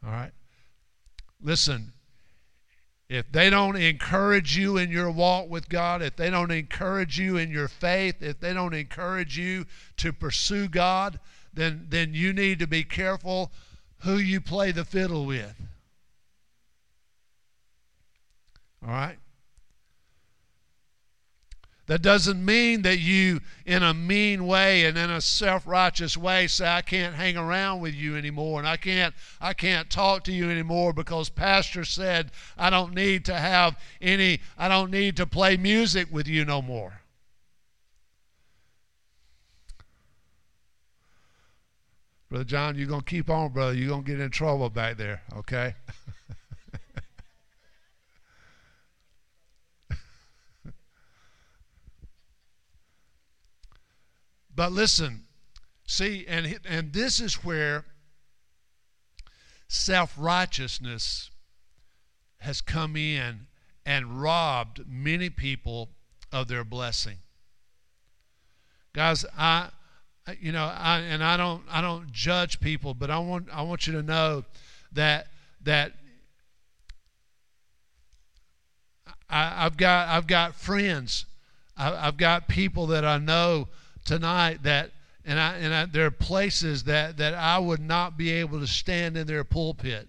All 0.03 0.11
right? 0.11 0.33
Listen, 1.43 1.93
if 3.11 3.31
they 3.31 3.51
don't 3.51 3.77
encourage 3.77 4.57
you 4.57 4.79
in 4.79 4.91
your 4.91 5.11
walk 5.11 5.51
with 5.51 5.69
God, 5.69 6.01
if 6.01 6.17
they 6.17 6.31
don't 6.31 6.51
encourage 6.51 7.19
you 7.19 7.37
in 7.37 7.51
your 7.51 7.69
faith, 7.69 8.23
if 8.23 8.41
they 8.41 8.55
don't 8.55 8.73
encourage 8.73 9.37
you 9.37 9.67
to 9.99 10.11
pursue 10.11 10.69
God, 10.69 11.21
then, 11.53 11.85
then 11.91 12.15
you 12.15 12.33
need 12.33 12.59
to 12.61 12.67
be 12.67 12.83
careful 12.83 13.53
who 13.99 14.17
you 14.17 14.41
play 14.41 14.73
the 14.73 14.87
fiddle 14.87 15.27
with. 15.27 15.55
All 18.83 18.89
right? 18.89 19.19
That 21.87 22.01
doesn't 22.01 22.43
mean 22.43 22.81
that 22.83 22.99
you, 22.99 23.41
in 23.67 23.83
a 23.83 23.93
mean 23.93 24.47
way 24.47 24.87
and 24.87 24.97
in 24.97 25.11
a 25.11 25.21
self-righteous 25.21 26.17
way, 26.17 26.47
say, 26.47 26.67
"I 26.67 26.81
can't 26.81 27.15
hang 27.15 27.37
around 27.37 27.81
with 27.81 27.95
you 27.95 28.17
anymore, 28.17 28.59
and 28.59 28.67
I 28.67 28.79
can't, 28.79 29.15
I 29.39 29.53
can't 29.53 29.91
talk 29.91 30.25
to 30.25 30.33
you 30.33 30.51
anymore 30.51 30.95
because 30.95 31.29
Pastor 31.29 31.85
said 31.85 32.31
I 32.57 32.71
don't 32.71 32.95
need 32.95 33.27
to 33.27 33.39
have 33.39 33.79
any, 34.01 34.41
I 34.57 34.69
don't 34.69 34.91
need 34.91 35.17
to 35.19 35.27
play 35.27 35.59
music 35.59 36.09
with 36.11 36.27
you 36.27 36.47
no 36.47 36.63
more." 36.63 37.01
Brother 42.31 42.45
John, 42.45 42.77
you're 42.77 42.89
gonna 42.89 43.03
keep 43.03 43.29
on, 43.29 43.53
brother. 43.53 43.75
You're 43.75 43.91
gonna 43.91 44.03
get 44.03 44.21
in 44.21 44.31
trouble 44.31 44.71
back 44.71 44.97
there, 44.97 45.23
okay? 45.37 45.75
But 54.55 54.73
listen, 54.73 55.25
see, 55.87 56.25
and, 56.29 56.59
and 56.69 56.93
this 56.93 57.21
is 57.21 57.45
where 57.45 57.85
self 59.69 60.15
righteousness 60.17 61.31
has 62.39 62.61
come 62.61 62.97
in 62.97 63.47
and 63.85 64.21
robbed 64.21 64.87
many 64.87 65.31
people 65.31 65.91
of 66.33 66.49
their 66.49 66.65
blessing. 66.65 67.17
Guys, 68.93 69.25
I 69.37 69.71
you 70.41 70.53
know, 70.53 70.65
I 70.65 71.01
and 71.01 71.23
I 71.23 71.37
don't 71.37 71.63
I 71.71 71.81
don't 71.81 72.11
judge 72.13 72.61
people, 72.61 72.95
but 72.95 73.11
I 73.11 73.19
want 73.19 73.49
I 73.53 73.63
want 73.63 73.87
you 73.87 73.93
to 73.95 74.03
know 74.03 74.45
that 74.93 75.27
that 75.63 75.93
I, 79.29 79.65
have 79.65 79.77
got 79.77 80.09
I've 80.09 80.27
got 80.27 80.55
friends, 80.55 81.27
I, 81.77 81.93
I've 82.07 82.17
got 82.17 82.49
people 82.49 82.87
that 82.89 83.05
I 83.05 83.19
know 83.19 83.69
tonight 84.05 84.63
that 84.63 84.91
and 85.25 85.41
I 85.41 85.57
and 85.57 85.75
I, 85.75 85.87
there 85.87 86.07
are 86.07 86.11
places 86.11 86.85
that 86.85 87.17
that 87.17 87.35
I 87.35 87.59
would 87.59 87.81
not 87.81 88.17
be 88.17 88.31
able 88.31 88.61
to 88.61 88.67
stand 88.67 89.17
in 89.17 89.27
their 89.27 89.45
pulpit 89.45 90.09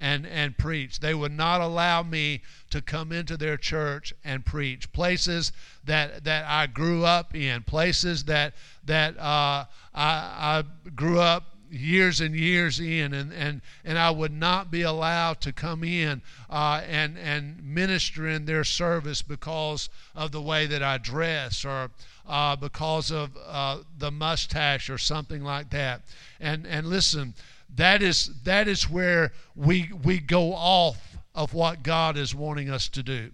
and 0.00 0.26
and 0.26 0.56
preach. 0.56 1.00
They 1.00 1.14
would 1.14 1.32
not 1.32 1.60
allow 1.60 2.02
me 2.02 2.42
to 2.70 2.82
come 2.82 3.12
into 3.12 3.36
their 3.36 3.56
church 3.56 4.12
and 4.24 4.44
preach. 4.44 4.92
Places 4.92 5.52
that 5.84 6.24
that 6.24 6.44
I 6.46 6.66
grew 6.66 7.04
up 7.04 7.34
in, 7.34 7.62
places 7.62 8.24
that 8.24 8.54
that 8.84 9.16
uh, 9.18 9.64
I, 9.94 10.04
I 10.04 10.64
grew 10.94 11.20
up 11.20 11.54
years 11.70 12.20
and 12.20 12.34
years 12.34 12.80
in, 12.80 13.12
and, 13.12 13.32
and, 13.32 13.60
and 13.84 13.98
I 13.98 14.10
would 14.10 14.32
not 14.32 14.70
be 14.70 14.82
allowed 14.82 15.40
to 15.42 15.52
come 15.52 15.84
in 15.84 16.22
uh, 16.50 16.82
and, 16.86 17.18
and 17.18 17.62
minister 17.62 18.28
in 18.28 18.44
their 18.44 18.64
service 18.64 19.22
because 19.22 19.88
of 20.14 20.32
the 20.32 20.42
way 20.42 20.66
that 20.66 20.82
I 20.82 20.98
dress 20.98 21.64
or 21.64 21.90
uh, 22.26 22.56
because 22.56 23.10
of 23.10 23.36
uh, 23.46 23.78
the 23.98 24.10
mustache 24.10 24.90
or 24.90 24.98
something 24.98 25.42
like 25.42 25.70
that. 25.70 26.02
And 26.40 26.66
and 26.66 26.86
listen, 26.86 27.34
that 27.74 28.02
is 28.02 28.30
that 28.44 28.68
is 28.68 28.88
where 28.88 29.32
we 29.56 29.90
we 30.04 30.18
go 30.18 30.52
off 30.52 31.16
of 31.34 31.54
what 31.54 31.82
God 31.82 32.16
is 32.16 32.34
wanting 32.34 32.70
us 32.70 32.88
to 32.88 33.02
do. 33.02 33.30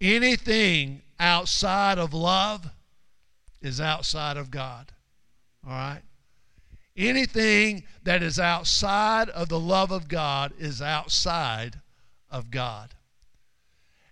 Anything 0.00 1.02
outside 1.18 1.98
of 1.98 2.12
love 2.12 2.68
is 3.62 3.80
outside 3.80 4.36
of 4.36 4.50
God. 4.50 4.92
All 5.66 5.72
right? 5.72 6.02
Anything 6.96 7.84
that 8.04 8.22
is 8.22 8.38
outside 8.38 9.28
of 9.30 9.48
the 9.48 9.60
love 9.60 9.90
of 9.90 10.08
God 10.08 10.52
is 10.58 10.80
outside 10.80 11.80
of 12.30 12.50
God. 12.50 12.94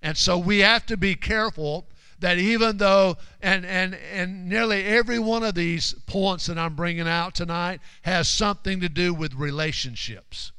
And 0.02 0.18
so 0.18 0.36
we 0.36 0.58
have 0.58 0.84
to 0.86 0.96
be 0.96 1.14
careful 1.14 1.86
that 2.18 2.38
even 2.38 2.76
though, 2.76 3.16
and, 3.40 3.64
and, 3.64 3.94
and 3.94 4.48
nearly 4.48 4.84
every 4.84 5.18
one 5.18 5.42
of 5.42 5.54
these 5.54 5.94
points 6.06 6.46
that 6.46 6.58
I'm 6.58 6.74
bringing 6.74 7.08
out 7.08 7.34
tonight 7.34 7.80
has 8.02 8.28
something 8.28 8.80
to 8.80 8.88
do 8.88 9.14
with 9.14 9.34
relationships. 9.34 10.52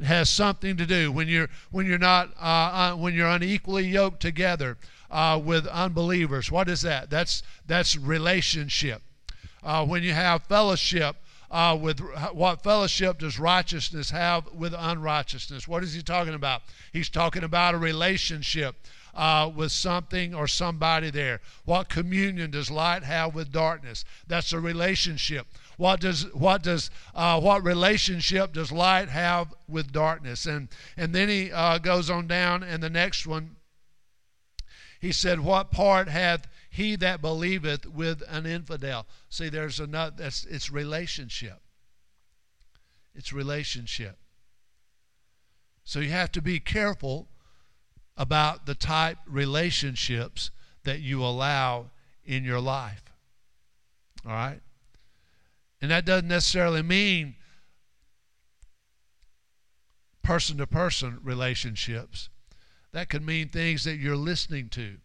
It 0.00 0.06
has 0.06 0.30
something 0.30 0.76
to 0.76 0.86
do 0.86 1.10
when 1.10 1.26
you're 1.26 1.48
when 1.70 1.86
you're 1.86 1.98
not 1.98 2.30
uh, 2.40 2.92
uh, 2.92 2.96
when 2.96 3.14
you're 3.14 3.28
unequally 3.28 3.86
yoked 3.86 4.20
together 4.20 4.78
uh, 5.10 5.40
with 5.42 5.66
unbelievers. 5.66 6.52
What 6.52 6.68
is 6.68 6.82
that? 6.82 7.10
That's 7.10 7.42
that's 7.66 7.96
relationship. 7.96 9.02
Uh, 9.62 9.84
when 9.84 10.02
you 10.02 10.12
have 10.12 10.42
fellowship 10.44 11.16
uh, 11.50 11.76
with 11.80 12.00
what 12.32 12.62
fellowship 12.62 13.18
does 13.18 13.38
righteousness 13.38 14.10
have 14.10 14.52
with 14.52 14.74
unrighteousness? 14.76 15.66
What 15.66 15.82
is 15.82 15.94
he 15.94 16.02
talking 16.02 16.34
about? 16.34 16.62
He's 16.92 17.08
talking 17.08 17.42
about 17.42 17.74
a 17.74 17.78
relationship 17.78 18.76
uh, 19.18 19.50
with 19.54 19.72
something 19.72 20.32
or 20.32 20.46
somebody 20.46 21.10
there? 21.10 21.40
What 21.64 21.88
communion 21.88 22.52
does 22.52 22.70
light 22.70 23.02
have 23.02 23.34
with 23.34 23.50
darkness? 23.50 24.04
That's 24.28 24.52
a 24.52 24.60
relationship. 24.60 25.46
What 25.76 26.00
does 26.00 26.32
what 26.34 26.62
does 26.62 26.90
uh, 27.14 27.40
what 27.40 27.64
relationship 27.64 28.52
does 28.52 28.70
light 28.70 29.08
have 29.08 29.52
with 29.68 29.92
darkness? 29.92 30.46
And 30.46 30.68
and 30.96 31.14
then 31.14 31.28
he 31.28 31.52
uh, 31.52 31.78
goes 31.78 32.08
on 32.08 32.28
down, 32.28 32.62
and 32.62 32.82
the 32.82 32.90
next 32.90 33.26
one. 33.26 33.56
He 35.00 35.12
said, 35.12 35.40
"What 35.40 35.70
part 35.70 36.08
hath 36.08 36.46
he 36.78 36.94
that 36.96 37.20
believeth 37.20 37.86
with 37.86 38.22
an 38.28 38.46
infidel?" 38.46 39.06
See, 39.28 39.48
there's 39.48 39.80
another. 39.80 40.14
That's 40.16 40.44
it's 40.44 40.70
relationship. 40.70 41.60
It's 43.14 43.32
relationship. 43.32 44.16
So 45.82 45.98
you 45.98 46.10
have 46.10 46.30
to 46.32 46.40
be 46.40 46.60
careful 46.60 47.28
about 48.16 48.66
the 48.66 48.74
type 48.74 49.18
relationships 49.26 50.50
that 50.84 51.00
you 51.00 51.24
allow 51.24 51.90
in 52.24 52.44
your 52.44 52.60
life. 52.60 53.02
All 54.24 54.32
right? 54.32 54.60
And 55.80 55.90
that 55.90 56.04
doesn't 56.04 56.28
necessarily 56.28 56.82
mean 56.82 57.36
person 60.22 60.58
to 60.58 60.66
person 60.66 61.18
relationships. 61.22 62.28
That 62.92 63.08
could 63.08 63.24
mean 63.24 63.48
things 63.48 63.84
that 63.84 63.96
you're 63.96 64.16
listening 64.16 64.68
to. 64.70 64.98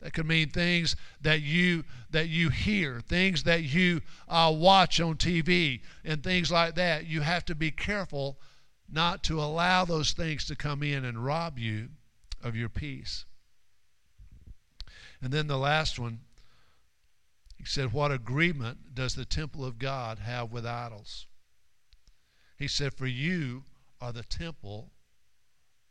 That 0.00 0.14
could 0.14 0.26
mean 0.26 0.48
things 0.48 0.96
that 1.20 1.42
you 1.42 1.84
that 2.10 2.28
you 2.28 2.48
hear, 2.48 3.00
things 3.00 3.42
that 3.44 3.62
you 3.62 4.00
uh, 4.28 4.52
watch 4.56 5.00
on 5.00 5.16
TV, 5.16 5.80
and 6.04 6.22
things 6.22 6.50
like 6.50 6.74
that. 6.76 7.06
You 7.06 7.20
have 7.20 7.44
to 7.46 7.54
be 7.54 7.70
careful 7.70 8.38
not 8.90 9.22
to 9.24 9.40
allow 9.40 9.84
those 9.84 10.12
things 10.12 10.46
to 10.46 10.56
come 10.56 10.82
in 10.82 11.04
and 11.04 11.24
rob 11.24 11.58
you 11.58 11.88
of 12.42 12.56
your 12.56 12.68
peace. 12.68 13.26
And 15.22 15.32
then 15.32 15.46
the 15.46 15.58
last 15.58 15.98
one, 15.98 16.20
he 17.56 17.64
said, 17.64 17.92
What 17.92 18.10
agreement 18.10 18.94
does 18.94 19.14
the 19.14 19.26
temple 19.26 19.64
of 19.64 19.78
God 19.78 20.18
have 20.18 20.50
with 20.50 20.64
idols? 20.64 21.26
He 22.56 22.68
said, 22.68 22.94
For 22.94 23.06
you 23.06 23.64
are 24.00 24.12
the 24.12 24.22
temple 24.22 24.92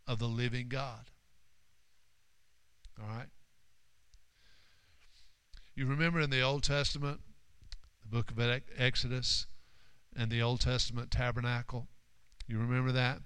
of 0.07 0.17
the 0.17 0.27
living 0.27 0.67
God. 0.67 1.11
All 2.99 3.07
right? 3.07 3.27
You 5.79 5.85
remember 5.85 6.19
in 6.19 6.29
the 6.29 6.41
Old 6.41 6.63
Testament, 6.63 7.21
the 8.01 8.09
book 8.09 8.31
of 8.31 8.61
Exodus, 8.77 9.47
and 10.13 10.29
the 10.29 10.41
Old 10.41 10.59
Testament 10.59 11.09
tabernacle? 11.09 11.87
You 12.49 12.59
remember 12.59 12.91
that? 12.91 13.19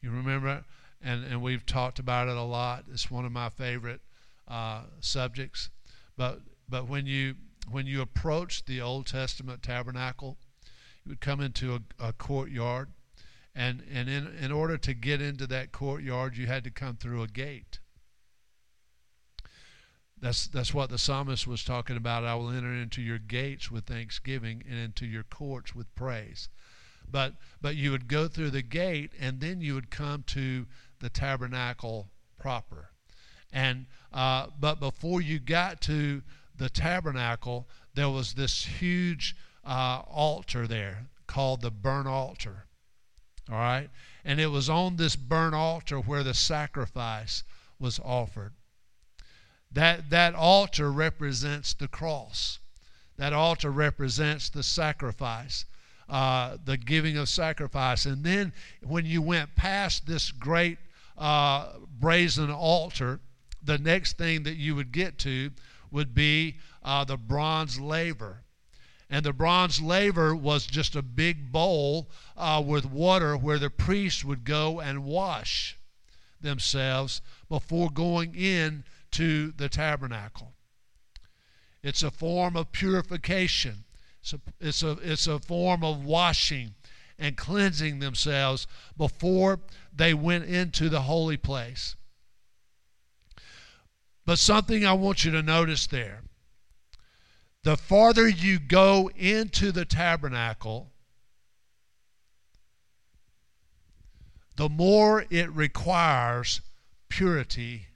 You 0.00 0.12
remember, 0.12 0.64
and, 1.02 1.24
and 1.24 1.42
we've 1.42 1.66
talked 1.66 1.98
about 1.98 2.28
it 2.28 2.36
a 2.36 2.44
lot. 2.44 2.84
It's 2.92 3.10
one 3.10 3.24
of 3.24 3.32
my 3.32 3.48
favorite 3.48 4.02
uh, 4.46 4.82
subjects. 5.00 5.68
But 6.16 6.42
but 6.68 6.88
when 6.88 7.06
you 7.06 7.34
when 7.72 7.88
you 7.88 8.02
approach 8.02 8.66
the 8.66 8.80
Old 8.80 9.08
Testament 9.08 9.64
tabernacle, 9.64 10.38
you 11.04 11.08
would 11.08 11.20
come 11.20 11.40
into 11.40 11.74
a, 11.74 11.80
a 11.98 12.12
courtyard, 12.12 12.92
and 13.52 13.82
and 13.92 14.08
in 14.08 14.28
in 14.40 14.52
order 14.52 14.78
to 14.78 14.94
get 14.94 15.20
into 15.20 15.48
that 15.48 15.72
courtyard, 15.72 16.36
you 16.36 16.46
had 16.46 16.62
to 16.62 16.70
come 16.70 16.98
through 16.98 17.22
a 17.22 17.26
gate. 17.26 17.80
That's 20.18 20.46
that's 20.46 20.72
what 20.72 20.88
the 20.88 20.98
psalmist 20.98 21.46
was 21.46 21.62
talking 21.62 21.96
about. 21.96 22.24
I 22.24 22.34
will 22.36 22.50
enter 22.50 22.72
into 22.72 23.02
your 23.02 23.18
gates 23.18 23.70
with 23.70 23.84
thanksgiving 23.84 24.62
and 24.68 24.78
into 24.78 25.04
your 25.04 25.24
courts 25.24 25.74
with 25.74 25.94
praise. 25.94 26.48
But 27.10 27.34
but 27.60 27.76
you 27.76 27.90
would 27.90 28.08
go 28.08 28.26
through 28.26 28.50
the 28.50 28.62
gate 28.62 29.12
and 29.20 29.40
then 29.40 29.60
you 29.60 29.74
would 29.74 29.90
come 29.90 30.24
to 30.28 30.66
the 31.00 31.10
tabernacle 31.10 32.10
proper. 32.38 32.90
And 33.52 33.86
uh, 34.12 34.48
but 34.58 34.80
before 34.80 35.20
you 35.20 35.38
got 35.38 35.80
to 35.82 36.22
the 36.56 36.70
tabernacle, 36.70 37.68
there 37.94 38.08
was 38.08 38.34
this 38.34 38.64
huge 38.64 39.36
uh, 39.64 40.02
altar 40.06 40.66
there 40.66 41.08
called 41.26 41.60
the 41.60 41.70
burnt 41.70 42.08
altar. 42.08 42.64
All 43.50 43.56
right, 43.56 43.90
and 44.24 44.40
it 44.40 44.48
was 44.48 44.68
on 44.68 44.96
this 44.96 45.14
burnt 45.14 45.54
altar 45.54 46.00
where 46.00 46.24
the 46.24 46.34
sacrifice 46.34 47.44
was 47.78 48.00
offered. 48.00 48.54
That 49.76 50.08
that 50.08 50.34
altar 50.34 50.90
represents 50.90 51.74
the 51.74 51.86
cross. 51.86 52.60
That 53.18 53.34
altar 53.34 53.70
represents 53.70 54.48
the 54.48 54.62
sacrifice. 54.62 55.66
Uh, 56.08 56.56
the 56.64 56.78
giving 56.78 57.18
of 57.18 57.28
sacrifice. 57.28 58.06
And 58.06 58.24
then 58.24 58.54
when 58.82 59.04
you 59.04 59.20
went 59.20 59.54
past 59.54 60.06
this 60.06 60.30
great 60.30 60.78
uh, 61.18 61.74
brazen 62.00 62.50
altar, 62.50 63.20
the 63.62 63.76
next 63.76 64.16
thing 64.16 64.44
that 64.44 64.54
you 64.54 64.74
would 64.76 64.92
get 64.92 65.18
to 65.18 65.50
would 65.90 66.14
be 66.14 66.56
uh, 66.82 67.04
the 67.04 67.18
bronze 67.18 67.78
laver. 67.78 68.44
And 69.10 69.26
the 69.26 69.34
bronze 69.34 69.82
laver 69.82 70.34
was 70.34 70.64
just 70.64 70.96
a 70.96 71.02
big 71.02 71.52
bowl 71.52 72.08
uh, 72.34 72.62
with 72.64 72.86
water 72.86 73.36
where 73.36 73.58
the 73.58 73.68
priests 73.68 74.24
would 74.24 74.44
go 74.44 74.80
and 74.80 75.04
wash 75.04 75.76
themselves 76.40 77.20
before 77.50 77.90
going 77.90 78.34
in 78.34 78.84
to 79.16 79.50
the 79.52 79.70
tabernacle. 79.70 80.52
It's 81.82 82.02
a 82.02 82.10
form 82.10 82.54
of 82.54 82.70
purification. 82.70 83.84
It's 84.20 84.34
a, 84.34 84.40
it's 84.60 84.82
a, 84.82 84.90
it's 85.02 85.26
a 85.26 85.38
form 85.38 85.82
of 85.82 86.04
washing 86.04 86.74
and 87.18 87.34
cleansing 87.34 88.00
themselves 88.00 88.66
before 88.94 89.60
they 89.94 90.12
went 90.12 90.44
into 90.44 90.90
the 90.90 91.02
holy 91.02 91.38
place. 91.38 91.96
But 94.26 94.38
something 94.38 94.84
I 94.84 94.92
want 94.92 95.24
you 95.24 95.30
to 95.30 95.42
notice 95.42 95.86
there 95.86 96.20
the 97.62 97.78
farther 97.78 98.28
you 98.28 98.58
go 98.58 99.10
into 99.16 99.72
the 99.72 99.86
tabernacle, 99.86 100.92
the 104.56 104.68
more 104.68 105.24
it 105.30 105.50
requires 105.52 106.60
purity 107.08 107.86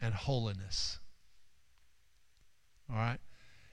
and 0.00 0.14
holiness. 0.14 0.98
All 2.90 2.96
right? 2.96 3.18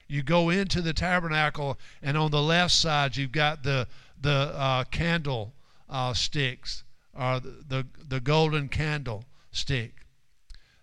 You 0.08 0.22
go 0.22 0.50
into 0.50 0.82
the 0.82 0.92
tabernacle, 0.92 1.78
and 2.02 2.16
on 2.16 2.30
the 2.30 2.42
left 2.42 2.72
side, 2.72 3.16
you've 3.16 3.32
got 3.32 3.62
the, 3.62 3.88
the 4.20 4.52
uh, 4.54 4.84
candle 4.84 5.54
uh, 5.88 6.14
sticks, 6.14 6.84
or 7.12 7.40
the, 7.40 7.64
the, 7.68 7.86
the 8.08 8.20
golden 8.20 8.68
candle 8.68 9.24
stick 9.50 10.06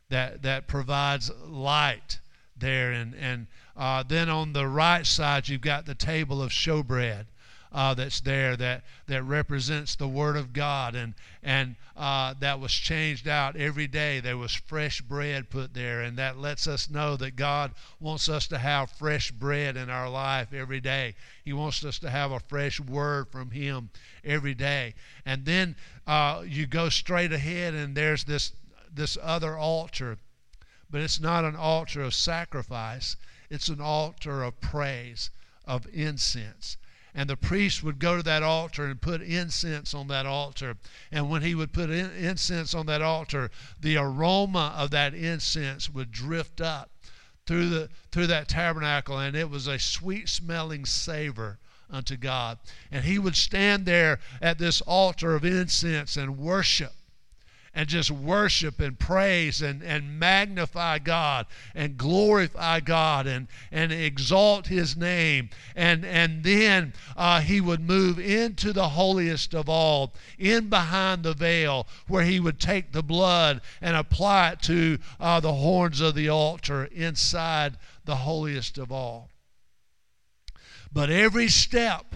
that, 0.10 0.42
that 0.42 0.68
provides 0.68 1.32
light 1.46 2.20
there. 2.58 2.92
And, 2.92 3.14
and 3.16 3.48
uh, 3.78 4.04
then 4.04 4.30
on 4.30 4.54
the 4.54 4.68
right 4.68 5.06
side, 5.06 5.48
you've 5.48 5.62
got 5.62 5.86
the 5.86 5.96
table 5.96 6.42
of 6.42 6.52
showbread. 6.52 7.26
Uh, 7.74 7.94
that's 7.96 8.22
there 8.22 8.56
that, 8.56 8.84
that 9.08 9.24
represents 9.24 9.96
the 9.96 10.08
Word 10.08 10.38
of 10.38 10.54
God 10.54 10.94
and, 10.94 11.16
and 11.42 11.76
uh, 11.96 12.34
that 12.40 12.60
was 12.60 12.72
changed 12.72 13.28
out 13.28 13.56
every 13.56 13.88
day. 13.88 14.20
There 14.20 14.38
was 14.38 14.54
fresh 14.54 15.02
bread 15.02 15.50
put 15.50 15.74
there, 15.74 16.02
and 16.02 16.18
that 16.18 16.38
lets 16.38 16.68
us 16.68 16.90
know 16.90 17.16
that 17.18 17.36
God 17.36 17.72
wants 18.00 18.30
us 18.30 18.48
to 18.48 18.58
have 18.58 18.92
fresh 18.92 19.32
bread 19.32 19.78
in 19.78 19.90
our 19.90 20.10
life 20.10 20.54
every 20.54 20.80
day. 20.80 21.16
He 21.44 21.54
wants 21.54 21.84
us 21.84 22.00
to 22.00 22.10
have 22.10 22.32
a 22.32 22.40
fresh 22.40 22.80
word 22.80 23.32
from 23.32 23.52
Him 23.52 23.90
every 24.24 24.54
day. 24.54 24.96
And 25.26 25.46
then 25.46 25.76
uh, 26.08 26.44
you 26.46 26.66
go 26.66 26.90
straight 26.90 27.34
ahead, 27.34 27.74
and 27.74 27.96
there's 27.96 28.24
this 28.24 28.54
this 28.96 29.18
other 29.22 29.58
altar, 29.58 30.18
but 30.90 31.02
it's 31.02 31.20
not 31.20 31.44
an 31.44 31.56
altar 31.56 32.04
of 32.04 32.14
sacrifice, 32.14 33.16
it's 33.50 33.68
an 33.70 33.82
altar 33.82 34.44
of 34.44 34.62
praise, 34.62 35.32
of 35.66 35.88
incense. 35.92 36.78
And 37.16 37.30
the 37.30 37.38
priest 37.38 37.84
would 37.84 38.00
go 38.00 38.18
to 38.18 38.24
that 38.24 38.42
altar 38.42 38.86
and 38.86 39.00
put 39.00 39.22
incense 39.22 39.94
on 39.94 40.08
that 40.08 40.26
altar. 40.26 40.78
And 41.12 41.30
when 41.30 41.44
he 41.44 41.54
would 41.54 41.72
put 41.72 41.90
in, 41.90 42.10
incense 42.12 42.74
on 42.74 42.88
that 42.88 43.02
altar, 43.02 43.52
the 43.80 43.98
aroma 43.98 44.74
of 44.76 44.90
that 44.92 45.14
incense 45.14 45.90
would 45.90 46.12
drift 46.12 46.60
up 46.60 46.90
through 47.46 47.70
the 47.70 47.90
through 48.12 48.28
that 48.28 48.48
tabernacle 48.48 49.20
and 49.20 49.36
it 49.36 49.50
was 49.50 49.68
a 49.68 49.78
sweet 49.78 50.30
smelling 50.30 50.86
savor 50.86 51.60
unto 51.90 52.18
God. 52.18 52.58
And 52.92 53.06
he 53.06 53.20
would 53.20 53.36
stand 53.36 53.86
there 53.86 54.20
at 54.42 54.58
this 54.58 54.82
altar 54.82 55.36
of 55.36 55.46
incense 55.46 56.18
and 56.18 56.38
worship 56.38 56.94
and 57.76 57.90
just 57.90 58.12
worship 58.12 58.80
and 58.80 59.00
praise 59.00 59.62
and, 59.62 59.82
and 59.82 60.20
magnify 60.20 61.00
God 61.00 61.48
and 61.74 61.98
glorify 61.98 62.80
God 62.80 63.26
and, 63.26 63.48
and 63.72 63.92
exalt 63.92 64.68
His 64.68 64.96
name. 64.96 65.50
And, 65.76 66.06
and 66.06 66.44
then 66.44 66.94
uh, 67.18 67.42
he 67.42 67.62
would 67.62 67.82
move 67.82 68.20
into 68.20 68.74
the 68.74 68.90
holiest 68.90 69.56
of 69.56 69.68
all, 69.68 70.14
in 70.38 70.70
behind 70.70 71.24
the 71.24 71.34
veil, 71.34 71.88
where 72.08 72.24
he 72.24 72.40
would 72.40 72.60
take 72.60 72.92
the 72.92 73.04
blood 73.04 73.62
and 73.82 73.96
apply 73.96 74.52
it 74.52 74.62
to 74.64 75.00
uh, 75.20 75.40
the 75.40 75.54
horns 75.54 76.00
of 76.00 76.16
the 76.16 76.30
altar 76.30 76.86
inside 76.86 77.78
the 78.06 78.18
holiest 78.18 78.78
of 78.78 78.92
all. 78.92 79.30
But 80.92 81.10
every 81.10 81.48
step, 81.48 82.14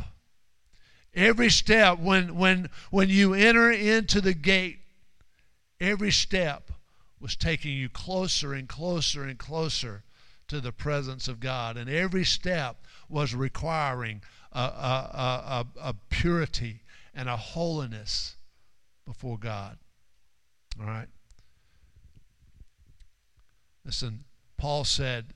every 1.16 1.50
step 1.50 1.98
when 1.98 2.36
when 2.36 2.70
when 2.92 3.10
you 3.10 3.34
enter 3.34 3.72
into 3.72 4.22
the 4.22 4.36
gate 4.36 4.78
Every 5.80 6.12
step 6.12 6.72
was 7.20 7.36
taking 7.36 7.76
you 7.76 7.90
closer 7.90 8.54
and 8.54 8.68
closer 8.68 9.24
and 9.24 9.38
closer 9.38 10.04
to 10.48 10.62
the 10.62 10.72
presence 10.72 11.28
of 11.28 11.40
God. 11.40 11.78
And 11.78 11.90
every 11.90 12.24
step 12.24 12.86
was 13.10 13.36
requiring 13.36 14.22
a, 14.52 14.60
a, 14.60 15.66
a, 15.82 15.90
a 15.90 15.96
purity 16.10 16.82
and 17.14 17.28
a 17.28 17.38
holiness 17.38 18.36
before 19.06 19.38
God. 19.38 19.78
All 20.80 20.86
right? 20.86 21.08
Listen, 23.86 24.26
Paul 24.58 24.84
said, 24.84 25.34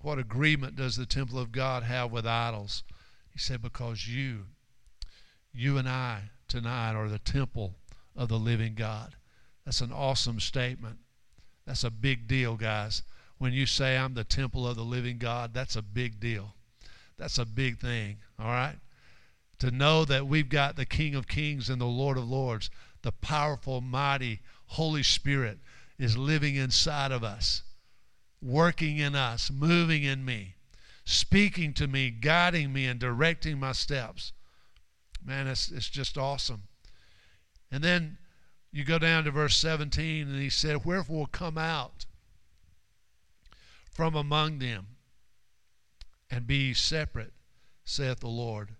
What 0.00 0.18
agreement 0.18 0.76
does 0.76 0.96
the 0.96 1.06
temple 1.06 1.38
of 1.38 1.52
God 1.52 1.82
have 1.82 2.10
with 2.10 2.26
idols? 2.26 2.82
He 3.30 3.38
said, 3.38 3.62
Because 3.62 4.08
you, 4.08 4.46
you 5.52 5.78
and 5.78 5.88
I 5.88 6.30
tonight 6.48 6.94
are 6.94 7.08
the 7.08 7.18
temple 7.18 7.74
of 8.18 8.28
the 8.28 8.38
living 8.38 8.74
God. 8.74 9.14
That's 9.64 9.80
an 9.80 9.92
awesome 9.92 10.40
statement. 10.40 10.98
That's 11.64 11.84
a 11.84 11.90
big 11.90 12.26
deal, 12.26 12.56
guys. 12.56 13.02
When 13.38 13.52
you 13.52 13.64
say 13.64 13.96
I'm 13.96 14.14
the 14.14 14.24
temple 14.24 14.66
of 14.66 14.76
the 14.76 14.82
living 14.82 15.18
God, 15.18 15.54
that's 15.54 15.76
a 15.76 15.82
big 15.82 16.18
deal. 16.18 16.54
That's 17.16 17.38
a 17.38 17.46
big 17.46 17.78
thing, 17.78 18.18
all 18.38 18.48
right? 18.48 18.76
To 19.60 19.70
know 19.70 20.04
that 20.04 20.26
we've 20.26 20.48
got 20.48 20.76
the 20.76 20.84
King 20.84 21.14
of 21.14 21.28
Kings 21.28 21.70
and 21.70 21.80
the 21.80 21.86
Lord 21.86 22.18
of 22.18 22.28
Lords, 22.28 22.70
the 23.02 23.12
powerful, 23.12 23.80
mighty 23.80 24.40
Holy 24.66 25.02
Spirit 25.02 25.58
is 25.98 26.16
living 26.16 26.56
inside 26.56 27.12
of 27.12 27.22
us, 27.22 27.62
working 28.42 28.98
in 28.98 29.14
us, 29.14 29.50
moving 29.50 30.02
in 30.02 30.24
me, 30.24 30.54
speaking 31.04 31.72
to 31.74 31.86
me, 31.86 32.10
guiding 32.10 32.72
me, 32.72 32.86
and 32.86 32.98
directing 32.98 33.60
my 33.60 33.72
steps. 33.72 34.32
Man, 35.24 35.46
it's, 35.46 35.70
it's 35.70 35.88
just 35.88 36.18
awesome. 36.18 36.62
And 37.70 37.84
then 37.84 38.18
you 38.72 38.84
go 38.84 38.98
down 38.98 39.24
to 39.24 39.30
verse 39.30 39.56
17, 39.56 40.28
and 40.28 40.40
he 40.40 40.50
said, 40.50 40.84
Wherefore 40.84 41.26
come 41.26 41.58
out 41.58 42.06
from 43.90 44.14
among 44.14 44.58
them 44.58 44.86
and 46.30 46.46
be 46.46 46.74
separate, 46.74 47.32
saith 47.84 48.20
the 48.20 48.28
Lord, 48.28 48.76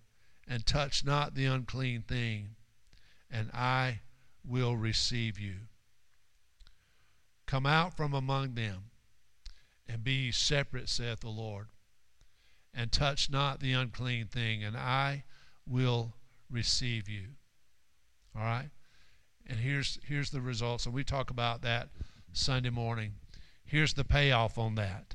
and 0.47 0.65
touch 0.65 1.05
not 1.05 1.35
the 1.35 1.47
unclean 1.47 2.03
thing, 2.03 2.57
and 3.31 3.51
I 3.53 4.01
will 4.45 4.77
receive 4.77 5.39
you. 5.39 5.55
Come 7.47 7.67
out 7.67 7.97
from 7.97 8.15
among 8.15 8.55
them 8.55 8.91
and 9.89 10.05
be 10.05 10.31
separate, 10.31 10.89
saith 10.89 11.21
the 11.21 11.29
Lord, 11.29 11.69
and 12.75 12.93
touch 12.93 13.31
not 13.31 13.61
the 13.61 13.73
unclean 13.73 14.27
thing, 14.27 14.63
and 14.63 14.77
I 14.77 15.25
will 15.67 16.13
receive 16.51 17.09
you. 17.09 17.25
All 18.37 18.43
right? 18.43 18.71
And 19.49 19.59
here's 19.59 19.99
here's 20.05 20.31
the 20.31 20.41
results. 20.41 20.85
And 20.85 20.95
we 20.95 21.05
talk 21.05 21.31
about 21.31 21.63
that 21.63 21.89
Sunday 22.33 22.71
morning. 22.71 23.15
Here's 23.65 23.95
the 23.95 24.05
payoff 24.05 24.59
on 24.59 24.75
that. 24.75 25.15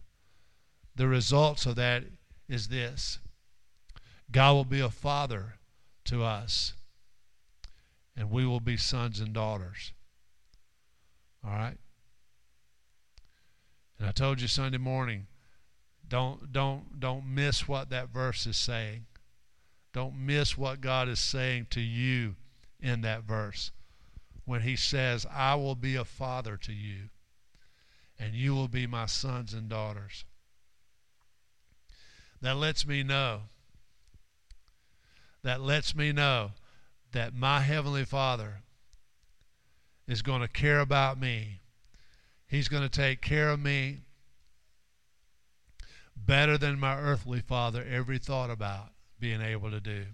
The 0.96 1.08
results 1.08 1.66
of 1.66 1.76
that 1.76 2.04
is 2.48 2.68
this 2.68 3.20
God 4.32 4.54
will 4.54 4.66
be 4.66 4.80
a 4.80 4.90
father 4.90 5.56
to 6.06 6.24
us, 6.24 6.74
and 8.16 8.32
we 8.32 8.46
will 8.46 8.60
be 8.60 8.78
sons 8.78 9.20
and 9.20 9.34
daughters. 9.34 9.94
All 11.46 11.52
right? 11.52 11.78
And 14.00 14.08
I 14.08 14.12
told 14.12 14.42
you 14.42 14.48
Sunday 14.48 14.78
morning, 14.80 15.28
don't 16.08 16.52
don't 16.52 17.00
don't 17.00 17.26
miss 17.26 17.68
what 17.68 17.90
that 17.92 18.10
verse 18.10 18.48
is 18.48 18.58
saying. 18.58 19.06
Don't 19.94 20.16
miss 20.16 20.58
what 20.58 20.82
God 20.82 21.08
is 21.08 21.20
saying 21.20 21.68
to 21.70 21.80
you 21.80 22.36
in 22.80 23.02
that 23.02 23.24
verse 23.24 23.72
when 24.46 24.62
he 24.62 24.76
says, 24.76 25.26
I 25.32 25.56
will 25.56 25.76
be 25.76 25.96
a 25.96 26.06
father 26.06 26.58
to 26.58 26.74
you, 26.74 27.10
and 28.20 28.34
you 28.34 28.54
will 28.54 28.68
be 28.68 28.88
my 28.88 29.06
sons 29.06 29.54
and 29.54 29.70
daughters. 29.70 30.26
That 32.42 32.58
lets 32.58 32.86
me 32.86 33.04
know, 33.04 33.44
that 35.44 35.62
lets 35.62 35.96
me 35.96 36.12
know 36.12 36.52
that 37.14 37.34
my 37.34 37.62
Heavenly 37.62 38.06
Father 38.06 38.64
is 40.08 40.22
going 40.22 40.42
to 40.42 40.48
care 40.48 40.80
about 40.80 41.20
me. 41.20 41.62
He's 42.48 42.68
going 42.68 42.84
to 42.84 42.90
take 42.90 43.22
care 43.22 43.50
of 43.50 43.60
me 43.60 44.02
better 46.16 46.58
than 46.58 46.80
my 46.80 46.98
earthly 46.98 47.42
father 47.42 47.84
ever 47.90 48.18
thought 48.18 48.50
about 48.50 48.90
being 49.20 49.42
able 49.42 49.72
to 49.72 49.80
do. 49.80 50.06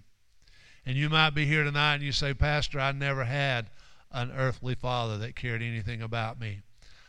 And 0.85 0.95
you 0.95 1.09
might 1.09 1.31
be 1.31 1.45
here 1.45 1.63
tonight 1.63 1.95
and 1.95 2.03
you 2.03 2.11
say, 2.11 2.33
Pastor, 2.33 2.79
I 2.79 2.91
never 2.91 3.25
had 3.25 3.69
an 4.11 4.31
earthly 4.31 4.75
father 4.75 5.17
that 5.17 5.35
cared 5.35 5.61
anything 5.61 6.01
about 6.01 6.39
me. 6.39 6.61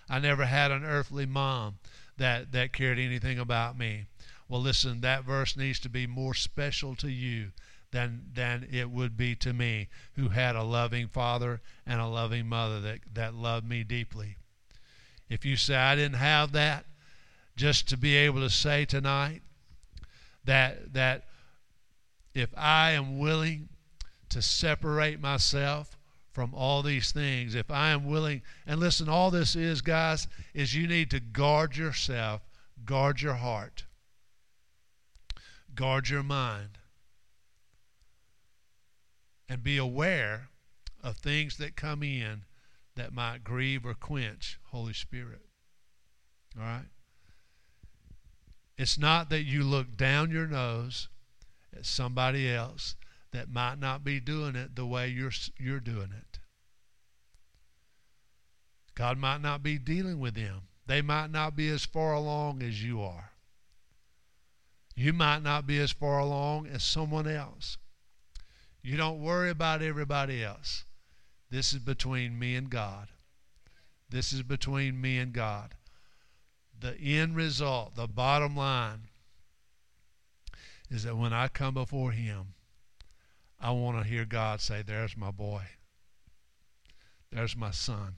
I 0.08 0.18
never 0.18 0.46
had 0.46 0.70
an 0.70 0.84
earthly 0.84 1.26
mom 1.26 1.78
that, 2.16 2.52
that 2.52 2.72
cared 2.72 2.98
anything 2.98 3.38
about 3.38 3.78
me. 3.78 4.06
Well, 4.48 4.60
listen, 4.60 5.00
that 5.00 5.24
verse 5.24 5.56
needs 5.56 5.78
to 5.80 5.88
be 5.88 6.06
more 6.06 6.34
special 6.34 6.96
to 6.96 7.08
you 7.08 7.52
than, 7.92 8.26
than 8.34 8.66
it 8.70 8.90
would 8.90 9.16
be 9.16 9.34
to 9.36 9.52
me, 9.52 9.88
who 10.14 10.28
had 10.28 10.56
a 10.56 10.62
loving 10.62 11.08
father 11.08 11.60
and 11.86 12.00
a 12.00 12.06
loving 12.06 12.48
mother 12.48 12.80
that, 12.80 13.00
that 13.14 13.34
loved 13.34 13.68
me 13.68 13.84
deeply. 13.84 14.36
If 15.28 15.44
you 15.44 15.56
say, 15.56 15.76
I 15.76 15.94
didn't 15.94 16.18
have 16.18 16.52
that, 16.52 16.86
just 17.56 17.88
to 17.88 17.96
be 17.96 18.16
able 18.16 18.40
to 18.40 18.50
say 18.50 18.84
tonight 18.84 19.42
that, 20.44 20.92
that 20.94 21.24
if 22.34 22.50
I 22.56 22.92
am 22.92 23.18
willing 23.18 23.68
to 24.30 24.42
separate 24.42 25.20
myself 25.20 25.96
from 26.30 26.54
all 26.54 26.82
these 26.82 27.12
things, 27.12 27.54
if 27.54 27.70
I 27.70 27.90
am 27.90 28.04
willing, 28.04 28.42
and 28.66 28.78
listen, 28.78 29.08
all 29.08 29.30
this 29.30 29.56
is, 29.56 29.80
guys, 29.80 30.28
is 30.54 30.74
you 30.74 30.86
need 30.86 31.10
to 31.10 31.20
guard 31.20 31.76
yourself, 31.76 32.42
guard 32.84 33.20
your 33.20 33.34
heart, 33.34 33.84
guard 35.74 36.08
your 36.08 36.22
mind, 36.22 36.78
and 39.48 39.62
be 39.62 39.76
aware 39.76 40.48
of 41.02 41.16
things 41.16 41.56
that 41.56 41.74
come 41.74 42.02
in 42.02 42.44
that 42.94 43.12
might 43.12 43.42
grieve 43.42 43.84
or 43.84 43.94
quench 43.94 44.60
Holy 44.70 44.92
Spirit. 44.92 45.42
All 46.56 46.64
right? 46.64 46.86
It's 48.78 48.98
not 48.98 49.30
that 49.30 49.42
you 49.42 49.64
look 49.64 49.96
down 49.96 50.30
your 50.30 50.46
nose 50.46 51.08
at 51.76 51.86
somebody 51.86 52.48
else 52.48 52.94
that 53.32 53.50
might 53.50 53.78
not 53.78 54.04
be 54.04 54.20
doing 54.20 54.56
it 54.56 54.74
the 54.76 54.86
way 54.86 55.08
you're, 55.08 55.32
you're 55.58 55.80
doing 55.80 56.10
it. 56.16 56.38
God 58.94 59.18
might 59.18 59.40
not 59.40 59.62
be 59.62 59.78
dealing 59.78 60.18
with 60.18 60.34
them. 60.34 60.62
They 60.86 61.02
might 61.02 61.30
not 61.30 61.54
be 61.54 61.68
as 61.68 61.84
far 61.84 62.12
along 62.12 62.62
as 62.62 62.82
you 62.82 63.00
are. 63.00 63.30
You 64.96 65.12
might 65.12 65.42
not 65.42 65.66
be 65.66 65.78
as 65.78 65.92
far 65.92 66.18
along 66.18 66.66
as 66.66 66.82
someone 66.82 67.28
else. 67.28 67.78
You 68.82 68.96
don't 68.96 69.22
worry 69.22 69.50
about 69.50 69.82
everybody 69.82 70.42
else. 70.42 70.84
This 71.50 71.72
is 71.72 71.78
between 71.78 72.38
me 72.38 72.56
and 72.56 72.68
God. 72.68 73.08
This 74.08 74.32
is 74.32 74.42
between 74.42 75.00
me 75.00 75.18
and 75.18 75.32
God. 75.32 75.74
The 76.78 76.96
end 76.98 77.36
result, 77.36 77.94
the 77.94 78.08
bottom 78.08 78.56
line, 78.56 79.08
is 80.90 81.04
that 81.04 81.16
when 81.16 81.32
I 81.32 81.48
come 81.48 81.74
before 81.74 82.12
Him, 82.12 82.54
I 83.60 83.72
want 83.72 84.02
to 84.02 84.08
hear 84.08 84.24
God 84.24 84.60
say, 84.60 84.82
There's 84.82 85.16
my 85.16 85.30
boy. 85.30 85.62
There's 87.30 87.56
my 87.56 87.70
son. 87.70 88.16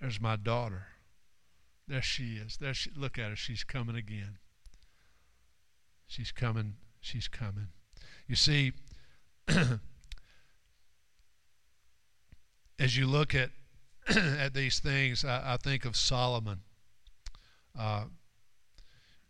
There's 0.00 0.20
my 0.20 0.36
daughter. 0.36 0.86
There 1.86 2.02
she 2.02 2.36
is. 2.36 2.56
There 2.56 2.74
she 2.74 2.90
look 2.96 3.18
at 3.18 3.30
her. 3.30 3.36
She's 3.36 3.62
coming 3.62 3.96
again. 3.96 4.38
She's 6.06 6.32
coming. 6.32 6.76
She's 7.00 7.28
coming. 7.28 7.68
You 8.26 8.36
see, 8.36 8.72
as 12.78 12.96
you 12.96 13.06
look 13.06 13.34
at 13.34 13.50
at 14.08 14.54
these 14.54 14.80
things, 14.80 15.24
I, 15.24 15.54
I 15.54 15.56
think 15.58 15.84
of 15.84 15.96
Solomon. 15.96 16.60
Uh, 17.78 18.04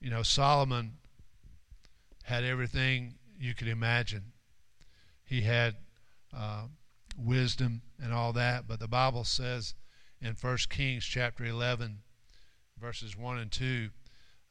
you 0.01 0.11
know, 0.11 0.22
Solomon 0.22 0.99
had 2.24 2.45
everything 2.45 3.14
you 3.38 3.55
could 3.55 3.68
imagine 3.68 4.32
he 5.35 5.41
had 5.41 5.74
uh, 6.32 6.66
wisdom 7.18 7.82
and 8.01 8.12
all 8.12 8.32
that. 8.32 8.68
But 8.68 8.78
the 8.78 8.87
Bible 8.87 9.24
says 9.24 9.74
in 10.20 10.37
1 10.41 10.59
Kings 10.70 11.05
chapter 11.05 11.45
11, 11.45 11.99
verses 12.80 13.16
1 13.16 13.39
and 13.39 13.51
2, 13.51 13.91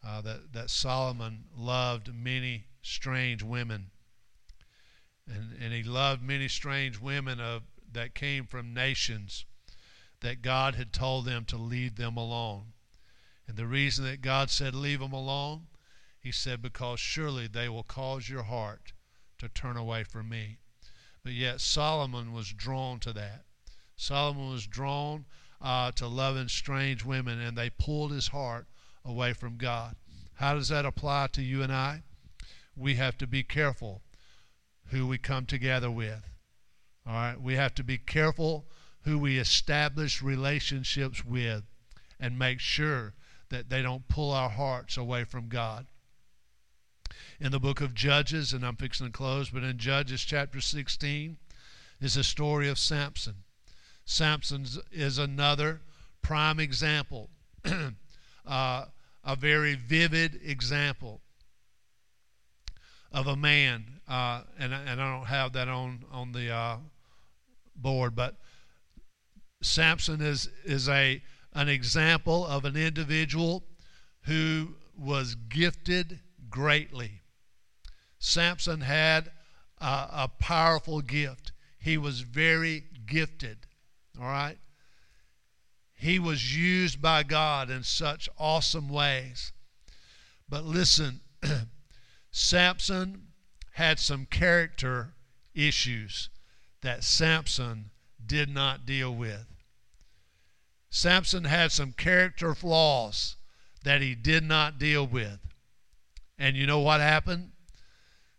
uh, 0.05 0.21
that, 0.21 0.51
that 0.51 0.69
Solomon 0.69 1.45
loved 1.55 2.13
many 2.13 2.65
strange 2.81 3.41
women. 3.41 3.91
And, 5.25 5.55
and 5.61 5.73
he 5.73 5.83
loved 5.83 6.21
many 6.21 6.49
strange 6.49 6.99
women 6.99 7.39
of, 7.39 7.63
that 7.89 8.13
came 8.13 8.45
from 8.45 8.73
nations 8.73 9.45
that 10.19 10.41
God 10.41 10.75
had 10.75 10.91
told 10.91 11.23
them 11.23 11.45
to 11.45 11.55
leave 11.55 11.95
them 11.95 12.17
alone. 12.17 12.73
And 13.47 13.55
the 13.55 13.67
reason 13.67 14.03
that 14.03 14.21
God 14.21 14.49
said, 14.49 14.75
Leave 14.75 14.99
them 14.99 15.13
alone, 15.13 15.67
he 16.19 16.31
said, 16.31 16.61
Because 16.61 16.99
surely 16.99 17.47
they 17.47 17.69
will 17.69 17.83
cause 17.83 18.27
your 18.27 18.43
heart 18.43 18.91
to 19.37 19.47
turn 19.47 19.77
away 19.77 20.03
from 20.03 20.27
me. 20.27 20.57
But 21.23 21.33
yet 21.33 21.61
Solomon 21.61 22.33
was 22.33 22.51
drawn 22.51 22.99
to 22.99 23.13
that. 23.13 23.45
Solomon 23.95 24.49
was 24.49 24.67
drawn 24.67 25.25
uh, 25.61 25.91
to 25.93 26.07
loving 26.07 26.49
strange 26.49 27.05
women, 27.05 27.39
and 27.39 27.57
they 27.57 27.69
pulled 27.69 28.11
his 28.11 28.27
heart 28.27 28.67
away 29.05 29.31
from 29.31 29.57
God. 29.57 29.95
How 30.35 30.53
does 30.53 30.67
that 30.67 30.85
apply 30.85 31.27
to 31.27 31.41
you 31.41 31.63
and 31.63 31.71
I? 31.71 32.03
We 32.75 32.95
have 32.95 33.17
to 33.19 33.27
be 33.27 33.43
careful 33.43 34.01
who 34.87 35.07
we 35.07 35.17
come 35.17 35.45
together 35.45 35.89
with. 35.89 36.27
All 37.05 37.13
right, 37.13 37.39
we 37.39 37.55
have 37.55 37.73
to 37.75 37.83
be 37.83 37.97
careful 37.97 38.65
who 39.03 39.17
we 39.17 39.37
establish 39.37 40.21
relationships 40.21 41.23
with 41.23 41.63
and 42.19 42.37
make 42.37 42.59
sure 42.59 43.13
that 43.49 43.69
they 43.69 43.81
don't 43.81 44.07
pull 44.07 44.31
our 44.31 44.49
hearts 44.49 44.97
away 44.97 45.23
from 45.23 45.47
God 45.47 45.87
in 47.43 47.51
the 47.51 47.59
book 47.59 47.81
of 47.81 47.93
Judges, 47.93 48.53
and 48.53 48.65
I'm 48.65 48.77
fixing 48.77 49.05
to 49.05 49.11
close, 49.11 49.49
but 49.49 49.63
in 49.63 49.77
Judges 49.77 50.21
chapter 50.21 50.61
16 50.61 51.35
is 51.99 52.13
the 52.13 52.23
story 52.23 52.69
of 52.69 52.79
Samson. 52.79 53.35
Samson 54.05 54.65
is 54.93 55.17
another 55.17 55.81
prime 56.21 56.57
example, 56.57 57.29
uh, 58.47 58.85
a 59.25 59.35
very 59.35 59.75
vivid 59.75 60.39
example 60.41 61.19
of 63.11 63.27
a 63.27 63.35
man, 63.35 63.99
uh, 64.07 64.43
and, 64.57 64.73
and 64.73 65.01
I 65.01 65.17
don't 65.17 65.25
have 65.25 65.51
that 65.51 65.67
on, 65.67 66.05
on 66.13 66.31
the 66.31 66.49
uh, 66.49 66.77
board, 67.75 68.15
but 68.15 68.37
Samson 69.61 70.21
is, 70.21 70.49
is 70.63 70.87
a, 70.87 71.21
an 71.51 71.67
example 71.67 72.45
of 72.45 72.63
an 72.63 72.77
individual 72.77 73.65
who 74.21 74.75
was 74.97 75.35
gifted 75.35 76.21
greatly. 76.49 77.19
Samson 78.25 78.79
had 78.79 79.33
a, 79.81 80.07
a 80.13 80.31
powerful 80.39 81.01
gift. 81.01 81.51
He 81.77 81.97
was 81.97 82.21
very 82.21 82.85
gifted. 83.05 83.67
All 84.17 84.25
right? 84.25 84.57
He 85.93 86.19
was 86.19 86.57
used 86.57 87.01
by 87.01 87.23
God 87.23 87.69
in 87.69 87.83
such 87.83 88.29
awesome 88.39 88.87
ways. 88.87 89.51
But 90.47 90.63
listen, 90.63 91.19
Samson 92.31 93.27
had 93.73 93.99
some 93.99 94.25
character 94.25 95.15
issues 95.53 96.29
that 96.81 97.03
Samson 97.03 97.91
did 98.25 98.47
not 98.47 98.85
deal 98.85 99.13
with. 99.13 99.47
Samson 100.89 101.43
had 101.43 101.73
some 101.73 101.91
character 101.91 102.55
flaws 102.55 103.35
that 103.83 104.01
he 104.01 104.15
did 104.15 104.45
not 104.45 104.79
deal 104.79 105.05
with. 105.05 105.39
And 106.37 106.55
you 106.55 106.65
know 106.65 106.79
what 106.79 107.01
happened? 107.01 107.52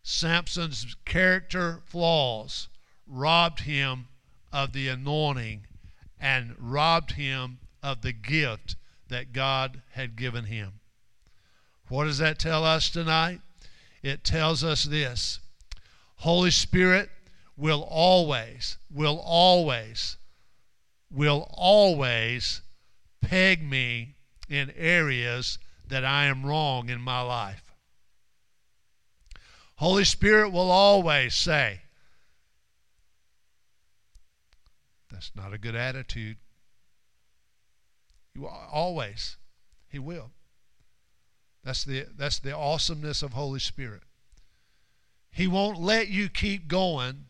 Samson's 0.07 0.97
character 1.07 1.81
flaws 1.87 2.69
robbed 3.07 3.61
him 3.61 4.09
of 4.53 4.75
the 4.75 4.87
anointing 4.87 5.67
and 6.21 6.55
robbed 6.59 7.13
him 7.13 7.59
of 7.83 8.03
the 8.03 8.13
gift 8.13 8.77
that 9.09 9.33
God 9.33 9.81
had 9.93 10.15
given 10.15 10.45
him. 10.45 10.81
What 11.89 12.05
does 12.05 12.19
that 12.19 12.39
tell 12.39 12.65
us 12.65 12.91
tonight? 12.91 13.41
It 14.03 14.25
tells 14.25 14.63
us 14.63 14.85
this 14.85 15.41
Holy 16.17 16.51
Spirit 16.51 17.09
will 17.57 17.83
always, 17.83 18.77
will 18.93 19.19
always, 19.19 20.19
will 21.11 21.49
always 21.51 22.61
peg 23.23 23.63
me 23.63 24.17
in 24.51 24.71
areas 24.77 25.59
that 25.89 26.05
I 26.05 26.27
am 26.27 26.45
wrong 26.45 26.91
in 26.91 27.01
my 27.01 27.23
life. 27.23 27.64
Holy 29.77 30.05
Spirit 30.05 30.51
will 30.51 30.71
always 30.71 31.35
say, 31.35 31.81
That's 35.11 35.31
not 35.37 35.53
a 35.53 35.59
good 35.59 35.77
attitude. 35.77 36.39
You 38.35 38.49
always. 38.49 39.37
He 39.89 39.99
will. 40.01 40.33
That's 41.63 41.85
the 41.85 42.07
that's 42.17 42.41
the 42.41 42.55
awesomeness 42.55 43.23
of 43.23 43.33
Holy 43.33 43.61
Spirit. 43.61 44.03
He 45.31 45.47
won't 45.47 45.81
let 45.81 46.09
you 46.09 46.29
keep 46.29 46.69
going, 46.69 47.27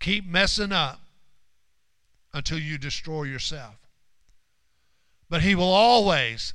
keep 0.00 0.26
messing 0.26 0.72
up 0.72 1.00
until 2.34 2.58
you 2.58 2.76
destroy 2.76 3.22
yourself. 3.22 3.76
But 5.28 5.42
he 5.42 5.54
will 5.54 5.72
always 5.72 6.54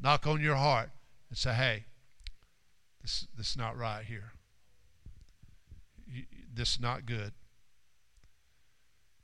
knock 0.00 0.26
on 0.26 0.40
your 0.40 0.56
heart 0.56 0.90
and 1.28 1.38
say, 1.38 1.54
"Hey, 1.54 1.84
this 3.06 3.28
this 3.36 3.50
is 3.50 3.56
not 3.56 3.78
right 3.78 4.04
here. 4.04 4.32
This 6.52 6.72
is 6.72 6.80
not 6.80 7.06
good." 7.06 7.32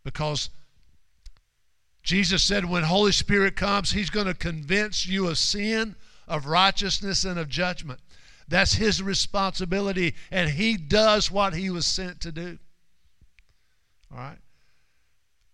Because 0.04 0.50
Jesus 2.04 2.44
said 2.44 2.64
when 2.64 2.84
Holy 2.84 3.10
Spirit 3.10 3.56
comes, 3.56 3.90
He's 3.90 4.10
going 4.10 4.26
to 4.26 4.34
convince 4.34 5.04
you 5.06 5.26
of 5.26 5.38
sin, 5.38 5.96
of 6.28 6.46
righteousness, 6.46 7.24
and 7.24 7.40
of 7.40 7.48
judgment. 7.48 7.98
That's 8.46 8.74
His 8.74 9.02
responsibility, 9.02 10.14
and 10.30 10.50
He 10.50 10.76
does 10.76 11.28
what 11.28 11.54
He 11.54 11.68
was 11.68 11.84
sent 11.84 12.20
to 12.20 12.30
do. 12.30 12.58
All 14.12 14.18
right? 14.18 14.38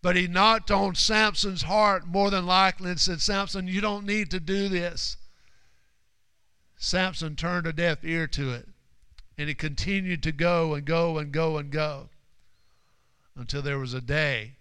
But 0.03 0.17
He 0.17 0.27
knocked 0.27 0.71
on 0.71 0.95
Samson's 0.95 1.63
heart 1.63 2.07
more 2.07 2.31
than 2.31 2.45
likely 2.45 2.91
and 2.91 3.01
said, 3.01 3.23
Samson, 3.23 3.69
you 3.69 3.81
don't 3.81 4.05
need 4.05 4.31
to 4.33 4.41
do 4.41 4.69
this. 4.69 5.17
Samson 6.79 7.35
turned 7.35 7.67
a 7.67 7.73
deaf 7.73 8.05
ear 8.05 8.29
to 8.29 8.53
it, 8.53 8.69
and 9.37 9.49
he 9.49 9.55
continued 9.55 10.23
to 10.23 10.33
go 10.33 10.75
and 10.75 10.85
go 10.85 11.19
and 11.19 11.33
go 11.33 11.59
and 11.59 11.71
go 11.71 12.09
until 13.37 13.63
there 13.63 13.79
was 13.79 13.95
a 13.95 14.01
day 14.01 14.53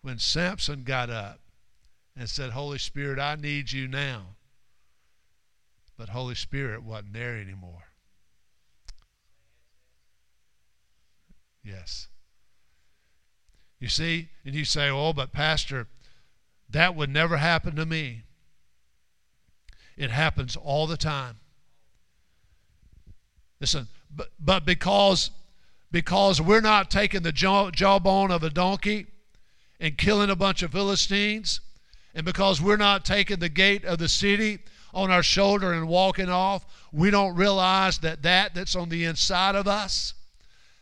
when 0.00 0.18
Samson 0.18 0.84
got 0.84 1.10
up 1.10 1.38
and 2.16 2.28
said, 2.28 2.50
Holy 2.50 2.78
Spirit, 2.78 3.18
I 3.18 3.36
need 3.36 3.72
you 3.72 3.86
now. 3.86 4.36
But 5.96 6.08
Holy 6.08 6.34
Spirit 6.34 6.82
wasn't 6.82 7.12
there 7.12 7.36
anymore. 7.36 7.84
Yes. 11.62 12.08
You 13.78 13.88
see, 13.88 14.28
and 14.44 14.54
you 14.54 14.64
say, 14.64 14.88
oh, 14.90 15.12
but 15.12 15.32
Pastor, 15.32 15.86
that 16.68 16.96
would 16.96 17.10
never 17.10 17.36
happen 17.36 17.76
to 17.76 17.86
me. 17.86 18.22
It 19.96 20.10
happens 20.10 20.56
all 20.56 20.86
the 20.86 20.96
time. 20.96 21.36
Listen, 23.60 23.88
but, 24.14 24.30
but 24.40 24.64
because 24.64 25.30
because 25.92 26.40
we're 26.40 26.62
not 26.62 26.90
taking 26.90 27.22
the 27.22 27.32
jaw, 27.32 27.70
jawbone 27.70 28.30
of 28.30 28.42
a 28.42 28.50
donkey 28.50 29.06
and 29.78 29.98
killing 29.98 30.30
a 30.30 30.36
bunch 30.36 30.62
of 30.62 30.72
Philistines, 30.72 31.60
and 32.14 32.24
because 32.24 32.62
we're 32.62 32.78
not 32.78 33.04
taking 33.04 33.38
the 33.38 33.50
gate 33.50 33.84
of 33.84 33.98
the 33.98 34.08
city 34.08 34.60
on 34.94 35.10
our 35.10 35.22
shoulder 35.22 35.72
and 35.72 35.86
walking 35.86 36.30
off, 36.30 36.64
we 36.92 37.10
don't 37.10 37.36
realize 37.36 37.98
that 37.98 38.22
that 38.22 38.54
that's 38.54 38.74
on 38.74 38.88
the 38.88 39.04
inside 39.04 39.54
of 39.54 39.68
us, 39.68 40.14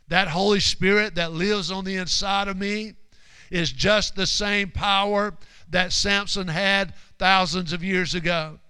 that 0.08 0.28
Holy 0.28 0.60
Spirit 0.60 1.16
that 1.16 1.32
lives 1.32 1.72
on 1.72 1.84
the 1.84 1.96
inside 1.96 2.46
of 2.46 2.56
me, 2.56 2.94
is 3.50 3.72
just 3.72 4.14
the 4.14 4.26
same 4.26 4.70
power 4.70 5.34
that 5.68 5.92
Samson 5.92 6.46
had 6.46 6.94
thousands 7.18 7.72
of 7.72 7.82
years 7.82 8.14
ago 8.14 8.60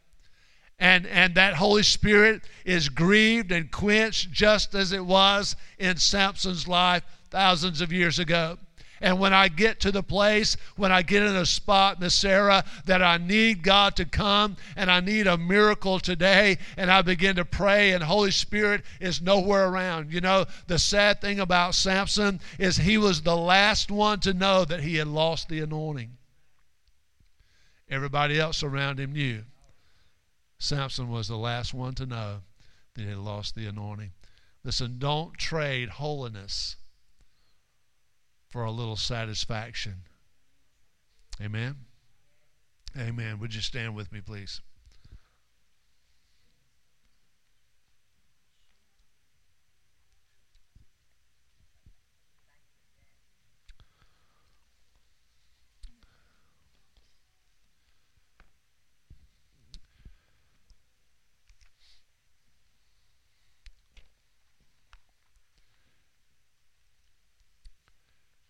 and, 0.80 1.06
and 1.06 1.34
that 1.34 1.54
Holy 1.54 1.82
Spirit 1.82 2.42
is 2.64 2.88
grieved 2.88 3.52
and 3.52 3.70
quenched 3.70 4.32
just 4.32 4.74
as 4.74 4.92
it 4.92 5.04
was 5.04 5.54
in 5.78 5.98
Samson's 5.98 6.66
life 6.66 7.04
thousands 7.30 7.82
of 7.82 7.92
years 7.92 8.18
ago. 8.18 8.56
And 9.02 9.18
when 9.18 9.32
I 9.32 9.48
get 9.48 9.80
to 9.80 9.92
the 9.92 10.02
place, 10.02 10.56
when 10.76 10.92
I 10.92 11.00
get 11.02 11.22
in 11.22 11.34
a 11.34 11.46
spot, 11.46 12.00
Miss 12.00 12.14
Sarah, 12.14 12.64
that 12.84 13.02
I 13.02 13.16
need 13.16 13.62
God 13.62 13.96
to 13.96 14.04
come 14.04 14.56
and 14.76 14.90
I 14.90 15.00
need 15.00 15.26
a 15.26 15.38
miracle 15.38 15.98
today, 16.00 16.58
and 16.76 16.90
I 16.90 17.00
begin 17.00 17.36
to 17.36 17.46
pray, 17.46 17.92
and 17.92 18.04
Holy 18.04 18.30
Spirit 18.30 18.82
is 19.00 19.22
nowhere 19.22 19.68
around. 19.68 20.12
You 20.12 20.20
know, 20.20 20.44
the 20.66 20.78
sad 20.78 21.22
thing 21.22 21.40
about 21.40 21.74
Samson 21.74 22.40
is 22.58 22.76
he 22.76 22.98
was 22.98 23.22
the 23.22 23.36
last 23.36 23.90
one 23.90 24.20
to 24.20 24.34
know 24.34 24.66
that 24.66 24.80
he 24.80 24.96
had 24.96 25.08
lost 25.08 25.48
the 25.48 25.60
anointing. 25.60 26.18
Everybody 27.88 28.38
else 28.38 28.62
around 28.62 29.00
him 29.00 29.12
knew. 29.12 29.44
Samson 30.60 31.08
was 31.08 31.26
the 31.26 31.38
last 31.38 31.72
one 31.72 31.94
to 31.94 32.06
know 32.06 32.42
that 32.94 33.02
he 33.02 33.08
had 33.08 33.18
lost 33.18 33.54
the 33.54 33.66
anointing. 33.66 34.12
Listen, 34.62 34.98
don't 34.98 35.36
trade 35.38 35.88
holiness 35.88 36.76
for 38.46 38.62
a 38.62 38.70
little 38.70 38.96
satisfaction. 38.96 40.02
Amen? 41.40 41.76
Amen. 42.96 43.38
Would 43.38 43.54
you 43.54 43.62
stand 43.62 43.94
with 43.96 44.12
me, 44.12 44.20
please? 44.20 44.60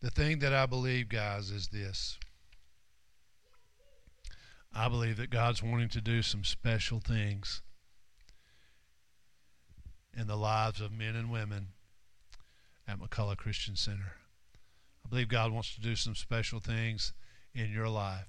The 0.00 0.10
thing 0.10 0.38
that 0.38 0.54
I 0.54 0.64
believe, 0.64 1.10
guys, 1.10 1.50
is 1.50 1.68
this. 1.68 2.18
I 4.72 4.88
believe 4.88 5.18
that 5.18 5.30
God's 5.30 5.62
wanting 5.62 5.90
to 5.90 6.00
do 6.00 6.22
some 6.22 6.44
special 6.44 7.00
things 7.00 7.60
in 10.16 10.26
the 10.26 10.36
lives 10.36 10.80
of 10.80 10.90
men 10.90 11.16
and 11.16 11.30
women 11.30 11.68
at 12.88 12.98
McCullough 12.98 13.36
Christian 13.36 13.76
Center. 13.76 14.16
I 15.04 15.08
believe 15.08 15.28
God 15.28 15.52
wants 15.52 15.74
to 15.74 15.80
do 15.80 15.94
some 15.96 16.14
special 16.14 16.60
things 16.60 17.12
in 17.54 17.70
your 17.70 17.88
life 17.88 18.28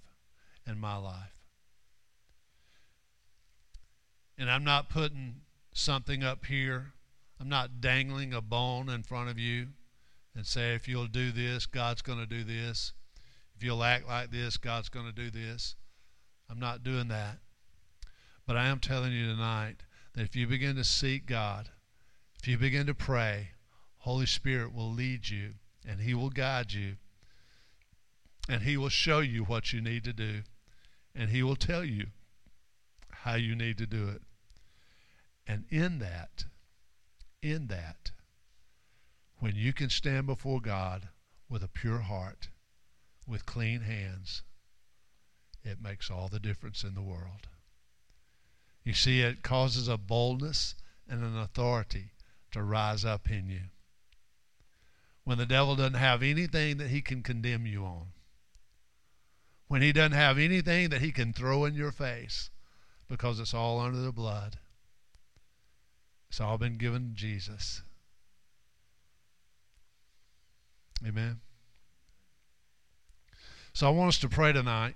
and 0.66 0.80
my 0.80 0.98
life. 0.98 1.36
And 4.38 4.50
I'm 4.50 4.64
not 4.64 4.90
putting 4.90 5.42
something 5.74 6.24
up 6.24 6.48
here, 6.48 6.94
I'm 7.40 7.50
not 7.50 7.80
dangling 7.80 8.34
a 8.34 8.42
bone 8.42 8.90
in 8.90 9.04
front 9.04 9.30
of 9.30 9.40
you 9.40 9.68
and 10.36 10.46
say, 10.46 10.74
if 10.74 10.88
you'll 10.88 11.08
do 11.08 11.32
this, 11.32 11.66
God's 11.66 12.02
going 12.02 12.20
to 12.20 12.26
do 12.26 12.44
this. 12.44 12.94
If 13.56 13.64
you'll 13.64 13.84
act 13.84 14.08
like 14.08 14.32
this, 14.32 14.58
God's 14.58 14.90
going 14.90 15.06
to 15.06 15.12
do 15.12 15.30
this. 15.30 15.76
I'm 16.50 16.60
not 16.60 16.84
doing 16.84 17.08
that. 17.10 17.38
But 18.46 18.58
I 18.58 18.66
am 18.68 18.80
telling 18.80 19.14
you 19.14 19.28
tonight 19.28 19.84
that 20.14 20.24
if 20.24 20.36
you 20.36 20.48
begin 20.48 20.76
to 20.76 20.84
seek 20.84 21.26
God, 21.26 21.70
if 22.40 22.48
you 22.48 22.58
begin 22.58 22.88
to 22.88 22.94
pray, 22.94 23.50
Holy 24.00 24.26
Spirit 24.26 24.74
will 24.74 24.92
lead 24.92 25.30
you 25.30 25.54
and 25.88 26.02
He 26.02 26.14
will 26.14 26.30
guide 26.30 26.74
you 26.74 26.96
and 28.50 28.64
He 28.64 28.78
will 28.78 28.90
show 28.90 29.20
you 29.20 29.44
what 29.44 29.72
you 29.72 29.80
need 29.80 30.04
to 30.06 30.14
do 30.14 30.42
and 31.14 31.30
He 31.30 31.44
will 31.44 31.56
tell 31.56 31.86
you 31.86 32.08
how 33.10 33.36
you 33.36 33.56
need 33.56 33.78
to 33.78 33.86
do 33.86 34.10
it. 34.10 34.24
And 35.46 35.66
in 35.70 36.00
that, 36.00 36.46
in 37.42 37.68
that, 37.68 38.12
when 39.42 39.56
you 39.56 39.74
can 39.74 39.90
stand 39.90 40.28
before 40.28 40.62
God 40.62 41.10
with 41.50 41.64
a 41.64 41.68
pure 41.68 42.02
heart, 42.02 42.50
with 43.28 43.48
clean 43.48 43.82
hands, 43.82 44.44
it 45.64 45.82
makes 45.82 46.12
all 46.12 46.28
the 46.28 46.40
difference 46.40 46.84
in 46.84 46.94
the 46.94 47.02
world. 47.02 47.48
You 48.84 48.94
see, 48.94 49.22
it 49.22 49.42
causes 49.42 49.88
a 49.88 49.98
boldness 49.98 50.76
and 51.10 51.24
an 51.24 51.36
authority 51.36 52.12
to 52.52 52.62
rise 52.62 53.04
up 53.04 53.32
in 53.32 53.50
you. 53.50 53.62
When 55.24 55.40
the 55.40 55.48
devil 55.48 55.76
doesn't 55.76 55.96
have 55.96 56.22
anything 56.22 56.78
that 56.78 56.92
he 56.92 57.02
can 57.02 57.24
condemn 57.24 57.66
you 57.66 57.84
on, 57.84 58.10
when 59.68 59.82
he 59.82 59.92
doesn't 59.92 60.12
have 60.12 60.38
anything 60.38 60.90
that 60.90 61.02
he 61.02 61.12
can 61.12 61.34
throw 61.34 61.66
in 61.66 61.74
your 61.74 61.92
face 61.92 62.52
because 63.08 63.40
it's 63.40 63.56
all 63.56 63.80
under 63.80 64.02
the 64.02 64.12
blood, 64.12 64.60
it's 66.30 66.40
all 66.40 66.60
been 66.60 66.78
given 66.78 67.10
to 67.10 67.16
Jesus. 67.16 67.82
Amen. 71.06 71.40
So 73.74 73.88
I 73.88 73.90
want 73.90 74.10
us 74.10 74.20
to 74.20 74.30
pray 74.30 74.54
tonight. 74.54 74.96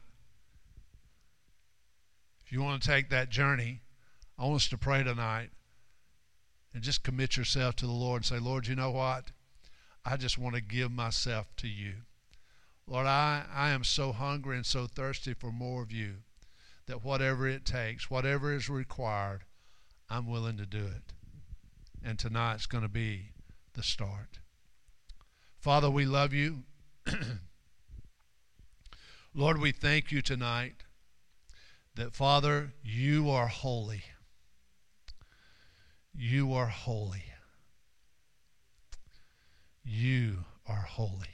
If 2.45 2.51
you 2.51 2.61
want 2.61 2.81
to 2.81 2.87
take 2.87 3.09
that 3.09 3.29
journey, 3.29 3.81
I 4.37 4.43
want 4.43 4.57
us 4.57 4.69
to 4.69 4.77
pray 4.77 5.03
tonight 5.03 5.49
and 6.73 6.83
just 6.83 7.03
commit 7.03 7.37
yourself 7.37 7.75
to 7.77 7.85
the 7.85 7.91
Lord 7.91 8.19
and 8.19 8.25
say, 8.25 8.37
Lord, 8.37 8.67
you 8.67 8.75
know 8.75 8.91
what? 8.91 9.31
I 10.03 10.17
just 10.17 10.37
want 10.37 10.55
to 10.55 10.61
give 10.61 10.91
myself 10.91 11.47
to 11.57 11.67
you. 11.67 11.93
Lord, 12.85 13.07
I, 13.07 13.45
I 13.51 13.69
am 13.71 13.83
so 13.83 14.11
hungry 14.11 14.57
and 14.57 14.65
so 14.65 14.85
thirsty 14.85 15.33
for 15.33 15.51
more 15.51 15.81
of 15.81 15.91
you 15.91 16.17
that 16.85 17.03
whatever 17.03 17.47
it 17.47 17.65
takes, 17.65 18.11
whatever 18.11 18.53
is 18.53 18.69
required, 18.69 19.45
I'm 20.07 20.27
willing 20.27 20.57
to 20.57 20.67
do 20.67 20.85
it. 20.85 21.13
And 22.03 22.19
tonight's 22.19 22.67
going 22.67 22.83
to 22.83 22.89
be 22.89 23.29
the 23.73 23.81
start. 23.81 24.39
Father, 25.65 25.89
we 25.89 26.05
love 26.05 26.31
you. 26.31 26.61
Lord, 29.33 29.59
we 29.59 29.71
thank 29.71 30.11
you 30.11 30.21
tonight 30.21 30.83
that, 31.95 32.13
Father, 32.13 32.73
you 32.83 33.31
are 33.31 33.47
holy. 33.47 34.03
You 36.13 36.53
are 36.53 36.67
holy. 36.67 37.23
You 39.83 40.45
are 40.67 40.85
holy. 40.87 41.33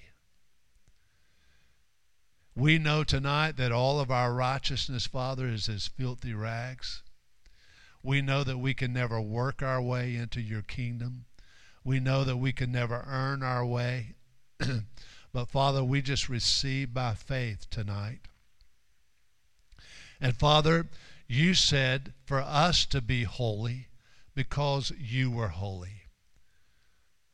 We 2.55 2.77
know 2.77 3.03
tonight 3.03 3.57
that 3.57 3.73
all 3.73 3.99
of 3.99 4.09
our 4.09 4.33
righteousness, 4.33 5.07
Father, 5.07 5.49
is 5.49 5.67
as 5.67 5.89
filthy 5.89 6.33
rags. 6.33 7.03
We 8.01 8.21
know 8.21 8.45
that 8.45 8.59
we 8.59 8.75
can 8.75 8.93
never 8.93 9.19
work 9.19 9.61
our 9.61 9.81
way 9.81 10.15
into 10.15 10.39
your 10.39 10.61
kingdom. 10.61 11.25
We 11.83 11.99
know 11.99 12.23
that 12.23 12.37
we 12.37 12.53
can 12.53 12.71
never 12.71 13.03
earn 13.05 13.43
our 13.43 13.65
way. 13.65 14.15
but 15.33 15.49
Father, 15.49 15.83
we 15.83 16.01
just 16.01 16.29
receive 16.29 16.93
by 16.93 17.13
faith 17.13 17.67
tonight. 17.69 18.19
And 20.19 20.35
Father, 20.35 20.87
you 21.27 21.53
said 21.53 22.13
for 22.25 22.39
us 22.39 22.85
to 22.87 23.01
be 23.01 23.23
holy 23.23 23.87
because 24.35 24.91
you 24.99 25.31
were 25.31 25.49
holy. 25.49 26.03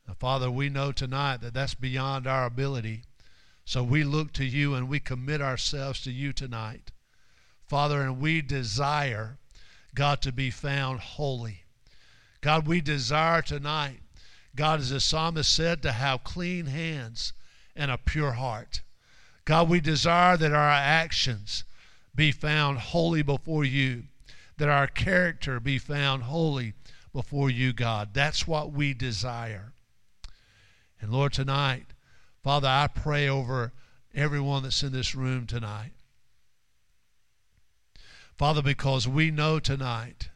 Now, 0.06 0.14
Father, 0.14 0.50
we 0.50 0.68
know 0.68 0.92
tonight 0.92 1.42
that 1.42 1.52
that's 1.52 1.74
beyond 1.74 2.26
our 2.26 2.46
ability. 2.46 3.02
So 3.64 3.82
we 3.82 4.04
look 4.04 4.32
to 4.34 4.44
you 4.44 4.74
and 4.74 4.88
we 4.88 5.00
commit 5.00 5.42
ourselves 5.42 6.00
to 6.02 6.10
you 6.10 6.32
tonight. 6.32 6.90
Father, 7.66 8.00
and 8.00 8.18
we 8.18 8.40
desire, 8.40 9.38
God, 9.94 10.22
to 10.22 10.32
be 10.32 10.50
found 10.50 11.00
holy. 11.00 11.64
God, 12.40 12.66
we 12.66 12.80
desire 12.80 13.42
tonight, 13.42 14.00
God, 14.58 14.80
as 14.80 14.90
the 14.90 14.98
psalmist 14.98 15.54
said, 15.54 15.82
to 15.82 15.92
have 15.92 16.24
clean 16.24 16.66
hands 16.66 17.32
and 17.76 17.92
a 17.92 17.96
pure 17.96 18.32
heart. 18.32 18.82
God, 19.44 19.68
we 19.68 19.78
desire 19.78 20.36
that 20.36 20.52
our 20.52 20.68
actions 20.68 21.62
be 22.12 22.32
found 22.32 22.78
holy 22.78 23.22
before 23.22 23.64
you, 23.64 24.02
that 24.56 24.68
our 24.68 24.88
character 24.88 25.60
be 25.60 25.78
found 25.78 26.24
holy 26.24 26.74
before 27.12 27.48
you, 27.48 27.72
God. 27.72 28.14
That's 28.14 28.48
what 28.48 28.72
we 28.72 28.94
desire. 28.94 29.74
And 31.00 31.12
Lord, 31.12 31.34
tonight, 31.34 31.86
Father, 32.42 32.66
I 32.66 32.88
pray 32.88 33.28
over 33.28 33.72
everyone 34.12 34.64
that's 34.64 34.82
in 34.82 34.90
this 34.90 35.14
room 35.14 35.46
tonight. 35.46 35.92
Father, 38.36 38.60
because 38.60 39.06
we 39.06 39.30
know 39.30 39.60
tonight 39.60 40.30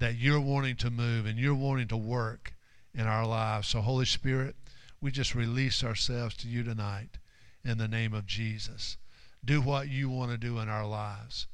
that 0.00 0.16
you're 0.16 0.38
wanting 0.38 0.76
to 0.76 0.90
move 0.90 1.24
and 1.24 1.38
you're 1.38 1.54
wanting 1.54 1.88
to 1.88 1.96
work 1.96 2.52
in 2.96 3.06
our 3.06 3.26
lives. 3.26 3.68
So, 3.68 3.80
Holy 3.80 4.06
Spirit, 4.06 4.56
we 5.00 5.10
just 5.10 5.34
release 5.34 5.84
ourselves 5.84 6.36
to 6.38 6.48
you 6.48 6.62
tonight 6.62 7.18
in 7.64 7.78
the 7.78 7.88
name 7.88 8.14
of 8.14 8.26
Jesus. 8.26 8.96
Do 9.44 9.60
what 9.60 9.88
you 9.88 10.08
want 10.08 10.32
to 10.32 10.38
do 10.38 10.58
in 10.58 10.68
our 10.68 10.86
lives. 10.86 11.46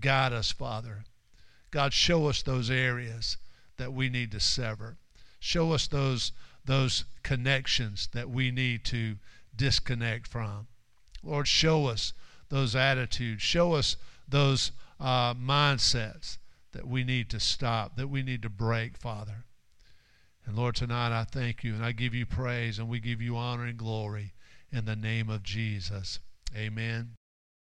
Guide 0.00 0.32
us, 0.32 0.50
Father. 0.50 1.04
God, 1.70 1.92
show 1.92 2.26
us 2.26 2.42
those 2.42 2.70
areas 2.70 3.36
that 3.76 3.92
we 3.92 4.08
need 4.08 4.32
to 4.32 4.40
sever. 4.40 4.96
Show 5.38 5.72
us 5.72 5.86
those, 5.86 6.32
those 6.64 7.04
connections 7.22 8.08
that 8.12 8.28
we 8.28 8.50
need 8.50 8.84
to 8.86 9.16
disconnect 9.56 10.26
from. 10.26 10.66
Lord, 11.22 11.48
show 11.48 11.86
us 11.86 12.12
those 12.48 12.76
attitudes. 12.76 13.42
Show 13.42 13.72
us 13.72 13.96
those 14.28 14.72
uh, 15.00 15.34
mindsets 15.34 16.38
that 16.72 16.86
we 16.86 17.04
need 17.04 17.30
to 17.30 17.40
stop, 17.40 17.96
that 17.96 18.08
we 18.08 18.22
need 18.22 18.42
to 18.42 18.50
break, 18.50 18.96
Father. 18.96 19.44
And 20.46 20.56
Lord, 20.56 20.74
tonight 20.74 21.18
I 21.18 21.24
thank 21.24 21.64
you 21.64 21.74
and 21.74 21.84
I 21.84 21.92
give 21.92 22.14
you 22.14 22.26
praise 22.26 22.78
and 22.78 22.88
we 22.88 23.00
give 23.00 23.22
you 23.22 23.36
honor 23.36 23.64
and 23.64 23.78
glory 23.78 24.34
in 24.70 24.84
the 24.84 24.96
name 24.96 25.30
of 25.30 25.42
Jesus. 25.42 26.20
Amen. 26.54 27.16